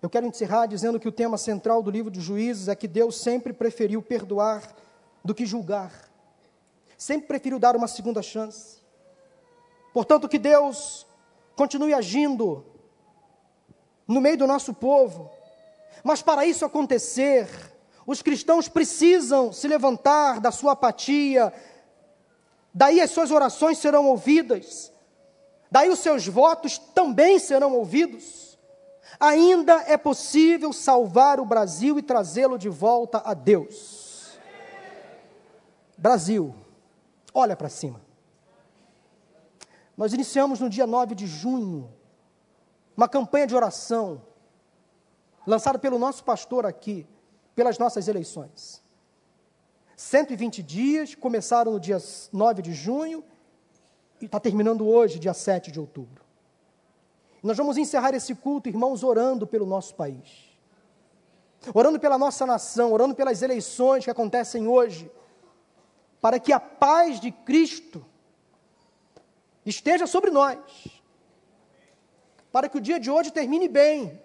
Eu 0.00 0.10
quero 0.10 0.26
encerrar 0.26 0.66
dizendo 0.66 1.00
que 1.00 1.08
o 1.08 1.12
tema 1.12 1.38
central 1.38 1.82
do 1.82 1.90
livro 1.90 2.10
de 2.10 2.20
Juízes 2.20 2.68
é 2.68 2.74
que 2.74 2.86
Deus 2.86 3.20
sempre 3.20 3.52
preferiu 3.52 4.02
perdoar 4.02 4.74
do 5.24 5.34
que 5.34 5.46
julgar. 5.46 6.10
Sempre 7.04 7.28
preferiu 7.28 7.58
dar 7.58 7.76
uma 7.76 7.86
segunda 7.86 8.22
chance. 8.22 8.78
Portanto, 9.92 10.26
que 10.26 10.38
Deus 10.38 11.06
continue 11.54 11.92
agindo 11.92 12.64
no 14.08 14.22
meio 14.22 14.38
do 14.38 14.46
nosso 14.46 14.72
povo. 14.72 15.30
Mas 16.02 16.22
para 16.22 16.46
isso 16.46 16.64
acontecer, 16.64 17.46
os 18.06 18.22
cristãos 18.22 18.70
precisam 18.70 19.52
se 19.52 19.68
levantar 19.68 20.40
da 20.40 20.50
sua 20.50 20.72
apatia, 20.72 21.52
daí 22.72 23.02
as 23.02 23.10
suas 23.10 23.30
orações 23.30 23.76
serão 23.76 24.06
ouvidas, 24.06 24.90
daí 25.70 25.90
os 25.90 25.98
seus 25.98 26.26
votos 26.26 26.78
também 26.78 27.38
serão 27.38 27.74
ouvidos. 27.74 28.58
Ainda 29.20 29.74
é 29.86 29.98
possível 29.98 30.72
salvar 30.72 31.38
o 31.38 31.44
Brasil 31.44 31.98
e 31.98 32.02
trazê-lo 32.02 32.56
de 32.56 32.70
volta 32.70 33.20
a 33.26 33.34
Deus. 33.34 34.38
Brasil, 35.98 36.63
olha 37.34 37.56
para 37.56 37.68
cima. 37.68 38.00
Nós 39.96 40.12
iniciamos 40.12 40.60
no 40.60 40.70
dia 40.70 40.86
9 40.86 41.14
de 41.14 41.26
junho 41.26 41.92
uma 42.96 43.08
campanha 43.08 43.46
de 43.46 43.54
oração 43.54 44.22
lançada 45.46 45.78
pelo 45.78 45.98
nosso 45.98 46.24
pastor 46.24 46.64
aqui, 46.64 47.06
pelas 47.54 47.78
nossas 47.78 48.08
eleições. 48.08 48.82
120 49.96 50.62
dias, 50.62 51.14
começaram 51.14 51.72
no 51.72 51.80
dia 51.80 51.98
9 52.32 52.62
de 52.62 52.72
junho 52.72 53.22
e 54.20 54.24
está 54.24 54.40
terminando 54.40 54.88
hoje, 54.88 55.18
dia 55.18 55.34
7 55.34 55.70
de 55.70 55.78
outubro. 55.78 56.24
Nós 57.42 57.56
vamos 57.56 57.76
encerrar 57.76 58.14
esse 58.14 58.34
culto, 58.34 58.68
irmãos, 58.68 59.02
orando 59.02 59.46
pelo 59.46 59.66
nosso 59.66 59.94
país, 59.94 60.56
orando 61.74 62.00
pela 62.00 62.16
nossa 62.16 62.46
nação, 62.46 62.92
orando 62.92 63.14
pelas 63.14 63.42
eleições 63.42 64.02
que 64.02 64.10
acontecem 64.10 64.66
hoje, 64.66 65.10
para 66.24 66.40
que 66.40 66.54
a 66.54 66.58
paz 66.58 67.20
de 67.20 67.30
Cristo 67.30 68.02
esteja 69.66 70.06
sobre 70.06 70.30
nós, 70.30 70.58
para 72.50 72.66
que 72.66 72.78
o 72.78 72.80
dia 72.80 72.98
de 72.98 73.10
hoje 73.10 73.30
termine 73.30 73.68
bem, 73.68 74.22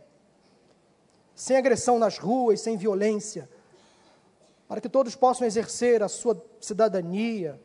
sem 1.35 1.57
agressão 1.57 1.99
nas 1.99 2.17
ruas, 2.17 2.61
sem 2.61 2.77
violência, 2.77 3.49
para 4.65 4.79
que 4.79 4.87
todos 4.87 5.13
possam 5.13 5.45
exercer 5.45 6.01
a 6.01 6.07
sua 6.07 6.41
cidadania 6.61 7.61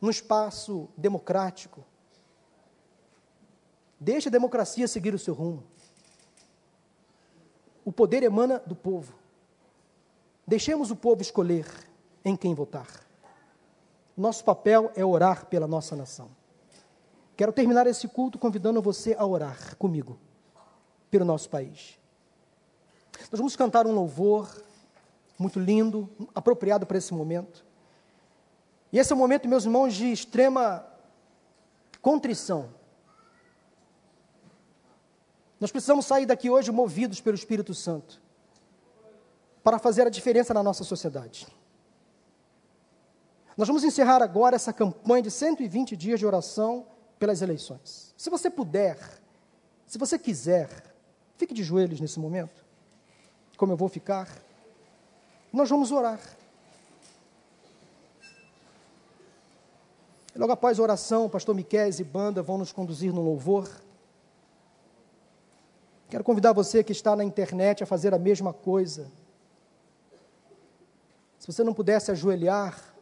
num 0.00 0.10
espaço 0.10 0.88
democrático. 0.96 1.84
Deixe 3.98 4.28
a 4.28 4.30
democracia 4.30 4.86
seguir 4.86 5.12
o 5.12 5.18
seu 5.18 5.34
rumo. 5.34 5.64
O 7.84 7.90
poder 7.90 8.22
emana 8.22 8.62
do 8.64 8.76
povo. 8.76 9.12
Deixemos 10.46 10.92
o 10.92 10.94
povo 10.94 11.20
escolher 11.20 11.66
em 12.24 12.36
quem 12.36 12.54
votar. 12.54 13.05
Nosso 14.16 14.42
papel 14.44 14.90
é 14.94 15.04
orar 15.04 15.46
pela 15.46 15.66
nossa 15.66 15.94
nação. 15.94 16.30
Quero 17.36 17.52
terminar 17.52 17.86
esse 17.86 18.08
culto 18.08 18.38
convidando 18.38 18.80
você 18.80 19.14
a 19.18 19.26
orar 19.26 19.76
comigo 19.76 20.18
pelo 21.10 21.24
nosso 21.24 21.50
país. 21.50 21.98
Nós 23.30 23.38
vamos 23.38 23.54
cantar 23.56 23.86
um 23.86 23.92
louvor 23.92 24.48
muito 25.38 25.60
lindo, 25.60 26.08
apropriado 26.34 26.86
para 26.86 26.96
esse 26.96 27.12
momento. 27.12 27.64
E 28.90 28.98
esse 28.98 29.12
é 29.12 29.16
um 29.16 29.18
momento, 29.18 29.46
meus 29.48 29.64
irmãos, 29.64 29.92
de 29.92 30.10
extrema 30.10 30.86
contrição. 32.00 32.70
Nós 35.60 35.70
precisamos 35.70 36.06
sair 36.06 36.24
daqui 36.24 36.48
hoje 36.48 36.70
movidos 36.70 37.20
pelo 37.20 37.34
Espírito 37.34 37.74
Santo 37.74 38.22
para 39.62 39.78
fazer 39.78 40.06
a 40.06 40.10
diferença 40.10 40.54
na 40.54 40.62
nossa 40.62 40.84
sociedade. 40.84 41.46
Nós 43.56 43.68
vamos 43.68 43.84
encerrar 43.84 44.22
agora 44.22 44.56
essa 44.56 44.72
campanha 44.72 45.22
de 45.22 45.30
120 45.30 45.96
dias 45.96 46.20
de 46.20 46.26
oração 46.26 46.86
pelas 47.18 47.40
eleições. 47.40 48.14
Se 48.16 48.28
você 48.28 48.50
puder, 48.50 48.98
se 49.86 49.96
você 49.96 50.18
quiser, 50.18 50.68
fique 51.36 51.54
de 51.54 51.62
joelhos 51.62 52.00
nesse 52.00 52.18
momento 52.18 52.66
como 53.56 53.72
eu 53.72 53.76
vou 53.76 53.88
ficar. 53.88 54.28
Nós 55.52 55.68
vamos 55.68 55.90
orar. 55.90 56.20
Logo 60.34 60.52
após 60.52 60.78
a 60.78 60.82
oração, 60.82 61.24
o 61.24 61.30
pastor 61.30 61.54
Miquel 61.54 61.88
e 61.88 62.04
banda 62.04 62.42
vão 62.42 62.58
nos 62.58 62.70
conduzir 62.70 63.12
no 63.12 63.22
louvor. 63.22 63.68
Quero 66.10 66.22
convidar 66.22 66.52
você 66.52 66.84
que 66.84 66.92
está 66.92 67.16
na 67.16 67.24
internet 67.24 67.82
a 67.82 67.86
fazer 67.86 68.12
a 68.12 68.18
mesma 68.18 68.52
coisa. 68.52 69.10
Se 71.38 71.46
você 71.46 71.64
não 71.64 71.72
pudesse 71.72 72.10
ajoelhar 72.10 72.95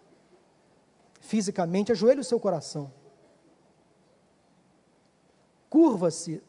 fisicamente, 1.25 1.91
ajoelhe 1.91 2.21
o 2.21 2.25
seu 2.25 2.39
coração. 2.39 2.93
Curva-se 5.71 6.43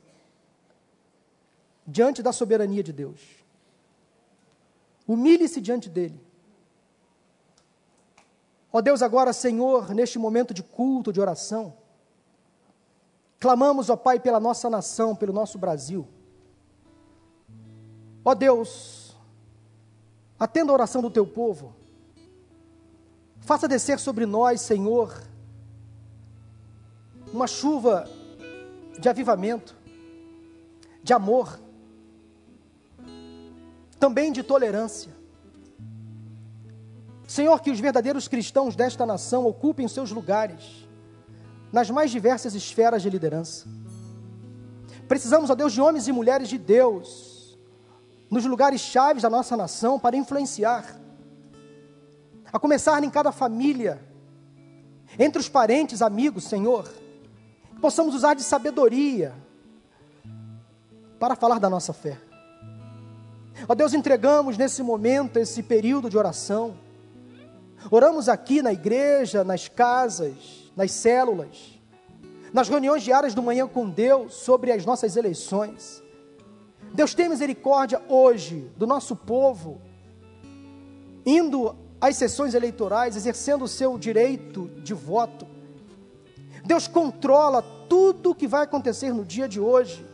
diante 1.88 2.22
da 2.22 2.32
soberania 2.32 2.84
de 2.84 2.92
Deus. 2.92 3.22
Humilhe-se 5.08 5.62
diante 5.62 5.90
dele. 5.90 6.20
Ó 8.72 8.82
Deus, 8.82 9.02
agora, 9.02 9.32
Senhor, 9.32 9.94
neste 9.94 10.20
momento 10.20 10.54
de 10.54 10.62
culto, 10.62 11.14
de 11.14 11.22
oração, 11.22 11.74
clamamos, 13.40 13.90
ó 13.90 13.96
Pai, 13.96 14.20
pela 14.20 14.40
nossa 14.40 14.70
nação, 14.70 15.16
pelo 15.16 15.32
nosso 15.32 15.58
Brasil. 15.58 16.06
Ó 18.26 18.36
Deus, 18.36 19.16
atenda 20.38 20.72
a 20.72 20.74
oração 20.74 21.02
do 21.02 21.10
teu 21.10 21.26
povo. 21.26 21.74
Faça 23.46 23.68
descer 23.68 24.00
sobre 24.00 24.26
nós, 24.26 24.60
Senhor, 24.62 25.22
uma 27.32 27.46
chuva 27.46 28.10
de 29.00 29.08
avivamento, 29.08 29.76
de 31.04 31.14
amor, 31.14 31.60
também 34.00 34.32
de 34.32 34.42
tolerância. 34.42 35.12
Senhor, 37.28 37.60
que 37.62 37.70
os 37.70 37.80
verdadeiros 37.80 38.28
cristãos 38.28 38.76
desta 38.76 39.06
nação 39.06 39.46
ocupem 39.46 39.88
seus 39.88 40.10
lugares 40.10 40.88
nas 41.72 41.90
mais 41.90 42.10
diversas 42.10 42.56
esferas 42.56 43.04
de 43.04 43.12
liderança. 43.12 43.68
Precisamos, 45.08 45.52
ó 45.52 45.56
Deus, 45.56 45.72
de 45.72 45.82
homens 45.82 46.08
e 46.08 46.12
mulheres 46.12 46.50
de 46.50 46.58
Deus 46.58 47.56
nos 48.28 48.44
lugares 48.46 48.82
chaves 48.82 49.22
da 49.22 49.30
nossa 49.30 49.56
nação 49.56 50.00
para 50.00 50.18
influenciar, 50.18 51.00
a 52.56 52.60
começar 52.60 53.04
em 53.04 53.10
cada 53.10 53.34
família, 53.34 54.02
entre 55.20 55.42
os 55.42 55.50
parentes, 55.50 56.02
amigos, 56.02 56.46
Senhor, 56.46 56.90
possamos 57.82 58.16
usar 58.16 58.34
de 58.34 58.44
sabedoria 58.44 59.34
para 61.20 61.36
falar 61.36 61.60
da 61.60 61.70
nossa 61.70 61.92
fé. 61.92 62.18
Ó 63.68 63.76
Deus, 63.76 63.94
entregamos 63.94 64.58
nesse 64.58 64.82
momento, 64.82 65.38
esse 65.38 65.62
período 65.62 66.10
de 66.10 66.18
oração. 66.18 66.78
Oramos 67.92 68.30
aqui 68.30 68.62
na 68.62 68.72
igreja, 68.72 69.44
nas 69.44 69.68
casas, 69.68 70.72
nas 70.78 70.94
células, 70.94 71.78
nas 72.54 72.70
reuniões 72.70 73.04
diárias 73.04 73.34
do 73.34 73.44
manhã 73.44 73.68
com 73.68 73.90
Deus 73.90 74.34
sobre 74.34 74.72
as 74.72 74.86
nossas 74.86 75.18
eleições. 75.18 76.02
Deus 76.94 77.14
tem 77.14 77.28
misericórdia 77.28 78.02
hoje 78.08 78.72
do 78.78 78.88
nosso 78.88 79.14
povo, 79.14 79.82
indo 81.26 81.84
às 82.00 82.16
sessões 82.16 82.54
eleitorais, 82.54 83.16
exercendo 83.16 83.64
o 83.64 83.68
seu 83.68 83.98
direito 83.98 84.68
de 84.84 84.94
voto. 84.94 85.48
Deus 86.66 86.88
controla 86.88 87.62
tudo 87.88 88.32
o 88.32 88.36
que 88.36 88.48
vai 88.48 88.64
acontecer 88.64 89.14
no 89.14 89.24
dia 89.24 89.48
de 89.48 89.60
hoje. 89.60 90.06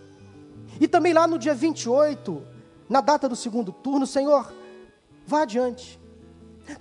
E 0.79 0.88
também 0.88 1.13
lá 1.13 1.27
no 1.27 1.39
dia 1.39 1.53
28, 1.53 2.43
na 2.89 3.01
data 3.01 3.29
do 3.29 3.36
segundo 3.36 3.71
turno, 3.71 4.05
Senhor, 4.05 4.53
vá 5.25 5.43
adiante. 5.43 5.99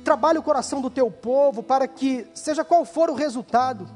Trabalhe 0.05 0.38
o 0.38 0.42
coração 0.42 0.80
do 0.80 0.90
teu 0.90 1.11
povo 1.11 1.62
para 1.62 1.86
que, 1.86 2.26
seja 2.34 2.64
qual 2.64 2.84
for 2.84 3.11
o 3.11 3.14
resultado, 3.14 3.88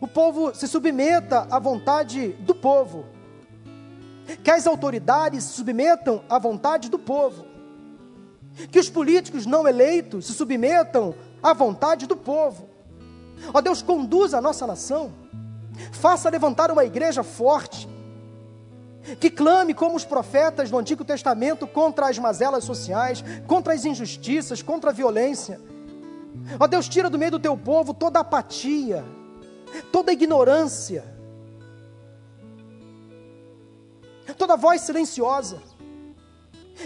o 0.00 0.06
povo 0.06 0.54
se 0.54 0.68
submeta 0.68 1.46
à 1.50 1.58
vontade 1.58 2.28
do 2.40 2.54
povo. 2.54 3.06
Que 4.42 4.50
as 4.50 4.66
autoridades 4.66 5.44
se 5.44 5.52
submetam 5.54 6.22
à 6.28 6.38
vontade 6.38 6.90
do 6.90 6.98
povo. 6.98 7.46
Que 8.70 8.78
os 8.78 8.88
políticos 8.88 9.44
não 9.46 9.68
eleitos 9.68 10.26
se 10.26 10.32
submetam 10.32 11.14
à 11.42 11.52
vontade 11.52 12.06
do 12.06 12.16
povo. 12.16 12.68
Ó 13.52 13.60
Deus, 13.60 13.82
conduza 13.82 14.38
a 14.38 14.40
nossa 14.40 14.66
nação. 14.66 15.12
Faça 15.92 16.30
levantar 16.30 16.70
uma 16.70 16.84
igreja 16.84 17.22
forte 17.22 17.88
que 19.20 19.30
clame 19.30 19.72
como 19.72 19.94
os 19.94 20.04
profetas 20.04 20.70
do 20.70 20.78
Antigo 20.78 21.04
Testamento 21.04 21.66
contra 21.66 22.08
as 22.08 22.18
mazelas 22.18 22.64
sociais, 22.64 23.22
contra 23.46 23.72
as 23.72 23.84
injustiças, 23.84 24.62
contra 24.62 24.90
a 24.90 24.92
violência. 24.92 25.60
Ó 26.58 26.66
Deus, 26.66 26.88
tira 26.88 27.08
do 27.08 27.18
meio 27.18 27.32
do 27.32 27.38
teu 27.38 27.56
povo 27.56 27.94
toda 27.94 28.20
apatia, 28.20 29.04
toda 29.92 30.12
ignorância, 30.12 31.04
toda 34.36 34.56
voz 34.56 34.80
silenciosa. 34.80 35.62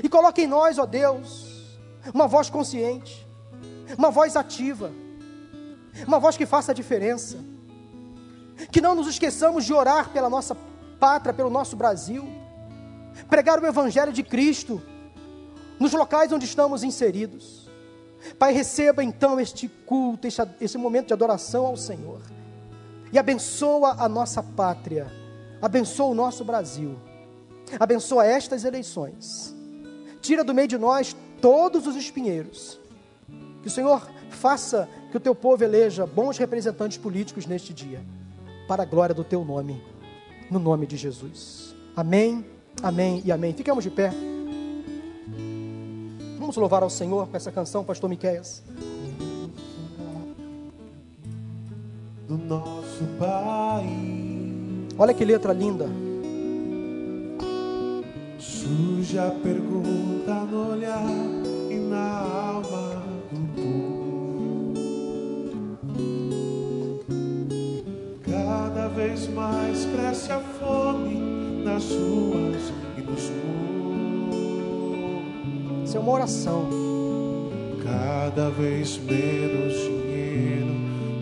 E 0.03 0.09
coloque 0.09 0.43
em 0.43 0.47
nós, 0.47 0.79
ó 0.79 0.87
Deus, 0.87 1.50
uma 2.15 2.27
voz 2.27 2.49
consciente, 2.49 3.27
uma 3.97 4.11
voz 4.11 4.37
ativa, 4.37 4.91
uma 6.07 6.19
voz 6.19 6.37
que 6.37 6.47
faça 6.47 6.73
a 6.73 6.75
diferença. 6.75 7.39
Que 8.71 8.81
não 8.81 8.95
nos 8.95 9.07
esqueçamos 9.07 9.65
de 9.65 9.73
orar 9.73 10.11
pela 10.11 10.29
nossa 10.29 10.57
pátria, 10.99 11.33
pelo 11.33 11.51
nosso 11.51 11.77
Brasil, 11.77 12.29
pregar 13.29 13.59
o 13.59 13.67
Evangelho 13.67 14.13
de 14.13 14.23
Cristo 14.23 14.81
nos 15.79 15.93
locais 15.93 16.31
onde 16.31 16.45
estamos 16.45 16.85
inseridos. 16.85 17.69
Pai, 18.39 18.53
receba 18.53 19.03
então 19.03 19.41
este 19.41 19.67
culto, 19.67 20.27
este, 20.27 20.43
esse 20.61 20.77
momento 20.77 21.09
de 21.09 21.15
adoração 21.15 21.65
ao 21.65 21.77
Senhor. 21.77 22.21
E 23.13 23.19
abençoa 23.19 23.97
a 23.99 24.09
nossa 24.09 24.43
pátria, 24.43 25.11
abençoa 25.61 26.11
o 26.11 26.15
nosso 26.15 26.45
Brasil, 26.45 26.97
abençoa 27.79 28.27
estas 28.27 28.65
eleições. 28.65 29.55
Tira 30.21 30.45
do 30.45 30.55
meio 30.55 30.69
de 30.69 30.77
nós 30.79 31.17
todos 31.41 31.87
os 31.87 31.97
espinheiros. 31.97 32.79
Que 33.63 33.69
o 33.69 33.71
Senhor 33.71 34.09
faça 34.31 34.89
que 35.11 35.17
o 35.17 35.21
teu 35.21 35.35
povo 35.35 35.63
eleja 35.63 36.07
bons 36.07 36.39
representantes 36.39 36.97
políticos 36.97 37.47
neste 37.47 37.75
dia, 37.75 38.01
para 38.67 38.83
a 38.83 38.87
glória 38.87 39.15
do 39.15 39.25
teu 39.25 39.45
nome, 39.45 39.83
no 40.51 40.59
nome 40.59 40.87
de 40.87 40.97
Jesus. 40.97 41.75
Amém, 41.97 42.45
amém 42.83 43.23
e 43.25 43.33
amém. 43.33 43.53
Ficamos 43.53 43.85
de 43.85 43.91
pé. 43.91 44.13
Vamos 46.39 46.57
louvar 46.57 46.83
ao 46.83 46.91
Senhor 46.91 47.29
com 47.29 47.37
essa 47.37 47.53
canção, 47.53 47.85
Pastor 47.85 48.09
Miqueias. 48.09 48.63
Do 52.27 52.39
nosso 52.39 53.05
país. 53.19 54.95
Olha 54.97 55.13
que 55.13 55.25
letra 55.25 55.53
linda. 55.53 55.89
Suja 58.39 59.31
pergunta 59.43 60.20
no 60.35 60.73
olhar 60.73 61.05
e 61.71 61.75
na 61.75 62.21
alma 62.21 63.03
do 63.31 63.41
povo. 63.55 64.75
Cada 68.23 68.89
vez 68.89 69.27
mais 69.29 69.87
cresce 69.87 70.31
a 70.33 70.39
fome 70.39 71.17
nas 71.65 71.85
ruas 71.91 72.73
e 72.97 73.01
nos 73.03 73.31
muros. 73.31 74.21
Isso 75.85 75.97
é 75.97 76.01
uma 76.01 76.13
oração. 76.13 76.69
Cada 77.83 78.51
vez 78.51 78.99
menos 78.99 79.75
dinheiro 79.75 80.75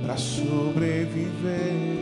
para 0.04 0.16
sobreviver. 0.16 1.97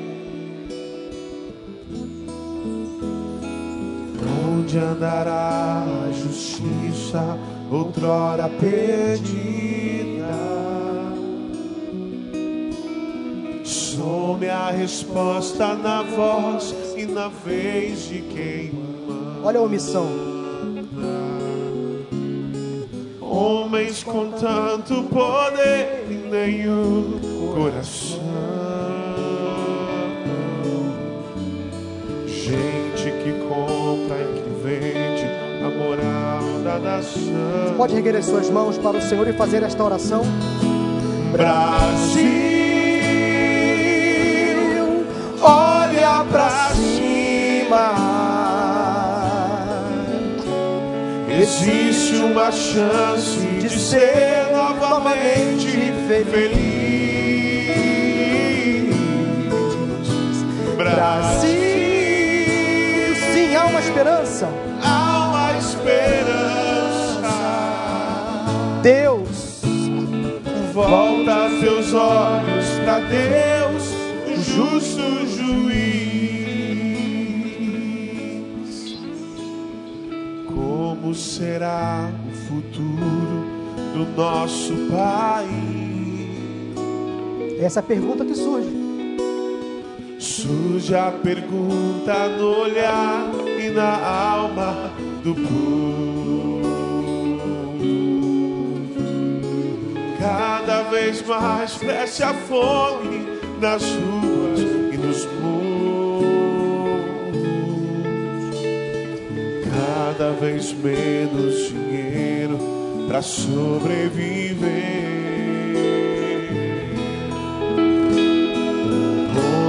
Onde 4.66 4.78
andará 4.78 5.84
a 5.84 6.10
justiça, 6.10 7.38
outrora 7.70 8.48
perdida? 8.48 10.26
Some 13.62 14.48
a 14.48 14.72
resposta 14.72 15.72
na 15.76 16.02
voz 16.02 16.74
e 16.96 17.06
na 17.06 17.28
vez 17.28 18.08
de 18.08 18.22
quem 18.22 18.72
manda. 18.72 19.46
Olha 19.46 19.60
a 19.60 19.62
omissão. 19.62 20.08
Homens 23.20 24.02
com 24.02 24.32
tanto 24.32 25.04
poder 25.04 26.06
e 26.10 26.28
nenhum 26.28 27.20
coração. 27.54 28.18
Gente 32.26 33.12
que 33.22 33.46
nação. 36.78 37.74
Pode 37.76 37.94
erguer 37.96 38.16
as 38.16 38.24
suas 38.24 38.48
mãos 38.50 38.78
para 38.78 38.96
o 38.96 39.02
Senhor 39.02 39.26
e 39.28 39.32
fazer 39.32 39.62
esta 39.62 39.82
oração. 39.82 40.22
Brasil, 41.32 42.26
olha 45.40 46.24
pra 46.30 46.70
cima. 46.74 47.94
Existe 51.28 52.16
uma 52.16 52.50
chance 52.50 53.38
de 53.60 53.68
ser 53.68 54.48
novamente 54.52 55.92
feliz. 56.18 56.86
Brasil, 60.76 61.50
Sim, 63.34 63.54
há 63.54 63.64
uma 63.66 63.80
esperança. 63.80 64.48
há 64.82 65.26
uma 65.28 65.58
esperança. 65.58 66.35
Deus, 68.86 69.62
Volta 70.72 71.50
teus 71.60 71.92
olhos 71.92 72.66
para 72.84 73.00
Deus, 73.00 73.92
o 74.28 74.36
justo 74.40 75.02
juiz. 75.26 76.46
Como 80.46 81.12
será 81.16 82.12
o 82.28 82.32
futuro 82.46 83.44
do 83.92 84.06
nosso 84.16 84.72
país? 84.88 85.56
essa 87.60 87.80
é 87.80 87.82
pergunta 87.82 88.24
que 88.24 88.36
surge. 88.36 88.70
Surge 90.20 90.94
a 90.94 91.10
pergunta 91.10 92.28
no 92.38 92.60
olhar 92.60 93.32
e 93.58 93.68
na 93.68 93.96
alma 93.96 94.92
do 95.24 95.34
povo. 95.34 96.15
Vez 101.06 101.22
mais 101.24 101.74
cresce 101.76 102.22
a 102.24 102.34
fome 102.34 103.38
nas 103.60 103.80
ruas 103.84 104.58
e 104.58 104.96
nos 104.96 105.24
muros. 105.40 106.26
Cada 109.70 110.32
vez 110.32 110.72
menos 110.72 111.68
dinheiro 111.68 112.58
para 113.06 113.22
sobreviver. 113.22 114.66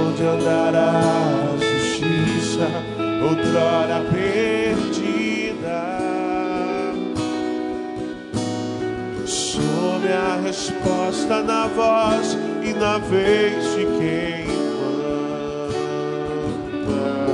Onde 0.08 0.22
andará 0.24 0.90
a 0.90 1.56
justiça, 1.56 2.68
outrora 3.22 4.04
perdida? 4.10 4.97
Some 10.08 10.14
a 10.14 10.40
resposta 10.42 11.42
na 11.42 11.66
voz 11.66 12.38
e 12.62 12.72
na 12.72 12.96
vez 12.96 13.62
de 13.74 13.84
quem 13.98 14.46
manda. 16.86 17.28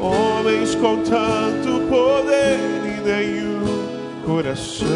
Homens 0.00 0.76
com 0.76 0.98
tanto 1.02 1.80
poder 1.88 2.60
e 2.84 3.00
nenhum 3.04 3.88
coração. 4.24 4.86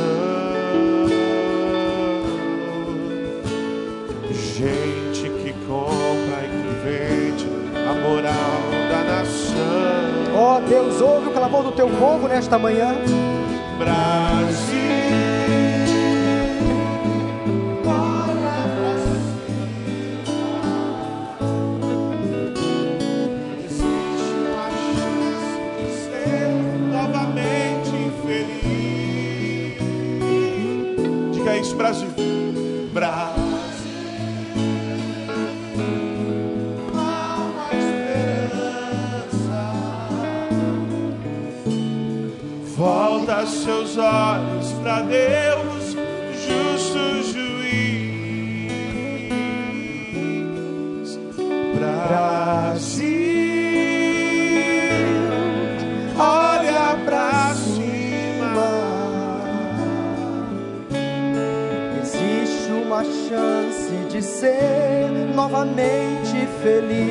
Gente 4.30 5.22
que 5.22 5.53
compra 5.66 6.45
e 6.45 6.49
que 6.55 6.70
vende 6.84 7.49
a 7.74 7.95
moral 7.95 8.61
da 8.88 9.03
nação. 9.16 10.36
Ó 10.36 10.61
Deus, 10.61 11.01
ouve 11.01 11.30
o 11.30 11.32
clamor 11.32 11.64
do 11.64 11.72
teu 11.72 11.88
povo 11.88 12.28
nesta 12.28 12.57
manhã. 12.59 12.95
Brasil. 13.76 14.70
Brasil. 31.81 32.09
Brasil. 32.93 33.41
Volta 42.76 43.47
seus 43.47 43.97
olhos 43.97 44.72
para 44.83 45.01
Deus, 45.03 45.49
eternamente 65.61 66.48
feliz. 66.62 67.11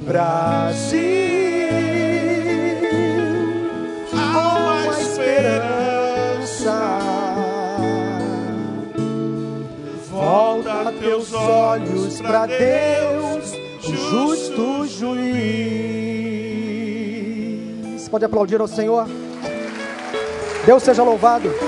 Brasil, 0.00 0.98
há 4.12 4.56
uma 4.56 5.00
esperança. 5.00 6.78
Volta 10.10 10.92
teus 11.00 11.32
olhos 11.34 12.20
para 12.20 12.46
Deus, 12.46 13.52
justo 13.80 14.86
juiz. 14.86 15.68
Pode 18.08 18.24
aplaudir 18.24 18.58
ao 18.60 18.68
Senhor. 18.68 19.06
Deus 20.64 20.82
seja 20.82 21.02
louvado. 21.02 21.67